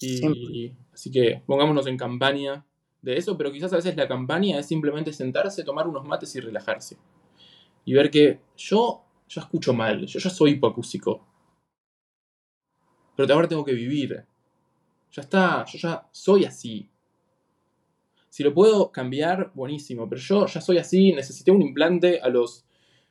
Y, 0.00 0.72
así 0.92 1.10
que 1.10 1.42
pongámonos 1.46 1.86
en 1.86 1.96
campaña 1.96 2.64
de 3.02 3.16
eso, 3.16 3.36
pero 3.36 3.50
quizás 3.50 3.72
a 3.72 3.76
veces 3.76 3.96
la 3.96 4.06
campaña 4.06 4.58
es 4.58 4.66
simplemente 4.66 5.12
sentarse, 5.12 5.64
tomar 5.64 5.88
unos 5.88 6.04
mates 6.04 6.34
y 6.36 6.40
relajarse. 6.40 6.98
Y 7.84 7.94
ver 7.94 8.10
que 8.10 8.40
yo 8.56 9.04
ya 9.28 9.42
escucho 9.42 9.72
mal, 9.72 10.06
yo 10.06 10.18
ya 10.18 10.30
soy 10.30 10.52
hipoacúsico. 10.52 11.26
Pero 13.16 13.34
ahora 13.34 13.48
tengo 13.48 13.64
que 13.64 13.72
vivir. 13.72 14.24
Ya 15.12 15.22
está, 15.22 15.64
yo 15.64 15.78
ya 15.78 16.08
soy 16.12 16.44
así. 16.44 16.88
Si 18.28 18.44
lo 18.44 18.54
puedo 18.54 18.92
cambiar, 18.92 19.50
buenísimo, 19.54 20.08
pero 20.08 20.20
yo 20.20 20.46
ya 20.46 20.60
soy 20.60 20.78
así, 20.78 21.12
necesité 21.12 21.50
un 21.50 21.62
implante 21.62 22.20
a 22.20 22.28
los 22.28 22.67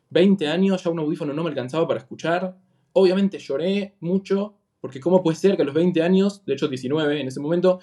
20 0.10 0.47
años, 0.47 0.84
ya 0.84 0.89
un 0.89 0.99
audífono 0.99 1.34
no 1.34 1.43
me 1.43 1.49
alcanzaba 1.49 1.88
para 1.88 1.99
escuchar. 1.99 2.58
Obviamente 2.93 3.39
lloré 3.39 3.95
mucho, 3.99 4.58
porque 4.80 4.99
cómo 4.99 5.22
puede 5.22 5.38
ser 5.38 5.55
que 5.55 5.64
a 5.64 5.66
los 5.66 5.74
20 5.74 6.01
años, 6.01 6.45
de 6.45 6.53
hecho 6.53 6.68
19 6.68 7.22
en 7.22 7.28
ese 7.28 7.39
momento, 7.39 7.80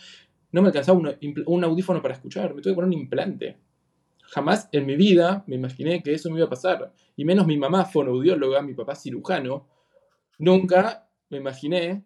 no 0.52 0.62
me 0.62 0.68
alcanzaba 0.68 0.98
un, 0.98 1.64
audífono 1.64 2.00
para 2.00 2.14
escuchar, 2.14 2.54
me 2.54 2.62
tuve 2.62 2.72
que 2.72 2.76
poner 2.76 2.88
un 2.88 2.92
implante. 2.92 3.58
Jamás 4.22 4.68
en 4.72 4.86
mi 4.86 4.96
vida 4.96 5.44
me 5.46 5.56
imaginé 5.56 6.02
que 6.02 6.14
eso 6.14 6.30
me 6.30 6.36
iba 6.36 6.46
a 6.46 6.50
pasar. 6.50 6.92
Y 7.16 7.24
menos 7.24 7.46
mi 7.46 7.58
mamá 7.58 7.84
fonoaudióloga, 7.84 8.62
mi 8.62 8.74
papá 8.74 8.94
cirujano, 8.94 9.66
nunca 10.38 11.08
me 11.28 11.38
imaginé. 11.38 12.04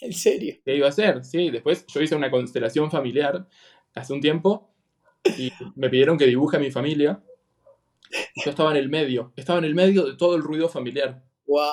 ¿En 0.00 0.12
serio? 0.12 0.56
¿Qué 0.64 0.76
iba 0.76 0.86
a 0.86 0.90
hacer? 0.90 1.24
Sí, 1.24 1.50
después 1.50 1.86
yo 1.86 2.02
hice 2.02 2.16
una 2.16 2.30
constelación 2.30 2.90
familiar 2.90 3.46
hace 3.94 4.12
un 4.12 4.20
tiempo 4.20 4.70
y 5.38 5.52
me 5.76 5.88
pidieron 5.88 6.18
que 6.18 6.26
dibuje 6.26 6.56
a 6.56 6.60
mi 6.60 6.70
familia. 6.70 7.22
Yo 8.44 8.50
estaba 8.50 8.70
en 8.70 8.76
el 8.76 8.88
medio, 8.88 9.32
estaba 9.36 9.58
en 9.58 9.64
el 9.64 9.74
medio 9.74 10.04
de 10.04 10.16
todo 10.16 10.36
el 10.36 10.42
ruido 10.42 10.68
familiar. 10.68 11.24
Wow. 11.46 11.70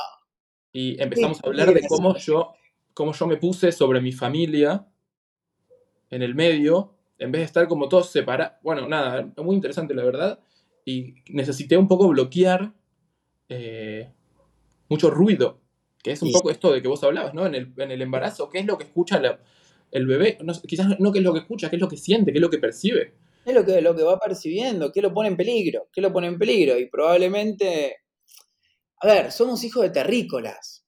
Y 0.73 1.01
empezamos 1.01 1.43
a 1.43 1.47
hablar 1.47 1.73
de 1.73 1.82
cómo 1.88 2.15
yo, 2.17 2.53
cómo 2.93 3.13
yo 3.13 3.27
me 3.27 3.38
puse 3.38 3.71
sobre 3.71 4.01
mi 4.01 4.11
familia 4.11 4.88
en 6.09 6.21
el 6.21 6.36
medio, 6.36 6.95
en 7.17 7.32
vez 7.32 7.41
de 7.41 7.45
estar 7.45 7.67
como 7.67 7.89
todos 7.89 8.09
separados. 8.09 8.57
Bueno, 8.63 8.88
nada, 8.88 9.32
muy 9.38 9.55
interesante 9.55 9.93
la 9.93 10.03
verdad. 10.03 10.39
Y 10.86 11.15
necesité 11.29 11.77
un 11.77 11.88
poco 11.88 12.07
bloquear 12.07 12.73
eh, 13.49 14.11
mucho 14.89 15.09
ruido, 15.09 15.61
que 16.03 16.11
es 16.11 16.21
un 16.21 16.32
poco 16.32 16.49
esto 16.49 16.71
de 16.71 16.82
que 16.82 16.88
vos 16.88 17.03
hablabas, 17.03 17.34
¿no? 17.34 17.45
En 17.45 17.55
el, 17.55 17.73
en 17.77 17.91
el 17.91 18.01
embarazo, 18.01 18.49
¿qué 18.49 18.59
es 18.59 18.65
lo 18.65 18.77
que 18.77 18.86
escucha 18.86 19.21
el 19.91 20.07
bebé? 20.07 20.38
quizás 20.67 20.99
no 20.99 21.11
qué 21.11 21.19
es 21.19 21.25
lo 21.25 21.34
que 21.34 21.39
escucha, 21.39 21.69
qué 21.69 21.75
es 21.75 21.82
lo 21.82 21.88
que 21.88 21.97
siente, 21.97 22.32
qué 22.32 22.39
es 22.39 22.41
lo 22.41 22.49
que 22.49 22.57
percibe. 22.57 23.13
Es 23.46 23.56
lo 23.56 23.66
que, 23.66 23.82
lo 23.82 23.96
que 23.96 24.04
va 24.04 24.20
percibiendo, 24.20 24.92
qué 24.92 25.02
lo 25.02 25.14
pone 25.14 25.30
en 25.30 25.38
peligro, 25.38 25.88
qué 25.92 26.02
lo 26.02 26.14
pone 26.14 26.28
en 26.28 26.38
peligro. 26.38 26.78
Y 26.78 26.89
probablemente, 26.89 27.98
a 29.02 29.08
ver, 29.08 29.32
somos 29.32 29.64
hijos 29.64 29.84
de 29.84 29.89
terrícolas. 29.89 30.86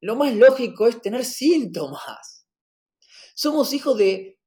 Lo 0.00 0.14
más 0.14 0.34
lógico 0.34 0.86
es 0.86 1.00
tener 1.00 1.24
síntomas. 1.24 2.46
Somos 3.34 3.72
hijos 3.72 3.96
de 3.96 4.38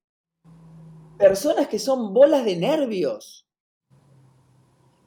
personas 1.17 1.67
que 1.67 1.79
son 1.79 2.13
bolas 2.13 2.45
de 2.45 2.55
nervios, 2.55 3.47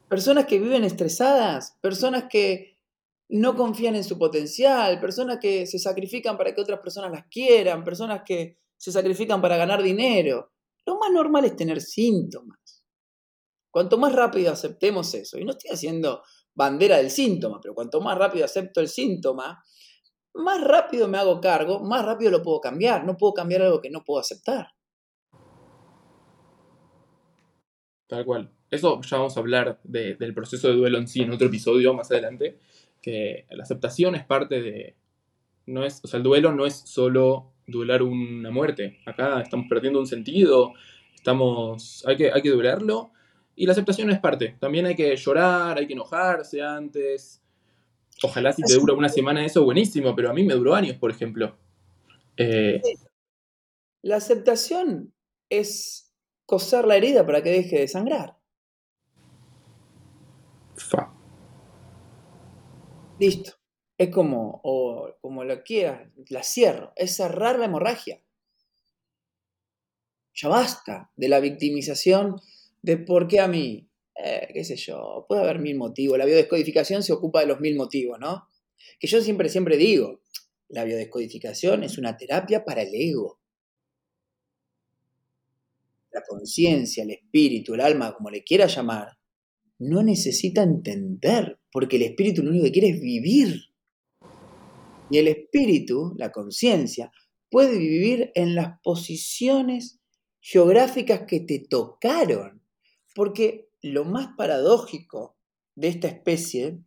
personas 0.09 0.45
que 0.45 0.59
viven 0.59 0.85
estresadas, 0.85 1.79
personas 1.81 2.25
que 2.29 2.79
no 3.31 3.57
confían 3.57 3.97
en 3.97 4.05
su 4.05 4.19
potencial, 4.19 5.01
personas 5.01 5.39
que 5.41 5.67
se 5.67 5.79
sacrifican 5.79 6.37
para 6.37 6.55
que 6.55 6.61
otras 6.61 6.81
personas 6.81 7.11
las 7.11 7.27
quieran, 7.29 7.83
personas 7.83 8.23
que 8.27 8.59
se 8.77 8.93
sacrifican 8.93 9.41
para 9.41 9.57
ganar 9.57 9.83
dinero. 9.83 10.52
Lo 10.87 10.99
más 10.99 11.11
normal 11.11 11.45
es 11.45 11.57
tener 11.57 11.81
síntomas. 11.81 12.85
Cuanto 13.71 13.97
más 13.99 14.15
rápido 14.15 14.53
aceptemos 14.53 15.15
eso, 15.15 15.39
y 15.39 15.45
no 15.45 15.53
estoy 15.53 15.71
haciendo 15.71 16.23
bandera 16.55 16.99
del 16.99 17.11
síntoma, 17.11 17.59
pero 17.63 17.75
cuanto 17.75 18.01
más 18.01 18.19
rápido 18.19 18.45
acepto 18.45 18.81
el 18.81 18.89
síntoma, 18.89 19.63
más 20.35 20.63
rápido 20.63 21.09
me 21.09 21.19
hago 21.19 21.41
cargo, 21.41 21.81
más 21.81 22.05
rápido 22.05 22.31
lo 22.31 22.43
puedo 22.43 22.61
cambiar. 22.61 23.05
No 23.05 23.17
puedo 23.17 23.35
cambiar 23.35 23.63
algo 23.63 23.81
que 23.81 23.91
no 23.91 24.03
puedo 24.05 24.21
aceptar. 24.21 24.69
Tal 28.07 28.25
cual. 28.25 28.53
Eso 28.71 29.01
ya 29.03 29.19
vamos 29.19 29.37
a 29.37 29.41
hablar 29.41 29.81
del 29.85 30.35
proceso 30.35 30.69
de 30.69 30.75
duelo 30.75 30.99
en 30.99 31.07
sí 31.07 31.21
en 31.21 31.33
otro 31.33 31.49
episodio 31.49 31.93
más 31.93 32.11
adelante, 32.11 32.59
que 33.03 33.47
la 33.51 33.63
aceptación 33.63 34.15
es 34.15 34.25
parte 34.25 34.61
de... 34.63 34.97
No 35.67 35.85
es, 35.85 36.01
o 36.03 36.09
sea, 36.09 36.17
el 36.17 36.25
duelo 36.25 36.53
no 36.53 36.67
es 36.67 36.75
solo 36.75 37.52
duelar 37.67 38.03
una 38.03 38.51
muerte. 38.51 39.01
Acá 39.07 39.41
estamos 39.41 39.67
perdiendo 39.69 39.99
un 40.01 40.07
sentido, 40.07 40.73
estamos, 41.15 42.05
hay 42.07 42.17
que, 42.17 42.33
hay 42.33 42.43
que 42.43 42.51
duelarlo 42.51 43.13
y 43.55 43.67
la 43.67 43.73
aceptación 43.73 44.11
es 44.11 44.19
parte. 44.19 44.57
También 44.61 44.87
hay 44.87 44.95
que 44.95 45.15
llorar, 45.17 45.79
hay 45.79 45.87
que 45.87 45.93
enojarse 45.93 46.63
antes. 46.63 47.43
Ojalá 48.23 48.53
si 48.53 48.63
te 48.63 48.75
dura 48.75 48.95
una 48.95 49.09
semana 49.09 49.45
eso, 49.45 49.65
buenísimo, 49.65 50.15
pero 50.15 50.31
a 50.31 50.33
mí 50.33 50.45
me 50.45 50.55
duró 50.55 50.75
años, 50.75 50.97
por 50.97 51.11
ejemplo. 51.11 51.57
Eh, 52.37 52.81
la 54.03 54.17
aceptación 54.17 55.13
es 55.51 56.13
coser 56.47 56.87
la 56.87 56.97
herida 56.97 57.27
para 57.27 57.43
que 57.43 57.51
deje 57.51 57.81
de 57.81 57.89
sangrar. 57.89 58.37
Fa. 60.77 61.13
Listo. 63.19 63.62
Es 63.99 64.11
como, 64.11 64.61
o 64.65 65.15
como 65.21 65.45
lo 65.45 65.63
quieras, 65.63 66.09
la 66.29 66.43
cierro. 66.43 66.93
Es 66.97 67.17
cerrar 67.17 67.59
la 67.59 67.67
hemorragia. 67.67 68.23
Ya 70.35 70.49
basta 70.49 71.11
de 71.17 71.29
la 71.29 71.41
victimización 71.41 72.41
de 72.81 72.97
por 72.97 73.29
qué 73.29 73.41
a 73.41 73.49
mí, 73.49 73.89
eh, 74.17 74.49
qué 74.53 74.65
sé 74.65 74.77
yo, 74.77 75.27
puede 75.29 75.43
haber 75.43 75.59
mil 75.59 75.77
motivos. 75.77 76.19
La 76.19 76.25
biodescodificación 76.25 77.03
se 77.03 77.13
ocupa 77.13 77.41
de 77.41 77.47
los 77.47 77.61
mil 77.61 77.77
motivos, 77.77 78.19
¿no? 78.19 78.49
Que 78.99 79.07
yo 79.07 79.21
siempre, 79.21 79.49
siempre 79.49 79.77
digo, 79.77 80.23
la 80.69 80.85
biodescodificación 80.85 81.85
es 81.85 81.99
una 81.99 82.17
terapia 82.17 82.65
para 82.65 82.83
el 82.83 82.95
ego 82.95 83.43
la 86.13 86.23
conciencia, 86.23 87.03
el 87.03 87.11
espíritu, 87.11 87.75
el 87.75 87.81
alma, 87.81 88.15
como 88.15 88.31
le 88.31 88.45
quiera 88.45 88.67
llamar, 88.67 89.17
no 89.79 90.03
necesita 90.03 90.63
entender, 90.63 91.59
porque 91.73 91.97
el 91.97 92.03
espíritu 92.03 92.43
lo 92.43 92.51
único 92.51 92.67
que 92.67 92.73
quiere 92.73 92.89
es 92.91 93.01
vivir. 93.01 93.72
Y 95.13 95.19
el 95.19 95.29
espíritu, 95.29 96.15
la 96.17 96.33
conciencia, 96.33 97.13
puede 97.51 97.77
vivir 97.77 98.33
en 98.35 98.55
las 98.55 98.81
posiciones 98.81 100.01
geográficas 100.41 101.25
que 101.29 101.41
te 101.41 101.59
tocaron. 101.59 102.63
Porque 103.15 103.69
lo 103.83 104.07
más 104.07 104.29
paradójico 104.39 105.37
de 105.75 105.89
esta 105.89 106.09
especie 106.09 106.79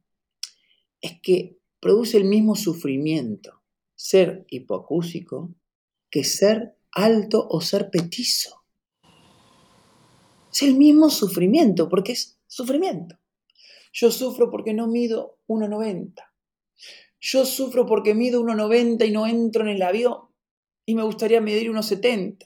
es 1.01 1.21
que 1.21 1.59
produce 1.79 2.17
el 2.17 2.25
mismo 2.25 2.55
sufrimiento 2.55 3.61
ser 3.93 4.47
hipoacúsico 4.49 5.53
que 6.09 6.23
ser 6.23 6.75
alto 6.93 7.47
o 7.47 7.61
ser 7.61 7.91
petizo. 7.91 8.63
Es 10.51 10.63
el 10.63 10.73
mismo 10.77 11.11
sufrimiento, 11.11 11.89
porque 11.89 12.13
es 12.13 12.39
sufrimiento. 12.47 13.19
Yo 13.93 14.09
sufro 14.09 14.49
porque 14.49 14.73
no 14.73 14.87
mido 14.87 15.37
1,90. 15.47 16.15
Yo 17.19 17.45
sufro 17.45 17.85
porque 17.85 18.13
mido 18.13 18.41
1,90 18.41 19.07
y 19.07 19.11
no 19.11 19.27
entro 19.27 19.63
en 19.63 19.69
el 19.69 19.81
avión 19.81 20.15
y 20.85 20.95
me 20.95 21.03
gustaría 21.03 21.41
medir 21.41 21.71
1,70. 21.71 22.45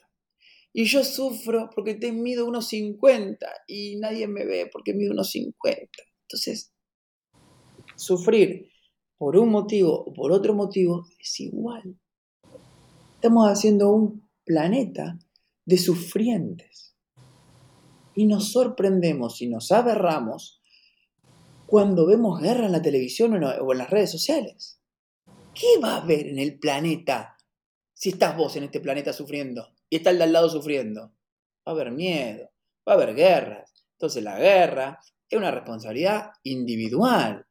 Y 0.72 0.84
yo 0.84 1.04
sufro 1.04 1.68
porque 1.74 1.94
te 1.94 2.12
mido 2.12 2.46
1,50 2.46 3.36
y 3.66 3.96
nadie 3.96 4.28
me 4.28 4.44
ve 4.44 4.70
porque 4.72 4.94
mido 4.94 5.12
1,50. 5.14 5.88
Entonces, 6.22 6.72
sufrir 7.96 8.70
por 9.18 9.36
un 9.36 9.50
motivo 9.50 10.04
o 10.06 10.12
por 10.12 10.32
otro 10.32 10.54
motivo 10.54 11.06
es 11.18 11.40
igual. 11.40 11.98
Estamos 13.14 13.48
haciendo 13.48 13.92
un 13.92 14.28
planeta 14.44 15.18
de 15.66 15.76
sufrientes 15.76 16.96
y 18.14 18.26
nos 18.26 18.52
sorprendemos 18.52 19.42
y 19.42 19.48
nos 19.48 19.72
aberramos 19.72 20.59
cuando 21.70 22.04
vemos 22.04 22.40
guerra 22.40 22.66
en 22.66 22.72
la 22.72 22.82
televisión 22.82 23.44
o 23.44 23.72
en 23.72 23.78
las 23.78 23.88
redes 23.88 24.10
sociales. 24.10 24.80
¿Qué 25.54 25.78
va 25.80 25.92
a 25.94 26.02
haber 26.02 26.26
en 26.26 26.40
el 26.40 26.58
planeta 26.58 27.36
si 27.94 28.08
estás 28.08 28.36
vos 28.36 28.56
en 28.56 28.64
este 28.64 28.80
planeta 28.80 29.12
sufriendo 29.12 29.68
y 29.88 29.98
está 29.98 30.10
el 30.10 30.18
de 30.18 30.24
al 30.24 30.32
lado 30.32 30.50
sufriendo? 30.50 31.12
Va 31.64 31.66
a 31.66 31.70
haber 31.70 31.92
miedo, 31.92 32.50
va 32.88 32.94
a 32.94 32.96
haber 32.96 33.14
guerras. 33.14 33.72
Entonces 33.92 34.20
la 34.24 34.36
guerra 34.36 34.98
es 35.28 35.38
una 35.38 35.52
responsabilidad 35.52 36.32
individual. 36.42 37.46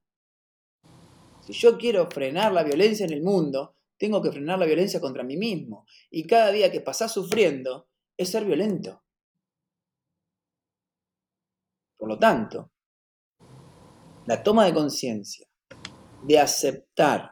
Si 1.39 1.53
yo 1.53 1.77
quiero 1.77 2.11
frenar 2.11 2.51
la 2.51 2.63
violencia 2.63 3.05
en 3.05 3.13
el 3.13 3.23
mundo, 3.23 3.77
tengo 3.97 4.21
que 4.21 4.33
frenar 4.33 4.59
la 4.59 4.65
violencia 4.65 4.99
contra 4.99 5.23
mí 5.23 5.37
mismo. 5.37 5.85
Y 6.11 6.27
cada 6.27 6.51
día 6.51 6.69
que 6.69 6.81
pasás 6.81 7.13
sufriendo 7.13 7.87
es 8.17 8.27
ser 8.27 8.43
violento. 8.43 9.01
Por 11.95 12.09
lo 12.09 12.19
tanto, 12.19 12.73
la 14.29 14.43
toma 14.43 14.65
de 14.65 14.75
conciencia 14.75 15.47
de 16.21 16.37
aceptar 16.37 17.31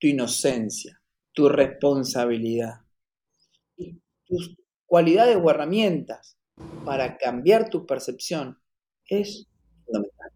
tu 0.00 0.08
inocencia, 0.08 1.00
tu 1.32 1.48
responsabilidad 1.48 2.80
y 3.76 4.00
tus 4.26 4.56
cualidades 4.84 5.38
o 5.40 5.48
herramientas 5.48 6.36
para 6.84 7.16
cambiar 7.16 7.70
tu 7.70 7.86
percepción 7.86 8.58
es 9.06 9.46
fundamental. 9.84 10.32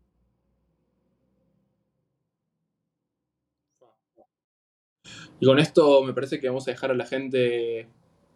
Y 5.41 5.47
con 5.47 5.59
esto 5.59 6.05
me 6.05 6.15
parece 6.15 6.39
que 6.39 6.47
vamos 6.47 6.69
a 6.69 6.71
dejar 6.71 6.93
a 6.93 6.95
la 6.95 7.07
gente 7.07 7.89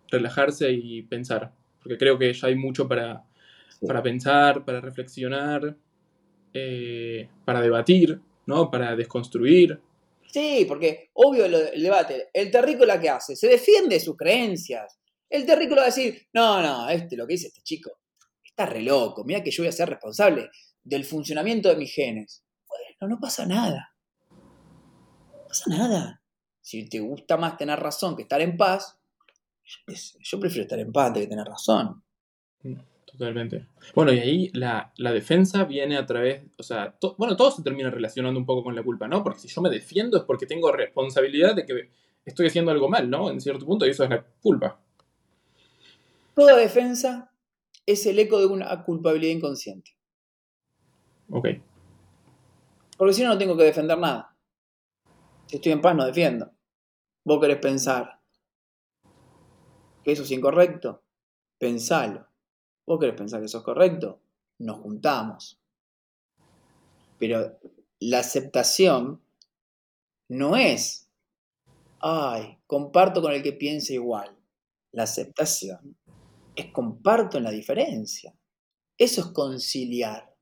relajarse 0.09 0.73
y 0.73 1.03
pensar, 1.03 1.55
porque 1.81 1.97
creo 1.97 2.19
que 2.19 2.33
ya 2.33 2.49
hay 2.49 2.57
mucho 2.57 2.89
para, 2.89 3.25
para 3.87 4.03
pensar, 4.03 4.65
para 4.65 4.81
reflexionar, 4.81 5.77
eh, 6.53 7.29
para 7.45 7.61
debatir, 7.61 8.21
¿no? 8.47 8.71
Para 8.71 8.97
desconstruir. 8.97 9.81
Sí, 10.27 10.65
porque 10.67 11.11
obvio 11.15 11.45
el, 11.45 11.83
debate, 11.83 12.29
el 12.33 12.51
terrícola 12.51 13.01
que 13.01 13.09
hace, 13.09 13.37
se 13.37 13.49
defiende 13.49 13.99
sus 13.99 14.17
creencias. 14.17 14.99
El 15.29 15.45
terrícola 15.45 15.83
va 15.83 15.87
a 15.87 15.95
decir, 15.95 16.29
no, 16.33 16.63
no, 16.63 16.89
este 16.89 17.17
lo 17.17 17.27
que 17.27 17.35
dice 17.35 17.49
este 17.49 17.63
chico, 17.63 17.91
está 18.45 18.67
re 18.67 18.83
loco, 18.83 19.25
mira 19.25 19.43
que 19.43 19.51
yo 19.51 19.63
voy 19.63 19.69
a 19.69 19.73
ser 19.73 19.89
responsable 19.89 20.51
del 20.83 21.05
funcionamiento 21.05 21.69
de 21.69 21.77
mis 21.77 21.93
genes. 21.93 22.45
Bueno, 22.69 23.15
no 23.15 23.21
pasa 23.21 23.47
nada. 23.47 23.95
No 24.31 25.47
pasa 25.49 25.71
nada. 25.71 26.23
Si 26.61 26.89
te 26.89 27.01
gusta 27.01 27.37
más 27.37 27.57
tener 27.57 27.79
razón 27.79 28.17
que 28.17 28.23
estar 28.23 28.41
en 28.41 28.57
paz, 28.57 28.99
yo 30.23 30.41
prefiero 30.41 30.63
estar 30.63 30.79
en 30.79 30.93
paz 30.93 31.09
antes 31.09 31.23
que 31.23 31.29
tener 31.29 31.47
razón. 31.47 32.05
Totalmente. 33.11 33.67
Bueno, 33.95 34.13
y 34.13 34.19
ahí 34.21 34.51
la, 34.55 34.93
defensa 34.97 35.65
viene 35.65 35.97
a 35.97 36.07
través, 36.07 36.43
o 36.57 36.63
sea, 36.63 36.97
bueno, 37.19 37.37
todo 37.37 37.51
se 37.51 37.63
termina 37.63 37.91
relacionando 37.91 38.39
un 38.39 38.47
poco 38.47 38.63
con 38.63 38.77
la 38.77 38.83
culpa, 38.83 39.09
¿no? 39.09 39.25
Porque 39.25 39.41
si 39.41 39.49
yo 39.49 39.61
me 39.61 39.69
defiendo 39.69 40.17
es 40.17 40.23
porque 40.23 40.47
tengo 40.47 40.71
responsabilidad 40.71 41.57
de 41.57 41.67
que 41.67 41.91
estoy 42.25 42.47
haciendo 42.47 42.71
algo 42.71 42.89
mal, 42.89 43.11
¿no? 43.11 43.31
En 43.31 43.41
cierto 43.41 43.67
punto, 43.67 43.85
y 43.85 43.91
eso 43.91 44.05
es 44.05 44.11
la 44.11 44.25
culpa. 44.41 44.81
Toda 46.35 46.57
defensa 46.57 47.33
es 47.85 48.07
el 48.07 48.19
eco 48.21 48.39
de 48.39 48.47
una 48.47 48.85
culpabilidad 48.85 49.35
inconsciente. 49.35 49.91
Ok. 51.31 51.49
Porque 52.97 53.15
si 53.15 53.23
no, 53.23 53.31
no 53.31 53.39
tengo 53.39 53.57
que 53.57 53.65
defender 53.65 53.99
nada. 53.99 54.37
Si 55.47 55.57
estoy 55.57 55.73
en 55.73 55.81
paz, 55.81 55.97
no 55.97 56.07
defiendo. 56.07 56.53
Vos 57.25 57.41
querés 57.41 57.59
pensar 57.59 58.21
que 60.05 60.13
eso 60.13 60.23
es 60.23 60.31
incorrecto, 60.31 61.03
pensalo. 61.59 62.30
¿Vos 62.91 62.99
querés 62.99 63.15
pensar 63.15 63.39
que 63.39 63.47
eso 63.47 63.59
es 63.59 63.65
correcto? 63.65 64.21
Nos 64.59 64.81
juntamos. 64.81 65.61
Pero 67.21 67.57
la 68.01 68.19
aceptación 68.19 69.23
no 70.29 70.57
es, 70.57 71.09
ay, 72.01 72.59
comparto 72.67 73.23
con 73.23 73.33
el 73.33 73.45
que 73.45 73.53
piensa 73.53 73.93
igual. 73.93 74.37
La 74.91 75.05
aceptación 75.05 75.97
es 76.57 76.73
comparto 76.73 77.39
en 77.39 77.45
la 77.45 77.53
diferencia. 77.53 78.37
Eso 78.99 79.21
es 79.21 79.27
conciliar. 79.29 80.35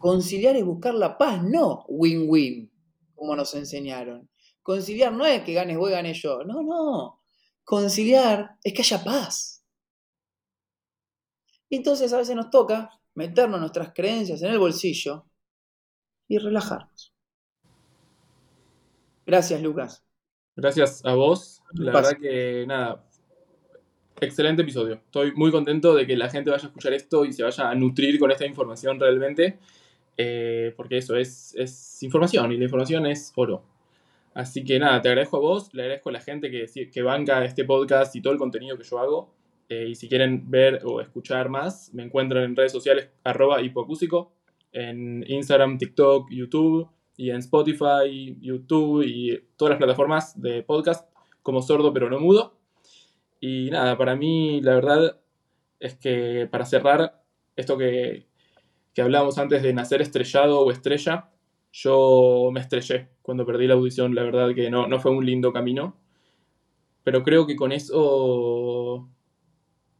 Conciliar 0.00 0.56
es 0.56 0.64
buscar 0.64 0.94
la 0.94 1.16
paz, 1.16 1.40
no 1.40 1.84
win-win, 1.86 2.68
como 3.14 3.36
nos 3.36 3.54
enseñaron. 3.54 4.28
Conciliar 4.60 5.12
no 5.12 5.24
es 5.24 5.44
que 5.44 5.52
ganes 5.52 5.78
vos 5.78 5.90
y 5.90 5.92
gane 5.92 6.14
yo. 6.14 6.42
No, 6.42 6.64
no. 6.64 7.22
Conciliar 7.62 8.58
es 8.64 8.72
que 8.72 8.82
haya 8.82 9.04
paz. 9.04 9.53
Entonces 11.76 12.12
a 12.12 12.18
veces 12.18 12.36
nos 12.36 12.50
toca 12.50 12.90
meternos 13.14 13.60
nuestras 13.60 13.92
creencias 13.92 14.42
en 14.42 14.52
el 14.52 14.58
bolsillo 14.58 15.24
y 16.28 16.38
relajarnos. 16.38 17.12
Gracias, 19.26 19.62
Lucas. 19.62 20.04
Gracias 20.56 21.04
a 21.04 21.14
vos. 21.14 21.62
La 21.72 21.92
verdad 21.92 22.16
que 22.20 22.64
nada, 22.66 23.04
excelente 24.20 24.62
episodio. 24.62 24.94
Estoy 24.94 25.32
muy 25.32 25.50
contento 25.50 25.94
de 25.94 26.06
que 26.06 26.16
la 26.16 26.30
gente 26.30 26.50
vaya 26.50 26.64
a 26.64 26.66
escuchar 26.68 26.92
esto 26.92 27.24
y 27.24 27.32
se 27.32 27.42
vaya 27.42 27.70
a 27.70 27.74
nutrir 27.74 28.18
con 28.18 28.30
esta 28.30 28.46
información 28.46 29.00
realmente, 29.00 29.58
eh, 30.16 30.72
porque 30.76 30.98
eso 30.98 31.16
es, 31.16 31.54
es 31.56 32.02
información 32.02 32.52
y 32.52 32.56
la 32.56 32.64
información 32.64 33.06
es 33.06 33.32
oro. 33.34 33.64
Así 34.34 34.64
que 34.64 34.78
nada, 34.78 35.00
te 35.00 35.08
agradezco 35.08 35.38
a 35.38 35.40
vos, 35.40 35.72
le 35.74 35.82
agradezco 35.82 36.10
a 36.10 36.12
la 36.12 36.20
gente 36.20 36.50
que, 36.50 36.90
que 36.90 37.02
banca 37.02 37.44
este 37.44 37.64
podcast 37.64 38.14
y 38.16 38.20
todo 38.22 38.32
el 38.32 38.38
contenido 38.38 38.76
que 38.76 38.84
yo 38.84 38.98
hago. 38.98 39.43
Eh, 39.68 39.88
y 39.90 39.94
si 39.94 40.08
quieren 40.08 40.50
ver 40.50 40.80
o 40.84 41.00
escuchar 41.00 41.48
más, 41.48 41.92
me 41.94 42.02
encuentran 42.02 42.44
en 42.44 42.56
redes 42.56 42.72
sociales 42.72 43.08
arroba 43.24 43.62
hipocúsico, 43.62 44.32
en 44.72 45.24
Instagram, 45.26 45.78
TikTok, 45.78 46.30
YouTube 46.30 46.88
y 47.16 47.30
en 47.30 47.38
Spotify, 47.38 48.36
YouTube 48.40 49.04
y 49.06 49.40
todas 49.56 49.70
las 49.70 49.78
plataformas 49.78 50.40
de 50.40 50.62
podcast 50.62 51.08
como 51.42 51.62
sordo 51.62 51.92
pero 51.92 52.10
no 52.10 52.20
mudo. 52.20 52.58
Y 53.40 53.70
nada, 53.70 53.96
para 53.96 54.16
mí 54.16 54.60
la 54.60 54.74
verdad 54.74 55.20
es 55.80 55.94
que 55.94 56.48
para 56.50 56.64
cerrar 56.64 57.22
esto 57.56 57.78
que, 57.78 58.26
que 58.94 59.02
hablábamos 59.02 59.38
antes 59.38 59.62
de 59.62 59.72
nacer 59.72 60.02
estrellado 60.02 60.60
o 60.60 60.70
estrella, 60.70 61.30
yo 61.72 62.50
me 62.52 62.60
estrellé 62.60 63.08
cuando 63.22 63.44
perdí 63.44 63.66
la 63.66 63.74
audición, 63.74 64.14
la 64.14 64.22
verdad 64.22 64.54
que 64.54 64.70
no, 64.70 64.86
no 64.86 65.00
fue 65.00 65.10
un 65.10 65.26
lindo 65.26 65.52
camino. 65.52 65.96
Pero 67.02 67.22
creo 67.22 67.46
que 67.46 67.56
con 67.56 67.72
eso, 67.72 69.08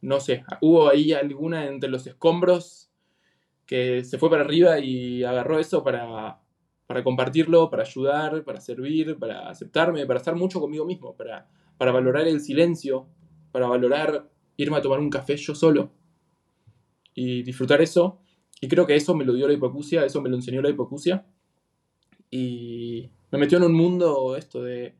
no 0.04 0.20
sé, 0.20 0.44
hubo 0.60 0.90
ahí 0.90 1.12
alguna 1.14 1.66
entre 1.66 1.88
los 1.88 2.06
escombros 2.06 2.90
que 3.64 4.04
se 4.04 4.18
fue 4.18 4.28
para 4.28 4.42
arriba 4.42 4.78
y 4.78 5.24
agarró 5.24 5.58
eso 5.58 5.82
para, 5.82 6.40
para 6.86 7.02
compartirlo, 7.02 7.70
para 7.70 7.84
ayudar, 7.84 8.44
para 8.44 8.60
servir, 8.60 9.16
para 9.18 9.48
aceptarme, 9.48 10.04
para 10.04 10.18
estar 10.18 10.36
mucho 10.36 10.60
conmigo 10.60 10.84
mismo, 10.84 11.16
para, 11.16 11.48
para 11.78 11.90
valorar 11.90 12.28
el 12.28 12.42
silencio, 12.42 13.06
para 13.50 13.66
valorar 13.66 14.28
irme 14.58 14.76
a 14.76 14.82
tomar 14.82 15.00
un 15.00 15.08
café 15.08 15.38
yo 15.38 15.54
solo 15.54 15.90
y 17.14 17.42
disfrutar 17.42 17.80
eso. 17.80 18.20
Y 18.60 18.68
creo 18.68 18.86
que 18.86 18.96
eso 18.96 19.14
me 19.14 19.24
lo 19.24 19.32
dio 19.32 19.48
la 19.48 19.54
hipocusia, 19.54 20.04
eso 20.04 20.20
me 20.20 20.28
lo 20.28 20.36
enseñó 20.36 20.60
la 20.60 20.68
hipocusia 20.68 21.24
y 22.30 23.08
me 23.30 23.38
metió 23.38 23.56
en 23.56 23.64
un 23.64 23.74
mundo 23.74 24.36
esto 24.36 24.62
de, 24.62 24.96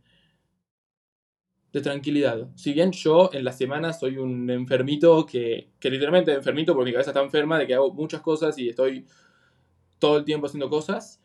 de 1.74 1.80
tranquilidad. 1.80 2.48
Si 2.54 2.72
bien 2.72 2.92
yo 2.92 3.30
en 3.32 3.44
la 3.44 3.52
semana 3.52 3.92
soy 3.92 4.16
un 4.16 4.48
enfermito 4.48 5.26
que, 5.26 5.70
que 5.80 5.90
literalmente 5.90 6.32
enfermito 6.32 6.72
porque 6.72 6.90
mi 6.90 6.92
cabeza 6.92 7.10
está 7.10 7.20
enferma 7.20 7.58
de 7.58 7.66
que 7.66 7.74
hago 7.74 7.92
muchas 7.92 8.20
cosas 8.20 8.56
y 8.58 8.68
estoy 8.68 9.04
todo 9.98 10.18
el 10.18 10.24
tiempo 10.24 10.46
haciendo 10.46 10.70
cosas, 10.70 11.20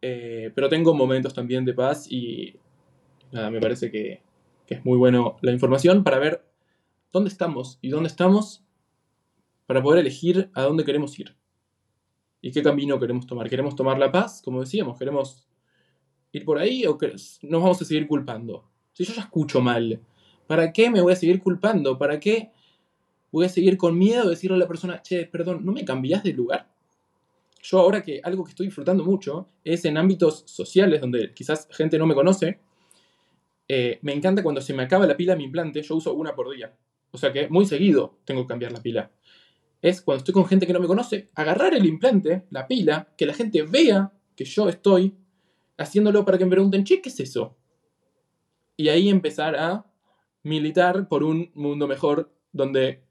eh, 0.00 0.50
pero 0.56 0.68
tengo 0.68 0.92
momentos 0.92 1.32
también 1.32 1.64
de 1.64 1.72
paz 1.72 2.10
y 2.10 2.56
nada, 3.30 3.48
me 3.52 3.60
parece 3.60 3.92
que, 3.92 4.20
que 4.66 4.74
es 4.74 4.84
muy 4.84 4.98
bueno 4.98 5.36
la 5.40 5.52
información 5.52 6.02
para 6.02 6.18
ver 6.18 6.44
dónde 7.12 7.30
estamos 7.30 7.78
y 7.80 7.90
dónde 7.90 8.08
estamos 8.08 8.64
para 9.66 9.84
poder 9.84 10.00
elegir 10.00 10.50
a 10.54 10.62
dónde 10.62 10.84
queremos 10.84 11.16
ir 11.20 11.36
y 12.40 12.50
qué 12.50 12.60
camino 12.60 12.98
queremos 12.98 13.24
tomar. 13.24 13.48
¿Queremos 13.48 13.76
tomar 13.76 14.00
la 14.00 14.10
paz? 14.10 14.42
Como 14.42 14.58
decíamos, 14.58 14.98
¿queremos 14.98 15.46
ir 16.32 16.44
por 16.44 16.58
ahí 16.58 16.84
o 16.86 16.98
nos 17.42 17.62
vamos 17.62 17.80
a 17.80 17.84
seguir 17.84 18.08
culpando? 18.08 18.71
Si 18.92 19.04
yo 19.04 19.14
ya 19.14 19.22
escucho 19.22 19.60
mal, 19.60 20.00
¿para 20.46 20.72
qué 20.72 20.90
me 20.90 21.00
voy 21.00 21.12
a 21.12 21.16
seguir 21.16 21.40
culpando? 21.40 21.96
¿Para 21.98 22.20
qué 22.20 22.50
voy 23.30 23.46
a 23.46 23.48
seguir 23.48 23.76
con 23.76 23.96
miedo 23.96 24.24
de 24.24 24.30
decirle 24.30 24.56
a 24.56 24.60
la 24.60 24.68
persona, 24.68 25.02
che, 25.02 25.26
perdón, 25.26 25.64
¿no 25.64 25.72
me 25.72 25.84
cambiás 25.84 26.22
de 26.22 26.32
lugar? 26.32 26.68
Yo 27.62 27.78
ahora 27.78 28.02
que 28.02 28.20
algo 28.22 28.44
que 28.44 28.50
estoy 28.50 28.66
disfrutando 28.66 29.04
mucho 29.04 29.48
es 29.64 29.84
en 29.84 29.96
ámbitos 29.96 30.42
sociales 30.46 31.00
donde 31.00 31.32
quizás 31.32 31.68
gente 31.70 31.96
no 31.96 32.06
me 32.06 32.14
conoce, 32.14 32.60
eh, 33.68 33.98
me 34.02 34.12
encanta 34.12 34.42
cuando 34.42 34.60
se 34.60 34.74
me 34.74 34.82
acaba 34.82 35.06
la 35.06 35.16
pila 35.16 35.36
mi 35.36 35.44
implante, 35.44 35.80
yo 35.80 35.96
uso 35.96 36.12
una 36.12 36.34
por 36.34 36.54
día. 36.54 36.74
O 37.12 37.18
sea 37.18 37.32
que 37.32 37.48
muy 37.48 37.64
seguido 37.64 38.18
tengo 38.24 38.42
que 38.42 38.48
cambiar 38.48 38.72
la 38.72 38.82
pila. 38.82 39.10
Es 39.80 40.02
cuando 40.02 40.18
estoy 40.18 40.34
con 40.34 40.46
gente 40.46 40.66
que 40.66 40.72
no 40.72 40.80
me 40.80 40.86
conoce, 40.86 41.28
agarrar 41.34 41.72
el 41.74 41.86
implante, 41.86 42.44
la 42.50 42.66
pila, 42.66 43.08
que 43.16 43.26
la 43.26 43.32
gente 43.32 43.62
vea 43.62 44.12
que 44.36 44.44
yo 44.44 44.68
estoy 44.68 45.14
haciéndolo 45.78 46.24
para 46.24 46.38
que 46.38 46.44
me 46.44 46.50
pregunten, 46.50 46.84
che, 46.84 47.00
¿qué 47.00 47.08
es 47.08 47.20
eso? 47.20 47.56
Y 48.76 48.88
ahí 48.88 49.08
empezar 49.08 49.56
a 49.56 49.86
militar 50.42 51.08
por 51.08 51.22
un 51.22 51.50
mundo 51.54 51.86
mejor 51.86 52.32
donde 52.52 53.04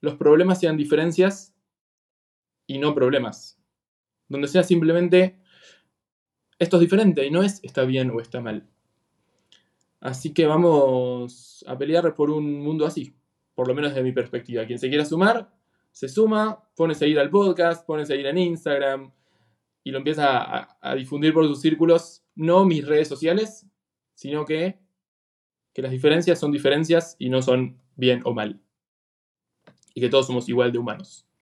los 0.00 0.14
problemas 0.14 0.60
sean 0.60 0.76
diferencias 0.76 1.54
y 2.66 2.78
no 2.78 2.94
problemas. 2.94 3.58
Donde 4.28 4.48
sea 4.48 4.62
simplemente 4.62 5.38
esto 6.58 6.76
es 6.76 6.80
diferente 6.80 7.26
y 7.26 7.30
no 7.30 7.42
es 7.42 7.60
está 7.62 7.84
bien 7.84 8.10
o 8.10 8.20
está 8.20 8.40
mal. 8.40 8.68
Así 10.00 10.34
que 10.34 10.46
vamos 10.46 11.64
a 11.66 11.78
pelear 11.78 12.14
por 12.14 12.30
un 12.30 12.60
mundo 12.60 12.86
así, 12.86 13.16
por 13.54 13.66
lo 13.66 13.74
menos 13.74 13.90
desde 13.90 14.04
mi 14.04 14.12
perspectiva. 14.12 14.66
Quien 14.66 14.78
se 14.78 14.88
quiera 14.88 15.04
sumar, 15.04 15.50
se 15.92 16.08
suma, 16.08 16.68
pone 16.76 16.92
a 16.92 16.96
seguir 16.96 17.18
al 17.18 17.30
podcast, 17.30 17.86
pone 17.86 18.02
a 18.02 18.06
seguir 18.06 18.26
en 18.26 18.36
Instagram, 18.36 19.12
y 19.84 19.90
lo 19.90 19.98
empieza 19.98 20.68
a, 20.80 20.94
difundir 20.94 21.32
por 21.34 21.46
sus 21.46 21.60
círculos, 21.60 22.24
no 22.34 22.64
mis 22.64 22.86
redes 22.86 23.06
sociales, 23.06 23.66
sino 24.14 24.44
que, 24.44 24.78
que 25.72 25.82
las 25.82 25.90
diferencias 25.90 26.38
son 26.38 26.52
diferencias 26.52 27.16
y 27.18 27.28
no 27.28 27.42
son 27.42 27.80
bien 27.96 28.22
o 28.24 28.34
mal. 28.34 28.60
Y 29.94 30.00
que 30.00 30.08
todos 30.08 30.26
somos 30.26 30.48
igual 30.48 30.72
de 30.72 30.78
humanos. 30.78 31.26